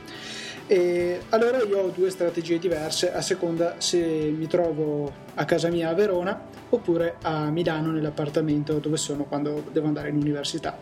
E 0.68 1.20
allora 1.30 1.60
io 1.62 1.78
ho 1.78 1.88
due 1.88 2.08
strategie 2.08 2.58
diverse 2.58 3.12
a 3.12 3.20
seconda 3.20 3.74
se 3.78 3.98
mi 3.98 4.46
trovo 4.46 5.12
a 5.34 5.44
casa 5.44 5.68
mia 5.68 5.88
a 5.88 5.94
Verona 5.94 6.40
oppure 6.70 7.16
a 7.22 7.50
Milano 7.50 7.90
nell'appartamento 7.90 8.78
dove 8.78 8.96
sono 8.96 9.24
quando 9.24 9.64
devo 9.72 9.88
andare 9.88 10.08
in 10.08 10.16
università. 10.16 10.78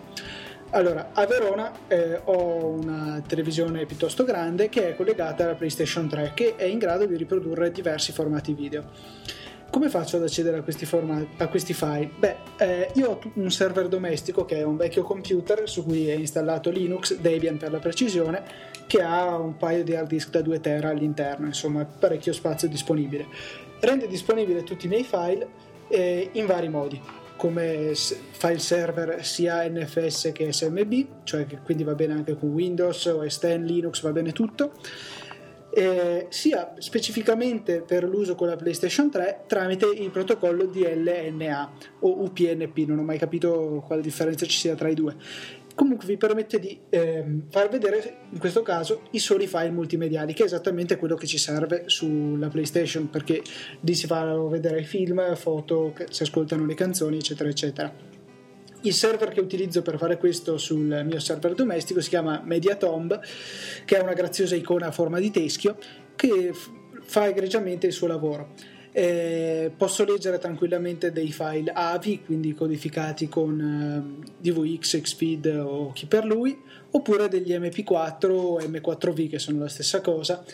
Allora, 0.74 1.10
a 1.14 1.26
Verona 1.26 1.72
eh, 1.88 2.20
ho 2.24 2.66
una 2.66 3.22
televisione 3.26 3.86
piuttosto 3.86 4.24
grande 4.24 4.68
che 4.68 4.90
è 4.90 4.96
collegata 4.96 5.44
alla 5.44 5.54
PlayStation 5.54 6.08
3 6.08 6.32
che 6.34 6.56
è 6.56 6.64
in 6.64 6.78
grado 6.78 7.06
di 7.06 7.16
riprodurre 7.16 7.72
diversi 7.72 8.12
formati 8.12 8.52
video. 8.52 8.84
Come 9.72 9.88
faccio 9.88 10.16
ad 10.18 10.24
accedere 10.24 10.58
a 10.58 10.62
questi, 10.62 10.84
formati, 10.84 11.26
a 11.38 11.48
questi 11.48 11.72
file? 11.72 12.10
Beh, 12.18 12.36
eh, 12.58 12.90
io 12.92 13.12
ho 13.12 13.20
un 13.36 13.50
server 13.50 13.88
domestico 13.88 14.44
che 14.44 14.56
è 14.56 14.62
un 14.64 14.76
vecchio 14.76 15.02
computer 15.02 15.66
su 15.66 15.82
cui 15.82 16.10
è 16.10 16.12
installato 16.12 16.68
Linux, 16.68 17.16
Debian 17.16 17.56
per 17.56 17.70
la 17.70 17.78
precisione, 17.78 18.42
che 18.86 19.00
ha 19.00 19.34
un 19.34 19.56
paio 19.56 19.82
di 19.82 19.96
hard 19.96 20.08
disk 20.08 20.28
da 20.28 20.42
2 20.42 20.60
tera 20.60 20.90
all'interno, 20.90 21.46
insomma 21.46 21.86
parecchio 21.86 22.34
spazio 22.34 22.68
disponibile. 22.68 23.26
Rende 23.80 24.08
disponibile 24.08 24.62
tutti 24.62 24.84
i 24.84 24.88
miei 24.90 25.04
file 25.04 25.48
eh, 25.88 26.28
in 26.32 26.44
vari 26.44 26.68
modi 26.68 27.00
come 27.34 27.94
file 27.94 28.58
server 28.58 29.24
sia 29.24 29.66
NFS 29.66 30.32
che 30.34 30.52
SMB, 30.52 31.24
cioè 31.24 31.46
che 31.46 31.60
quindi 31.64 31.82
va 31.82 31.94
bene 31.94 32.12
anche 32.12 32.36
con 32.36 32.50
Windows, 32.50 33.06
OS 33.06 33.38
X, 33.38 33.56
Linux, 33.56 34.02
va 34.02 34.12
bene 34.12 34.32
tutto 34.32 34.74
eh, 35.74 36.26
sia 36.28 36.74
specificamente 36.78 37.80
per 37.80 38.04
l'uso 38.04 38.34
con 38.34 38.48
la 38.48 38.56
PlayStation 38.56 39.10
3 39.10 39.44
tramite 39.46 39.86
il 39.86 40.10
protocollo 40.10 40.66
DLNA 40.66 41.72
o 42.00 42.22
UPnP, 42.22 42.78
non 42.86 42.98
ho 42.98 43.02
mai 43.02 43.18
capito 43.18 43.82
quale 43.86 44.02
differenza 44.02 44.46
ci 44.46 44.58
sia 44.58 44.74
tra 44.74 44.88
i 44.88 44.94
due. 44.94 45.16
Comunque 45.74 46.06
vi 46.06 46.18
permette 46.18 46.58
di 46.58 46.78
eh, 46.90 47.24
far 47.48 47.70
vedere 47.70 48.18
in 48.30 48.38
questo 48.38 48.60
caso 48.60 49.04
i 49.12 49.18
soli 49.18 49.46
file 49.46 49.70
multimediali, 49.70 50.34
che 50.34 50.42
è 50.42 50.46
esattamente 50.46 50.96
quello 50.96 51.14
che 51.14 51.26
ci 51.26 51.38
serve 51.38 51.84
sulla 51.86 52.48
PlayStation, 52.48 53.08
perché 53.08 53.42
lì 53.80 53.94
si 53.94 54.06
fanno 54.06 54.48
vedere 54.48 54.82
film, 54.82 55.34
foto, 55.34 55.94
si 56.10 56.22
ascoltano 56.22 56.66
le 56.66 56.74
canzoni, 56.74 57.16
eccetera, 57.16 57.48
eccetera. 57.48 58.11
Il 58.82 58.92
server 58.92 59.30
che 59.30 59.40
utilizzo 59.40 59.82
per 59.82 59.96
fare 59.96 60.16
questo 60.18 60.58
sul 60.58 61.02
mio 61.04 61.20
server 61.20 61.54
domestico 61.54 62.00
si 62.00 62.08
chiama 62.08 62.42
Mediatomb, 62.44 63.20
che 63.84 63.98
è 63.98 64.02
una 64.02 64.12
graziosa 64.12 64.56
icona 64.56 64.86
a 64.86 64.90
forma 64.90 65.20
di 65.20 65.30
teschio 65.30 65.76
che 66.16 66.52
fa 67.02 67.28
egregiamente 67.28 67.86
il 67.86 67.92
suo 67.92 68.08
lavoro. 68.08 68.54
Eh, 68.94 69.72
posso 69.74 70.04
leggere 70.04 70.38
tranquillamente 70.38 71.12
dei 71.12 71.32
file 71.32 71.70
AVI, 71.72 72.24
quindi 72.24 72.54
codificati 72.54 73.28
con 73.28 74.20
eh, 74.20 74.24
DVX, 74.38 75.00
Xfeed 75.00 75.46
o 75.64 75.92
chi 75.92 76.06
per 76.06 76.24
lui, 76.24 76.58
oppure 76.90 77.28
degli 77.28 77.52
MP4 77.52 78.30
o 78.30 78.58
M4V 78.58 79.28
che 79.28 79.38
sono 79.38 79.60
la 79.60 79.68
stessa 79.68 80.00
cosa, 80.00 80.44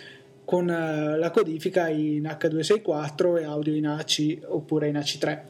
con 0.45 0.69
eh, 0.71 1.17
la 1.17 1.31
codifica 1.31 1.89
in 1.89 2.25
H264 2.25 3.39
e 3.41 3.45
audio 3.45 3.75
in 3.75 3.87
AC 3.87 4.39
oppure 4.47 4.89
in 4.89 4.97
AC3. 4.97 5.41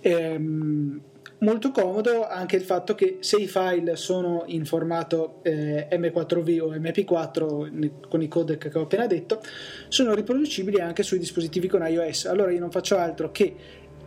Ehm, 0.00 1.00
molto 1.42 1.70
comodo 1.70 2.26
anche 2.26 2.56
il 2.56 2.62
fatto 2.62 2.94
che 2.94 3.18
se 3.20 3.36
i 3.36 3.46
file 3.46 3.96
sono 3.96 4.44
in 4.46 4.64
formato 4.64 5.40
eh, 5.42 5.88
M4V 5.90 6.60
o 6.60 6.74
MP4 6.74 8.08
con 8.08 8.22
i 8.22 8.28
codec 8.28 8.68
che 8.68 8.78
ho 8.78 8.82
appena 8.82 9.06
detto, 9.06 9.40
sono 9.88 10.14
riproducibili 10.14 10.80
anche 10.80 11.02
sui 11.02 11.18
dispositivi 11.18 11.68
con 11.68 11.86
iOS. 11.86 12.26
Allora 12.26 12.50
io 12.52 12.60
non 12.60 12.70
faccio 12.70 12.96
altro 12.96 13.30
che 13.30 13.54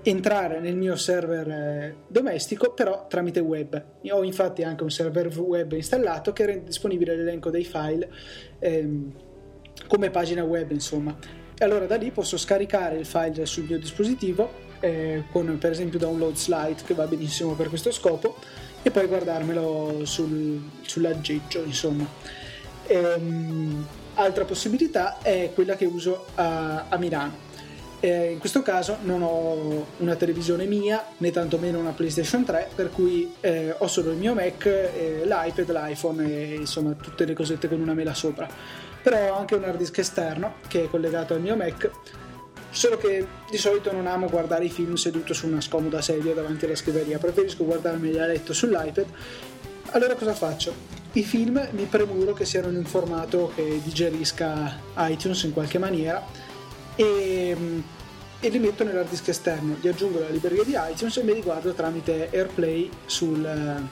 entrare 0.03 0.59
nel 0.59 0.75
mio 0.75 0.95
server 0.95 1.49
eh, 1.49 1.95
domestico, 2.07 2.73
però 2.73 3.07
tramite 3.07 3.39
web. 3.39 3.83
Io 4.01 4.15
ho 4.15 4.23
infatti 4.23 4.63
anche 4.63 4.83
un 4.83 4.91
server 4.91 5.27
web 5.39 5.71
installato 5.73 6.31
che 6.31 6.45
rende 6.45 6.65
disponibile 6.65 7.15
l'elenco 7.15 7.49
dei 7.49 7.65
file 7.65 8.11
ehm, 8.59 9.13
come 9.87 10.09
pagina 10.11 10.43
web, 10.43 10.71
insomma. 10.71 11.17
E 11.57 11.63
allora 11.63 11.85
da 11.85 11.95
lì 11.95 12.11
posso 12.11 12.37
scaricare 12.37 12.97
il 12.97 13.05
file 13.05 13.45
sul 13.45 13.63
mio 13.63 13.79
dispositivo 13.79 14.64
eh, 14.85 15.23
con 15.31 15.57
per 15.57 15.71
esempio 15.71 15.97
download 15.97 16.35
slide 16.35 16.83
che 16.85 16.93
va 16.93 17.07
benissimo 17.07 17.53
per 17.53 17.69
questo 17.69 17.91
scopo 17.91 18.37
e 18.83 18.91
poi 18.91 19.07
guardarmelo 19.07 20.05
sul, 20.05 20.61
sull'aggeggio 20.81 21.63
insomma. 21.63 22.05
Ehm, 22.87 23.85
altra 24.13 24.45
possibilità 24.45 25.17
è 25.21 25.51
quella 25.55 25.75
che 25.75 25.85
uso 25.85 26.27
a, 26.35 26.85
a 26.87 26.97
Milano. 26.97 27.53
Eh, 27.99 28.33
in 28.33 28.37
questo 28.37 28.61
caso 28.61 28.97
non 29.01 29.23
ho 29.23 29.87
una 29.97 30.15
televisione 30.15 30.65
mia 30.65 31.03
né 31.17 31.31
tantomeno 31.31 31.79
una 31.79 31.91
PlayStation 31.91 32.43
3 32.43 32.69
per 32.75 32.91
cui 32.91 33.33
eh, 33.39 33.73
ho 33.75 33.87
solo 33.87 34.11
il 34.11 34.17
mio 34.17 34.35
Mac, 34.35 34.65
eh, 34.65 35.21
l'iPad, 35.23 35.71
l'iPhone 35.71 36.23
e 36.23 36.55
insomma 36.55 36.91
tutte 36.91 37.25
le 37.25 37.33
cosette 37.33 37.67
con 37.67 37.81
una 37.81 37.95
mela 37.95 38.13
sopra. 38.13 38.47
Però 39.01 39.33
ho 39.33 39.37
anche 39.37 39.55
un 39.55 39.63
hard 39.63 39.77
disk 39.77 39.97
esterno 39.97 40.55
che 40.67 40.83
è 40.83 40.89
collegato 40.89 41.33
al 41.33 41.41
mio 41.41 41.55
Mac 41.55 41.89
Solo 42.75 42.97
che 42.97 43.25
di 43.49 43.57
solito 43.57 43.93
non 43.93 44.05
amo 44.05 44.27
guardare 44.27 44.65
i 44.65 44.69
film 44.69 44.95
seduto 44.95 45.33
su 45.33 45.47
una 45.47 45.61
scomoda 45.61 46.01
sedia 46.01 46.33
davanti 46.33 46.65
alla 46.65 46.75
scrivania, 46.75 47.17
preferisco 47.17 47.63
guardarmeli 47.63 48.19
a 48.19 48.25
letto 48.25 48.51
sull'iPad. 48.51 49.05
Allora 49.91 50.13
cosa 50.15 50.33
faccio? 50.33 50.73
I 51.13 51.23
film 51.23 51.69
mi 51.71 51.85
premuro 51.85 52.33
che 52.33 52.43
siano 52.43 52.67
in 52.67 52.75
un 52.75 52.83
formato 52.83 53.53
che 53.55 53.79
digerisca 53.81 54.77
iTunes 54.97 55.43
in 55.43 55.53
qualche 55.53 55.77
maniera 55.77 56.21
e, 56.97 57.55
e 58.41 58.49
li 58.49 58.59
metto 58.59 58.83
nell'hard 58.83 59.07
disk 59.07 59.29
esterno, 59.29 59.77
li 59.79 59.87
aggiungo 59.87 60.17
alla 60.17 60.27
libreria 60.27 60.65
di 60.65 60.75
iTunes 60.91 61.15
e 61.15 61.23
me 61.23 61.31
li 61.31 61.41
guardo 61.41 61.71
tramite 61.71 62.27
AirPlay 62.29 62.89
sul, 63.05 63.87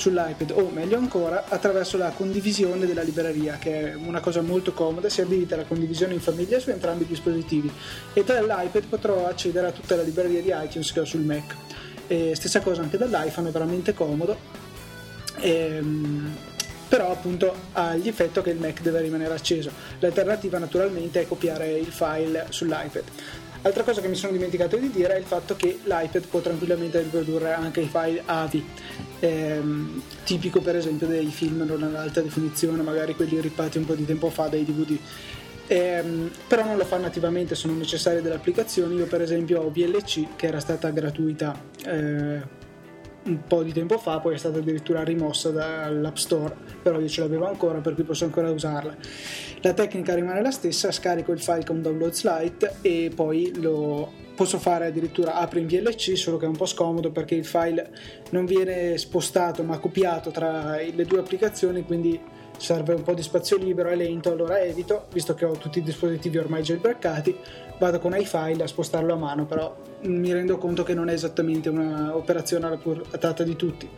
sull'iPad 0.00 0.52
o 0.52 0.70
meglio 0.72 0.96
ancora 0.96 1.44
attraverso 1.46 1.98
la 1.98 2.10
condivisione 2.10 2.86
della 2.86 3.02
libreria 3.02 3.58
che 3.58 3.92
è 3.92 3.94
una 3.94 4.20
cosa 4.20 4.40
molto 4.40 4.72
comoda 4.72 5.10
si 5.10 5.20
abilita 5.20 5.56
la 5.56 5.64
condivisione 5.64 6.14
in 6.14 6.20
famiglia 6.20 6.58
su 6.58 6.70
entrambi 6.70 7.04
i 7.04 7.06
dispositivi. 7.06 7.70
E 8.14 8.24
dall'iPad 8.24 8.86
potrò 8.86 9.28
accedere 9.28 9.66
a 9.66 9.72
tutta 9.72 9.96
la 9.96 10.02
libreria 10.02 10.40
di 10.40 10.52
iTunes 10.52 10.92
che 10.92 11.00
ho 11.00 11.04
sul 11.04 11.20
Mac. 11.20 11.54
E 12.06 12.34
stessa 12.34 12.60
cosa 12.60 12.80
anche 12.80 12.96
dall'iPhone 12.96 13.50
è 13.50 13.52
veramente 13.52 13.92
comodo. 13.92 14.36
Ehm, 15.40 16.34
però 16.88 17.12
appunto 17.12 17.54
ha 17.72 17.94
l'effetto 17.94 18.42
che 18.42 18.50
il 18.50 18.58
Mac 18.58 18.80
deve 18.80 19.00
rimanere 19.00 19.34
acceso. 19.34 19.70
L'alternativa 20.00 20.58
naturalmente 20.58 21.20
è 21.20 21.26
copiare 21.28 21.70
il 21.78 21.92
file 21.92 22.46
sull'iPad 22.48 23.04
Altra 23.62 23.82
cosa 23.82 24.00
che 24.00 24.08
mi 24.08 24.14
sono 24.14 24.32
dimenticato 24.32 24.78
di 24.78 24.90
dire 24.90 25.14
è 25.14 25.18
il 25.18 25.24
fatto 25.24 25.54
che 25.54 25.80
l'iPad 25.82 26.26
può 26.28 26.40
tranquillamente 26.40 26.98
riprodurre 27.02 27.52
anche 27.52 27.82
i 27.82 27.88
file 27.88 28.22
AVI, 28.24 28.64
ehm, 29.20 30.02
tipico 30.24 30.62
per 30.62 30.76
esempio 30.76 31.06
dei 31.06 31.26
film 31.26 31.64
non 31.64 31.82
ad 31.82 31.94
alta 31.94 32.22
definizione, 32.22 32.80
magari 32.82 33.14
quelli 33.14 33.38
ripati 33.38 33.76
un 33.76 33.84
po' 33.84 33.94
di 33.94 34.06
tempo 34.06 34.30
fa 34.30 34.46
dai 34.46 34.64
DVD. 34.64 34.96
Ehm, 35.66 36.30
però 36.48 36.64
non 36.64 36.78
lo 36.78 36.86
fa 36.86 36.96
nativamente, 36.96 37.54
sono 37.54 37.74
necessarie 37.74 38.22
delle 38.22 38.36
applicazioni. 38.36 38.96
Io 38.96 39.06
per 39.06 39.20
esempio 39.20 39.60
ho 39.60 39.70
VLC 39.70 40.36
che 40.36 40.46
era 40.46 40.58
stata 40.58 40.88
gratuita 40.88 41.54
eh, 41.84 42.40
un 43.24 43.46
po' 43.46 43.62
di 43.62 43.72
tempo 43.72 43.98
fa, 43.98 44.18
poi 44.20 44.34
è 44.34 44.38
stata 44.38 44.58
addirittura 44.58 45.02
rimossa 45.02 45.50
dall'App 45.50 46.16
Store, 46.16 46.54
però 46.82 46.98
io 46.98 47.08
ce 47.08 47.20
l'avevo 47.20 47.46
ancora 47.46 47.78
per 47.80 47.94
cui 47.94 48.04
posso 48.04 48.24
ancora 48.24 48.50
usarla. 48.50 48.96
La 49.60 49.72
tecnica 49.74 50.14
rimane 50.14 50.40
la 50.40 50.50
stessa, 50.50 50.90
scarico 50.90 51.32
il 51.32 51.40
file 51.40 51.64
con 51.64 51.82
download 51.82 52.12
slide 52.12 52.76
e 52.80 53.12
poi 53.14 53.52
lo 53.60 54.10
posso 54.34 54.58
fare 54.58 54.86
addirittura 54.86 55.34
apri 55.34 55.60
in 55.60 55.66
VLC, 55.66 56.16
solo 56.16 56.38
che 56.38 56.46
è 56.46 56.48
un 56.48 56.56
po' 56.56 56.64
scomodo 56.64 57.10
perché 57.10 57.34
il 57.34 57.44
file 57.44 57.90
non 58.30 58.46
viene 58.46 58.96
spostato 58.96 59.62
ma 59.62 59.78
copiato 59.78 60.30
tra 60.30 60.76
le 60.76 61.04
due 61.04 61.18
applicazioni, 61.18 61.84
quindi 61.84 62.18
serve 62.56 62.94
un 62.94 63.02
po' 63.02 63.12
di 63.12 63.22
spazio 63.22 63.56
libero, 63.58 63.90
è 63.90 63.96
lento, 63.96 64.32
allora 64.32 64.60
evito, 64.60 65.08
visto 65.12 65.34
che 65.34 65.44
ho 65.44 65.52
tutti 65.52 65.78
i 65.78 65.82
dispositivi 65.82 66.38
ormai 66.38 66.62
jailbreakati, 66.62 67.36
vado 67.80 67.98
con 67.98 68.14
iFile 68.14 68.62
a 68.62 68.66
spostarlo 68.66 69.14
a 69.14 69.16
mano, 69.16 69.46
però 69.46 69.74
mi 70.02 70.30
rendo 70.32 70.58
conto 70.58 70.82
che 70.82 70.92
non 70.92 71.08
è 71.08 71.14
esattamente 71.14 71.70
un'operazione 71.70 72.66
alla 72.66 72.76
portata 72.76 73.42
di 73.42 73.56
tutti. 73.56 73.88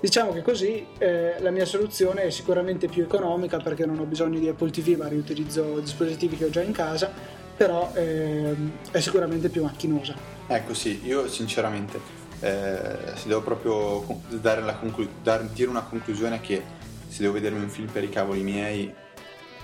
Diciamo 0.00 0.32
che 0.32 0.42
così 0.42 0.84
eh, 0.98 1.36
la 1.38 1.50
mia 1.50 1.64
soluzione 1.64 2.24
è 2.24 2.30
sicuramente 2.30 2.88
più 2.88 3.04
economica 3.04 3.58
perché 3.58 3.86
non 3.86 4.00
ho 4.00 4.04
bisogno 4.04 4.38
di 4.40 4.48
Apple 4.48 4.70
TV 4.70 4.96
ma 4.98 5.06
riutilizzo 5.08 5.78
dispositivi 5.78 6.36
che 6.36 6.46
ho 6.46 6.50
già 6.50 6.60
in 6.60 6.72
casa, 6.72 7.10
però 7.56 7.92
eh, 7.94 8.54
è 8.90 9.00
sicuramente 9.00 9.48
più 9.48 9.62
macchinosa. 9.62 10.14
Ecco 10.48 10.74
sì, 10.74 11.00
io 11.04 11.28
sinceramente 11.28 11.98
eh, 12.40 13.14
se 13.14 13.28
devo 13.28 13.42
proprio 13.42 14.04
dare 14.28 14.60
conclu- 14.80 15.08
dar, 15.22 15.44
dire 15.44 15.70
una 15.70 15.84
conclusione 15.84 16.40
che 16.40 16.62
se 17.08 17.22
devo 17.22 17.34
vedermi 17.34 17.60
un 17.60 17.70
film 17.70 17.88
per 17.88 18.02
i 18.02 18.10
cavoli 18.10 18.42
miei 18.42 18.92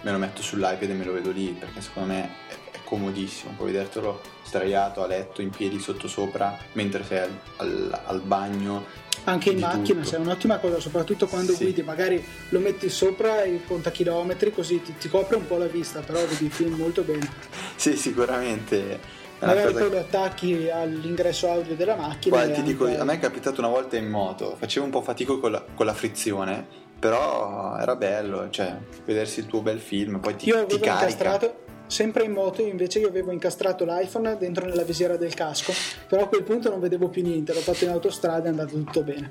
me 0.02 0.12
lo 0.12 0.18
metto 0.18 0.42
sull'iPad 0.42 0.90
e 0.90 0.94
me 0.94 1.04
lo 1.04 1.12
vedo 1.12 1.30
lì 1.30 1.48
perché 1.58 1.80
secondo 1.80 2.12
me 2.12 2.30
è, 2.48 2.54
è 2.72 2.78
comodissimo 2.84 3.52
puoi 3.56 3.72
vedertelo 3.72 4.20
straiato 4.42 5.02
a 5.02 5.06
letto 5.06 5.42
in 5.42 5.50
piedi 5.50 5.78
sotto 5.78 6.08
sopra 6.08 6.56
mentre 6.72 7.04
sei 7.04 7.18
al, 7.18 7.38
al, 7.56 8.00
al 8.06 8.20
bagno 8.20 9.08
anche 9.24 9.50
in 9.50 9.58
macchina 9.58 10.02
tutto. 10.02 10.16
è 10.16 10.18
un'ottima 10.18 10.58
cosa 10.58 10.80
soprattutto 10.80 11.26
quando 11.26 11.52
sì. 11.52 11.64
guidi 11.64 11.82
magari 11.82 12.24
lo 12.48 12.58
metti 12.58 12.88
sopra 12.88 13.42
e 13.42 13.60
conta 13.66 13.90
chilometri 13.90 14.52
così 14.52 14.80
ti, 14.82 14.94
ti, 14.98 15.08
copre 15.08 15.36
un 15.36 15.46
po' 15.46 15.58
la 15.58 15.66
vista 15.66 16.00
però 16.00 16.18
vedi 16.26 16.46
il 16.46 16.50
film 16.50 16.74
molto 16.74 17.02
bene 17.02 17.28
sì 17.76 17.96
sicuramente 17.96 19.18
magari 19.40 19.72
poi 19.72 19.90
lo 19.90 19.98
attacchi 19.98 20.70
all'ingresso 20.70 21.50
audio 21.50 21.74
della 21.74 21.96
macchina 21.96 22.36
Guarda, 22.36 22.54
ti 22.54 22.62
dico, 22.62 22.86
a 22.86 23.04
me 23.04 23.14
è 23.14 23.18
capitato 23.18 23.60
una 23.60 23.70
volta 23.70 23.96
in 23.96 24.08
moto 24.08 24.56
facevo 24.58 24.84
un 24.84 24.90
po' 24.90 25.02
fatica 25.02 25.36
con 25.36 25.52
la, 25.52 25.64
con 25.74 25.86
la 25.86 25.94
frizione 25.94 26.88
però 27.00 27.76
era 27.78 27.96
bello 27.96 28.48
cioè 28.50 28.76
vedersi 29.04 29.40
il 29.40 29.46
tuo 29.46 29.62
bel 29.62 29.80
film 29.80 30.20
poi 30.20 30.36
ti, 30.36 30.48
io 30.48 30.54
avevo 30.54 30.68
ti 30.68 30.78
carica. 30.78 31.04
incastrato 31.04 31.68
sempre 31.90 32.22
in 32.22 32.30
moto 32.30 32.62
invece 32.62 33.00
io 33.00 33.08
avevo 33.08 33.32
incastrato 33.32 33.84
l'iPhone 33.84 34.36
dentro 34.38 34.64
nella 34.64 34.84
visiera 34.84 35.16
del 35.16 35.34
casco 35.34 35.72
però 36.06 36.22
a 36.22 36.28
quel 36.28 36.44
punto 36.44 36.70
non 36.70 36.78
vedevo 36.78 37.08
più 37.08 37.22
niente 37.22 37.52
l'ho 37.52 37.60
fatto 37.60 37.84
in 37.84 37.90
autostrada 37.90 38.44
e 38.44 38.46
è 38.46 38.48
andato 38.48 38.76
tutto 38.76 39.02
bene. 39.02 39.30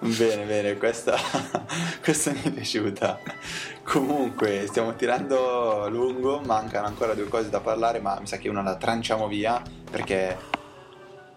Bene 0.00 0.44
bene 0.44 0.76
questa, 0.76 1.16
questa 2.02 2.32
mi 2.32 2.42
è 2.42 2.50
piaciuta. 2.50 3.18
Comunque 3.84 4.66
stiamo 4.66 4.96
tirando 4.96 5.88
lungo 5.88 6.40
mancano 6.40 6.86
ancora 6.86 7.14
due 7.14 7.28
cose 7.28 7.48
da 7.48 7.60
parlare 7.60 8.00
ma 8.00 8.18
mi 8.18 8.26
sa 8.26 8.38
che 8.38 8.48
una 8.48 8.62
la 8.62 8.76
tranciamo 8.76 9.28
via 9.28 9.62
perché 9.88 10.36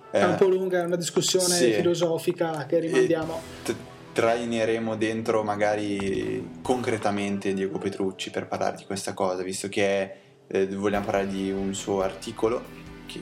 è 0.10 0.24
un 0.24 0.36
po' 0.36 0.48
lunga 0.48 0.82
è 0.82 0.86
una 0.86 0.96
discussione 0.96 1.56
sì. 1.56 1.74
filosofica 1.74 2.66
che 2.68 2.80
rimandiamo. 2.80 3.42
t- 3.64 3.76
traineremo 4.14 4.96
dentro 4.96 5.44
magari 5.44 6.60
concretamente 6.62 7.54
Diego 7.54 7.80
Petrucci 7.80 8.30
per 8.30 8.48
parlare 8.48 8.78
di 8.78 8.86
questa 8.86 9.14
cosa 9.14 9.42
visto 9.42 9.68
che 9.68 10.16
eh, 10.48 10.68
vogliamo 10.68 11.06
parlare 11.06 11.28
di 11.28 11.52
un 11.52 11.74
suo 11.74 12.02
articolo 12.02 12.62
che 13.06 13.22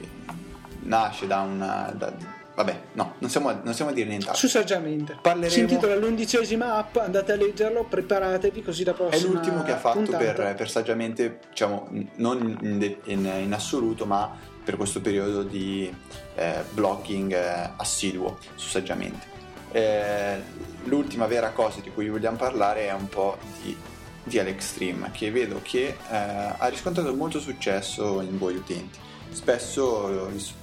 nasce 0.82 1.28
da 1.28 1.40
una... 1.40 1.94
Da, 1.96 2.14
vabbè, 2.54 2.80
no, 2.94 3.16
non 3.20 3.30
stiamo, 3.30 3.52
non 3.64 3.74
stiamo 3.74 3.92
a 3.92 3.94
dire 3.94 4.10
nient'altro. 4.10 4.38
Su 4.38 4.48
Saggiamente. 4.48 5.18
Parleremo... 5.22 5.52
Si 5.52 5.60
intitola 5.62 5.96
l'undicesima 5.96 6.76
app, 6.76 6.98
andate 6.98 7.32
a 7.32 7.36
leggerlo, 7.36 7.86
preparatevi 7.86 8.62
così 8.62 8.84
da 8.84 8.94
prossima 8.94 9.30
È 9.30 9.34
l'ultimo 9.34 9.64
che 9.64 9.72
ha 9.72 9.78
fatto 9.78 10.12
per, 10.18 10.56
per, 10.56 10.70
Saggiamente, 10.70 11.40
diciamo, 11.50 11.88
non 12.16 12.58
in, 12.62 12.96
in, 13.06 13.26
in, 13.26 13.54
assoluto, 13.54 14.06
ma 14.06 14.30
per 14.64 14.76
questo 14.76 15.02
periodo 15.02 15.44
di 15.44 15.94
eh, 16.36 16.64
blogging 16.72 17.34
eh, 17.34 17.72
assiduo 17.78 18.38
su 18.56 18.68
Saggiamente. 18.68 19.40
Eh, 19.72 20.42
l'ultima 20.86 21.28
vera 21.28 21.52
cosa 21.52 21.80
di 21.80 21.90
cui 21.92 22.10
vogliamo 22.10 22.38
parlare 22.38 22.88
è 22.88 22.94
un 22.94 23.08
po' 23.08 23.38
di 23.62 23.76
di 24.24 24.40
Alextreme 24.40 25.12
che 25.12 25.32
vedo 25.32 25.62
che 25.64 25.88
eh, 25.88 25.96
ha 26.10 26.68
riscontrato 26.68 27.14
molto 27.14 27.40
successo 27.40 28.22
in 28.22 28.38
voi 28.38 28.56
utenti. 28.56 29.00
Spesso 29.32 29.84
ho 29.84 30.26
visto 30.28 30.60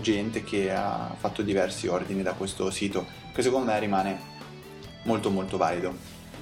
gente 0.00 0.42
che 0.44 0.70
ha 0.72 1.14
fatto 1.16 1.42
diversi 1.42 1.86
ordini 1.86 2.22
da 2.22 2.32
questo 2.32 2.70
sito, 2.70 3.06
che 3.32 3.42
secondo 3.42 3.70
me 3.70 3.78
rimane 3.78 4.20
molto 5.04 5.30
molto 5.30 5.56
valido. 5.56 5.94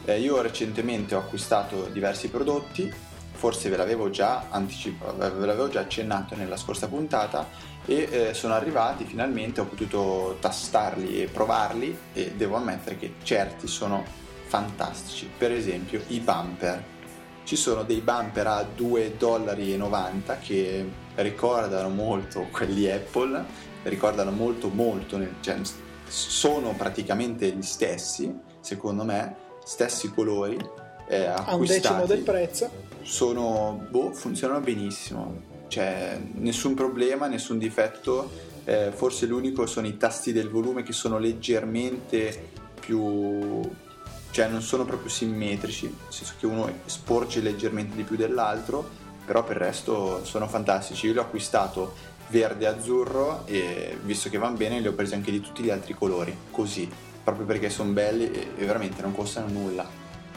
Eh, 0.04 0.20
io 0.20 0.40
recentemente 0.40 1.14
ho 1.14 1.18
acquistato 1.18 1.88
diversi 1.92 2.28
prodotti, 2.28 2.92
forse 3.32 3.68
ve 3.68 3.76
l'avevo 3.76 4.10
già 4.10 4.46
anticipato, 4.48 5.16
ve 5.16 5.46
l'avevo 5.46 5.68
già 5.68 5.80
accennato 5.80 6.34
nella 6.34 6.56
scorsa 6.56 6.88
puntata 6.88 7.46
e 7.86 8.08
eh, 8.10 8.34
sono 8.34 8.54
arrivati 8.54 9.04
finalmente, 9.04 9.60
ho 9.60 9.64
potuto 9.64 10.36
tastarli 10.40 11.22
e 11.22 11.26
provarli 11.28 11.96
e 12.12 12.32
devo 12.32 12.56
ammettere 12.56 12.98
che 12.98 13.14
certi 13.22 13.68
sono 13.68 14.04
fantastici, 14.46 15.30
per 15.36 15.52
esempio 15.52 16.02
i 16.08 16.20
bumper. 16.20 16.94
Ci 17.44 17.54
sono 17.54 17.84
dei 17.84 18.00
bumper 18.00 18.46
a 18.48 18.60
2,90 18.62 19.16
dollari 19.16 19.78
che 20.40 20.84
ricordano 21.14 21.88
molto 21.90 22.48
quelli 22.50 22.90
Apple, 22.90 23.44
ricordano 23.84 24.32
molto 24.32 24.68
molto, 24.68 25.20
cioè, 25.40 25.60
sono 26.08 26.74
praticamente 26.76 27.48
gli 27.52 27.62
stessi, 27.62 28.36
secondo 28.60 29.04
me, 29.04 29.36
stessi 29.64 30.10
colori. 30.10 30.58
Eh, 31.08 31.24
a 31.24 31.54
un 31.54 31.64
decimo 31.64 32.04
del 32.04 32.22
prezzo. 32.22 32.68
Sono, 33.02 33.86
boh, 33.90 34.12
funzionano 34.12 34.58
benissimo, 34.58 35.40
cioè 35.68 36.18
nessun 36.34 36.74
problema, 36.74 37.26
nessun 37.26 37.58
difetto. 37.58 38.54
Eh, 38.64 38.90
forse 38.92 39.26
l'unico 39.26 39.66
sono 39.66 39.86
i 39.86 39.96
tasti 39.96 40.32
del 40.32 40.48
volume 40.48 40.82
che 40.82 40.92
sono 40.92 41.18
leggermente 41.18 42.50
più 42.80 43.62
cioè 44.36 44.48
non 44.48 44.60
sono 44.60 44.84
proprio 44.84 45.08
simmetrici, 45.08 45.86
nel 45.86 46.12
senso 46.12 46.34
che 46.38 46.44
uno 46.44 46.70
sporge 46.84 47.40
leggermente 47.40 47.96
di 47.96 48.02
più 48.02 48.16
dell'altro, 48.16 48.86
però 49.24 49.42
per 49.42 49.56
il 49.56 49.62
resto 49.62 50.26
sono 50.26 50.46
fantastici. 50.46 51.06
Io 51.06 51.12
li 51.12 51.18
ho 51.18 51.22
acquistato 51.22 51.94
verde 52.28 52.64
e 52.64 52.68
azzurro 52.68 53.46
e 53.46 53.96
visto 54.02 54.28
che 54.28 54.36
vanno 54.36 54.58
bene 54.58 54.80
li 54.80 54.88
ho 54.88 54.92
presi 54.92 55.14
anche 55.14 55.30
di 55.30 55.40
tutti 55.40 55.62
gli 55.62 55.70
altri 55.70 55.94
colori, 55.94 56.36
così, 56.50 56.86
proprio 57.24 57.46
perché 57.46 57.70
sono 57.70 57.92
belli 57.92 58.30
e, 58.30 58.48
e 58.58 58.64
veramente 58.66 59.00
non 59.00 59.14
costano 59.14 59.48
nulla. 59.48 59.88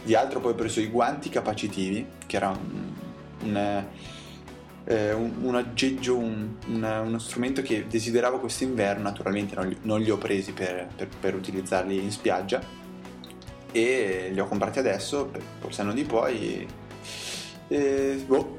Di 0.01 0.15
altro 0.15 0.39
poi 0.39 0.53
ho 0.53 0.55
preso 0.55 0.80
i 0.80 0.88
guanti 0.88 1.27
capacitivi, 1.27 2.05
che 2.25 2.36
era 2.38 2.47
un, 2.47 2.93
un, 3.41 3.86
eh, 4.89 5.13
un, 5.13 5.33
un 5.41 5.55
aggeggio, 5.55 6.17
un, 6.17 6.55
uno 6.65 7.19
strumento 7.19 7.61
che 7.61 7.85
desideravo 7.87 8.39
quest'inverno, 8.39 9.03
naturalmente 9.03 9.53
non 9.53 9.67
li, 9.67 9.77
non 9.83 10.01
li 10.01 10.09
ho 10.09 10.17
presi 10.17 10.51
per, 10.51 10.87
per, 10.95 11.07
per 11.19 11.35
utilizzarli 11.35 12.01
in 12.01 12.11
spiaggia 12.11 12.59
e 13.71 14.29
li 14.33 14.39
ho 14.39 14.47
comprati 14.47 14.79
adesso, 14.79 15.31
forse 15.59 15.81
anno 15.81 15.93
di 15.93 16.03
poi. 16.05 16.67
E, 17.67 18.23
boh, 18.25 18.57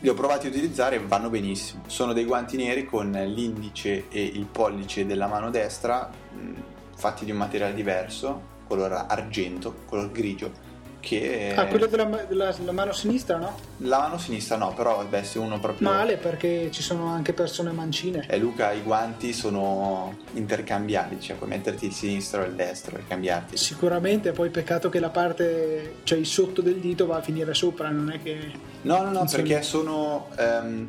li 0.00 0.08
ho 0.08 0.14
provati 0.14 0.46
a 0.46 0.48
utilizzare 0.48 0.96
e 0.96 1.00
vanno 1.00 1.28
benissimo. 1.28 1.82
Sono 1.88 2.14
dei 2.14 2.24
guanti 2.24 2.56
neri 2.56 2.86
con 2.86 3.10
l'indice 3.10 4.08
e 4.08 4.24
il 4.24 4.46
pollice 4.46 5.04
della 5.04 5.26
mano 5.26 5.50
destra 5.50 6.10
mh, 6.32 6.52
fatti 6.96 7.26
di 7.26 7.32
un 7.32 7.36
materiale 7.36 7.74
diverso, 7.74 8.54
color 8.66 8.92
argento, 9.08 9.74
color 9.84 10.10
grigio 10.10 10.74
che... 11.06 11.54
Ah, 11.54 11.66
quello 11.66 11.86
della, 11.86 12.04
della, 12.28 12.50
della, 12.50 12.72
mano 12.72 12.92
sinistra, 12.92 13.36
no? 13.36 13.56
La 13.78 14.00
mano 14.00 14.18
sinistra 14.18 14.56
no, 14.56 14.74
però 14.74 15.04
beh, 15.04 15.22
se 15.22 15.38
uno 15.38 15.60
proprio... 15.60 15.88
Male 15.88 16.16
perché 16.16 16.68
ci 16.72 16.82
sono 16.82 17.06
anche 17.06 17.32
persone 17.32 17.70
mancine. 17.70 18.26
E 18.28 18.38
Luca, 18.38 18.72
i 18.72 18.82
guanti 18.82 19.32
sono 19.32 20.16
intercambiabili, 20.32 21.20
cioè 21.20 21.36
puoi 21.36 21.48
metterti 21.48 21.86
il 21.86 21.92
sinistro 21.92 22.42
e 22.42 22.48
il 22.48 22.54
destro 22.54 22.98
e 22.98 23.06
cambiarti. 23.06 23.56
Sicuramente, 23.56 24.32
poi 24.32 24.50
peccato 24.50 24.88
che 24.88 24.98
la 24.98 25.10
parte, 25.10 25.98
cioè 26.02 26.18
il 26.18 26.26
sotto 26.26 26.60
del 26.60 26.78
dito 26.78 27.06
va 27.06 27.18
a 27.18 27.22
finire 27.22 27.54
sopra, 27.54 27.88
non 27.88 28.10
è 28.10 28.20
che... 28.20 28.50
No, 28.82 29.02
no, 29.02 29.10
no, 29.12 29.24
perché 29.30 29.62
sono... 29.62 30.28
Um, 30.36 30.86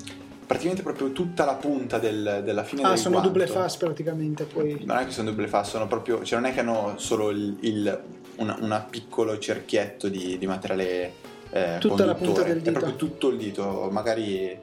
praticamente 0.48 0.82
proprio 0.82 1.12
tutta 1.12 1.44
la 1.44 1.56
punta 1.56 2.00
del, 2.00 2.42
della 2.44 2.64
fine 2.64 2.84
ah, 2.84 2.90
del 2.90 2.98
sono 2.98 3.20
guanto. 3.20 3.32
double 3.34 3.48
fast 3.52 3.80
praticamente 3.80 4.46
poi. 4.46 4.82
non 4.86 4.96
è 4.98 5.04
che 5.04 5.12
sono 5.12 5.30
double 5.30 5.48
fast 5.50 5.72
sono 5.72 5.88
proprio 5.88 6.24
cioè 6.24 6.40
non 6.40 6.50
è 6.50 6.54
che 6.54 6.62
hanno 6.62 6.94
solo 6.96 7.32
il, 7.32 7.58
il 7.60 8.02
un 8.38 8.86
piccolo 8.90 9.38
cerchietto 9.38 10.08
di, 10.08 10.38
di 10.38 10.48
materiale 10.48 11.14
eh, 11.50 11.78
tutta 11.80 12.06
la 12.06 12.16
punta 12.16 12.44
del 12.44 12.58
dito. 12.58 12.70
è 12.70 12.74
proprio 12.74 12.96
tutto 12.96 13.30
il 13.30 13.38
dito. 13.38 13.90
Magari 13.92 14.58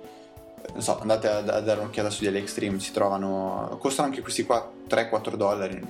non 0.72 0.82
so 0.82 0.98
andate 0.98 1.28
a, 1.28 1.38
a 1.38 1.60
dare 1.60 1.80
un'occhiata 1.80 2.10
sugli 2.10 2.34
Extreme 2.36 2.80
si 2.80 2.92
trovano 2.92 3.76
costano 3.80 4.08
anche 4.08 4.22
questi 4.22 4.44
qua 4.44 4.70
3-4 4.88 5.34
dollari 5.34 5.80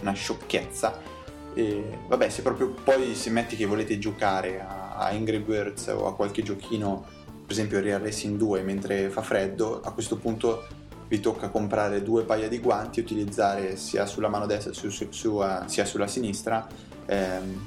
una 0.00 0.12
sciocchezza. 0.12 1.14
E 1.54 1.98
vabbè 2.06 2.28
se 2.28 2.42
proprio 2.42 2.68
poi 2.68 3.14
se 3.14 3.30
metti 3.30 3.56
che 3.56 3.64
volete 3.64 3.98
giocare 3.98 4.60
a, 4.60 4.96
a 4.96 5.06
Angry 5.06 5.38
Birds 5.38 5.86
o 5.88 6.06
a 6.06 6.14
qualche 6.14 6.42
giochino 6.42 7.04
per 7.24 7.54
esempio 7.54 7.80
Real 7.80 8.00
Racing 8.00 8.36
2 8.36 8.62
mentre 8.62 9.08
fa 9.08 9.22
freddo 9.22 9.80
a 9.80 9.92
questo 9.92 10.16
punto 10.16 10.66
vi 11.08 11.20
tocca 11.20 11.48
comprare 11.48 12.02
due 12.02 12.24
paia 12.24 12.48
di 12.48 12.58
guanti 12.58 12.98
e 12.98 13.02
utilizzare 13.04 13.76
sia 13.76 14.04
sulla 14.06 14.28
mano 14.28 14.44
destra 14.44 14.72
su, 14.72 14.90
su, 14.90 15.06
su, 15.10 15.42
sia 15.66 15.84
sulla 15.84 16.08
sinistra 16.08 16.66
ehm, 17.06 17.66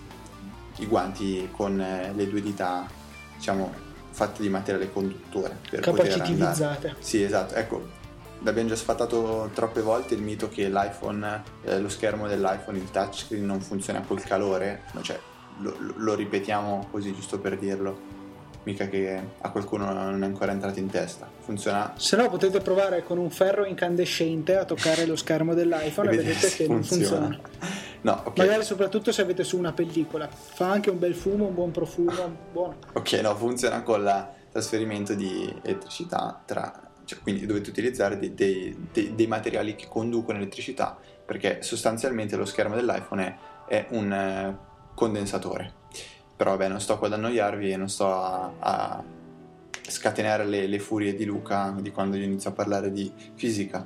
i 0.78 0.86
guanti 0.86 1.50
con 1.52 1.80
eh, 1.80 2.14
le 2.14 2.30
due 2.30 2.42
dita 2.42 2.88
diciamo 3.36 3.88
fatte 4.12 4.42
di 4.42 4.50
materiale 4.50 4.92
conduttore 4.92 5.58
per 5.70 5.82
capacitivizzate 5.82 6.96
sì 7.00 7.24
esatto 7.24 7.56
ecco 7.56 7.98
l'abbiamo 8.42 8.70
già 8.70 8.76
sfatato 8.76 9.50
troppe 9.54 9.82
volte 9.82 10.16
il 10.16 10.22
mito 10.22 10.50
che 10.50 10.70
l'iPhone 10.70 11.44
eh, 11.64 11.80
lo 11.80 11.90
schermo 11.90 12.28
dell'iPhone 12.28 12.78
il 12.78 12.90
touchscreen 12.90 13.46
non 13.46 13.62
funziona 13.62 14.02
col 14.02 14.22
calore 14.22 14.84
cioè 15.02 15.20
lo, 15.60 15.76
lo 15.96 16.16
ripetiamo 16.16 16.88
così 16.92 17.14
giusto 17.14 17.40
per 17.40 17.58
dirlo 17.58 18.18
mica 18.64 18.88
che 18.88 19.22
a 19.40 19.50
qualcuno 19.50 19.92
non 19.92 20.22
è 20.22 20.26
ancora 20.26 20.52
entrato 20.52 20.80
in 20.80 20.90
testa. 20.90 21.30
Funziona. 21.40 21.94
Se 21.96 22.16
no, 22.16 22.30
potete 22.30 22.60
provare 22.60 23.04
con 23.04 23.18
un 23.18 23.30
ferro 23.30 23.66
incandescente 23.66 24.56
a 24.56 24.66
toccare 24.66 25.06
lo 25.06 25.16
schermo 25.16 25.54
dell'iPhone 25.54 26.12
e, 26.12 26.14
e 26.14 26.18
vedete 26.18 26.50
che 26.50 26.68
non 26.68 26.84
funziona. 26.84 27.40
No, 28.02 28.22
okay. 28.26 28.46
Magari 28.46 28.64
soprattutto 28.64 29.12
se 29.12 29.22
avete 29.22 29.44
su 29.44 29.58
una 29.58 29.74
pellicola. 29.74 30.28
Fa 30.30 30.70
anche 30.70 30.90
un 30.90 31.00
bel 31.00 31.16
fumo, 31.16 31.48
un 31.48 31.54
buon 31.54 31.72
profumo, 31.72 32.38
buono. 32.52 32.78
Ok, 32.94 33.14
no, 33.14 33.36
funziona 33.36 33.82
con 33.84 34.02
il 34.02 34.28
trasferimento 34.52 35.14
di 35.14 35.54
elettricità 35.64 36.42
tra... 36.46 36.88
Cioè, 37.04 37.20
quindi 37.22 37.48
dovete 37.48 37.72
utilizzare 37.72 38.20
dei, 38.20 38.36
dei, 38.36 38.88
dei, 38.92 39.16
dei 39.16 39.28
materiali 39.28 39.76
che 39.76 39.88
conducono 39.88 40.38
elettricità 40.38 40.96
perché 41.30 41.62
sostanzialmente 41.62 42.36
lo 42.36 42.46
schermo 42.46 42.74
dell'iPhone 42.74 43.26
è, 43.26 43.38
è 43.68 43.88
un 43.92 44.12
eh, 44.12 44.58
condensatore. 44.96 45.74
Però 46.36 46.52
vabbè, 46.52 46.68
non 46.68 46.80
sto 46.80 46.98
qua 46.98 47.06
ad 47.06 47.14
annoiarvi 47.14 47.72
e 47.72 47.78
non 47.78 47.88
sto 47.88 48.12
a, 48.12 48.52
a 48.58 49.04
scatenare 49.82 50.46
le, 50.46 50.66
le, 50.66 50.80
furie 50.80 51.14
di 51.14 51.26
Luca 51.26 51.76
di 51.80 51.92
quando 51.92 52.16
io 52.16 52.24
inizio 52.24 52.50
a 52.50 52.54
parlare 52.54 52.92
di 52.92 53.12
fisica. 53.36 53.86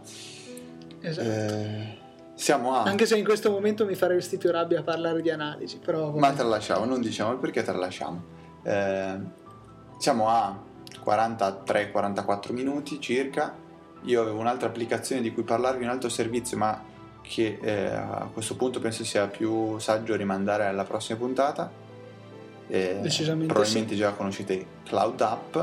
Esatto. 1.01 1.27
Eh, 1.27 1.97
siamo 2.43 2.75
a... 2.75 2.83
Anche 2.83 3.05
se 3.05 3.17
in 3.17 3.23
questo 3.23 3.49
momento 3.49 3.85
mi 3.85 3.95
faresti 3.95 4.37
più 4.37 4.51
rabbia 4.51 4.81
a 4.81 4.83
parlare 4.83 5.21
di 5.21 5.29
analisi, 5.29 5.77
però... 5.77 6.11
Ma 6.11 6.33
tralasciamo, 6.33 6.83
non 6.83 6.99
diciamo 6.99 7.37
perché 7.37 7.63
tralasciamo. 7.63 8.21
Eh, 8.63 9.17
siamo 9.97 10.27
a 10.27 10.61
43-44 11.05 12.51
minuti 12.51 12.99
circa. 12.99 13.55
Io 14.01 14.21
avevo 14.21 14.39
un'altra 14.39 14.67
applicazione 14.67 15.21
di 15.21 15.31
cui 15.31 15.43
parlarvi, 15.43 15.85
un 15.85 15.89
altro 15.89 16.09
servizio, 16.09 16.57
ma 16.57 16.83
che 17.21 17.59
eh, 17.61 17.85
a 17.85 18.29
questo 18.33 18.57
punto 18.57 18.81
penso 18.81 19.05
sia 19.05 19.27
più 19.27 19.79
saggio 19.79 20.13
rimandare 20.17 20.65
alla 20.65 20.83
prossima 20.83 21.17
puntata. 21.17 21.71
Eh, 22.67 22.97
Decisamente 23.01 23.53
probabilmente 23.53 23.93
sì. 23.93 23.99
già 23.99 24.11
conoscete 24.11 24.65
Cloud 24.83 25.21
App, 25.21 25.57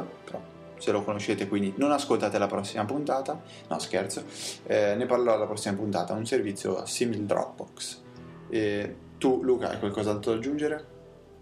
se 0.80 0.90
lo 0.90 1.02
conoscete 1.02 1.46
quindi 1.46 1.74
non 1.76 1.92
ascoltate 1.92 2.38
la 2.38 2.46
prossima 2.46 2.84
puntata, 2.84 3.40
no 3.68 3.78
scherzo, 3.78 4.24
eh, 4.66 4.94
ne 4.96 5.06
parlerò 5.06 5.34
alla 5.34 5.46
prossima 5.46 5.74
puntata, 5.76 6.14
un 6.14 6.26
servizio 6.26 6.84
simile 6.86 7.24
Dropbox. 7.24 8.00
E 8.48 8.96
tu 9.18 9.42
Luca 9.42 9.70
hai 9.70 9.78
qualcos'altro 9.78 10.32
da 10.32 10.38
aggiungere? 10.38 10.84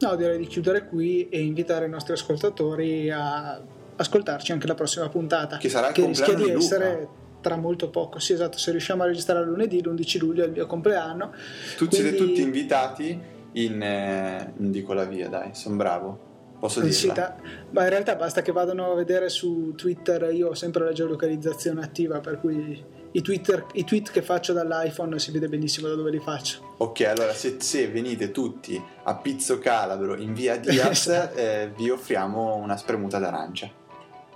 No, 0.00 0.14
direi 0.16 0.38
di 0.38 0.46
chiudere 0.46 0.86
qui 0.86 1.28
e 1.28 1.40
invitare 1.40 1.86
i 1.86 1.88
nostri 1.88 2.12
ascoltatori 2.12 3.10
a 3.10 3.60
ascoltarci 3.96 4.52
anche 4.52 4.66
la 4.66 4.74
prossima 4.74 5.08
puntata. 5.08 5.56
Che 5.56 5.68
sarà 5.68 5.88
il 5.88 5.94
che 5.94 6.06
rischia 6.06 6.34
di, 6.34 6.44
di 6.44 6.50
essere 6.50 7.08
tra 7.40 7.56
molto 7.56 7.90
poco. 7.90 8.18
Sì, 8.18 8.32
esatto, 8.32 8.58
se 8.58 8.70
riusciamo 8.70 9.02
a 9.02 9.06
registrare 9.06 9.44
lunedì, 9.44 9.82
l'11 9.82 10.18
luglio 10.18 10.42
è 10.42 10.46
il 10.46 10.52
mio 10.52 10.66
compleanno. 10.66 11.32
Tu 11.76 11.86
quindi... 11.88 11.96
siete 11.96 12.16
tutti 12.16 12.40
invitati 12.40 13.20
in... 13.52 13.82
Eh, 13.82 14.52
non 14.56 14.70
dico 14.70 14.92
la 14.92 15.04
via, 15.04 15.28
dai, 15.28 15.50
sono 15.54 15.76
bravo. 15.76 16.26
Posso 16.58 16.80
dirla? 16.80 17.36
Ma 17.70 17.84
in 17.84 17.88
realtà 17.88 18.16
basta 18.16 18.42
che 18.42 18.52
vadano 18.52 18.90
a 18.90 18.94
vedere 18.94 19.28
su 19.28 19.74
Twitter, 19.76 20.30
io 20.32 20.48
ho 20.48 20.54
sempre 20.54 20.84
la 20.84 20.92
geolocalizzazione 20.92 21.82
attiva, 21.82 22.18
per 22.20 22.40
cui 22.40 22.84
i, 23.12 23.22
Twitter, 23.22 23.64
i 23.74 23.84
tweet 23.84 24.10
che 24.10 24.22
faccio 24.22 24.52
dall'iPhone 24.52 25.18
si 25.18 25.30
vede 25.30 25.48
benissimo 25.48 25.88
da 25.88 25.94
dove 25.94 26.10
li 26.10 26.18
faccio. 26.18 26.74
Ok, 26.78 27.00
allora 27.02 27.32
se, 27.32 27.56
se 27.60 27.88
venite 27.88 28.30
tutti 28.30 28.80
a 29.04 29.14
Pizzo 29.16 29.58
Calabro 29.58 30.16
in 30.16 30.34
via 30.34 30.56
Diaz, 30.56 31.06
esatto. 31.08 31.36
eh, 31.36 31.72
vi 31.76 31.90
offriamo 31.90 32.56
una 32.56 32.76
spremuta 32.76 33.18
d'arancia. 33.18 33.70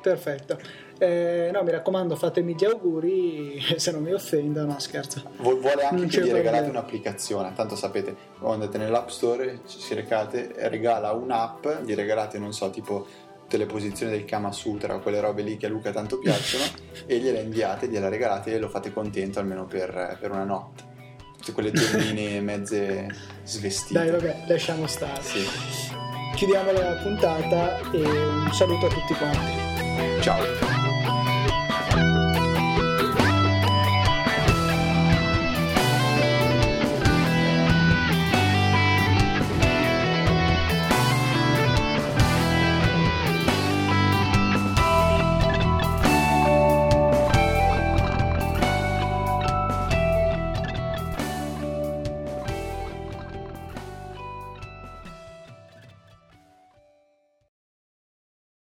Perfetto. 0.01 0.59
Eh, 1.03 1.51
no, 1.53 1.65
mi 1.65 1.73
raccomando, 1.73 2.15
fatemi 2.15 2.55
gli 2.55 2.65
auguri, 2.65 3.61
se 3.77 3.91
non 3.91 4.05
mi 4.05 4.13
offendo, 4.13 4.65
no 4.65 4.79
scherzo. 4.79 5.21
Vuole 5.39 5.83
anche 5.83 5.97
non 5.97 6.07
che 6.07 6.21
vi 6.21 6.31
regalate 6.31 6.69
un'applicazione, 6.69 7.53
tanto 7.57 7.75
sapete, 7.75 8.15
andate 8.41 8.79
nell'app 8.79 9.09
store, 9.09 9.63
ci 9.67 9.95
recate, 9.95 10.53
regala 10.69 11.11
un'app, 11.11 11.67
gli 11.83 11.97
regalate, 11.97 12.39
non 12.39 12.53
so, 12.53 12.71
tipo 12.71 13.05
tutte 13.43 13.57
le 13.57 13.67
posizioni 13.67 14.13
del 14.13 14.25
Kama 14.25 14.53
Sutra, 14.53 14.99
quelle 14.99 15.21
robe 15.21 15.43
lì 15.43 15.57
che 15.57 15.67
a 15.67 15.69
Luca 15.69 15.91
tanto 15.91 16.21
piacciono, 16.21 16.65
e 17.07 17.19
gliela 17.19 17.41
inviate, 17.41 17.89
gliela 17.89 18.09
regalate 18.09 18.55
e 18.55 18.59
lo 18.61 18.69
fate 18.69 18.93
contento 18.93 19.41
almeno 19.41 19.67
per, 19.67 20.19
per 20.21 20.31
una 20.31 20.45
notte. 20.45 20.85
Tutte 21.37 21.51
quelle 21.51 21.73
donnine 21.73 22.39
mezze 22.43 23.09
svestite. 23.43 23.99
Dai, 23.99 24.11
vabbè, 24.11 24.45
lasciamo 24.47 24.87
stare. 24.87 25.21
Sì. 25.21 25.45
Chiudiamo 26.37 26.71
la 26.71 27.01
puntata 27.03 27.91
e 27.91 28.03
un 28.03 28.53
saluto 28.53 28.87
a 28.87 28.89
tutti 28.89 29.15
quanti. 29.15 30.21
Ciao. 30.23 30.82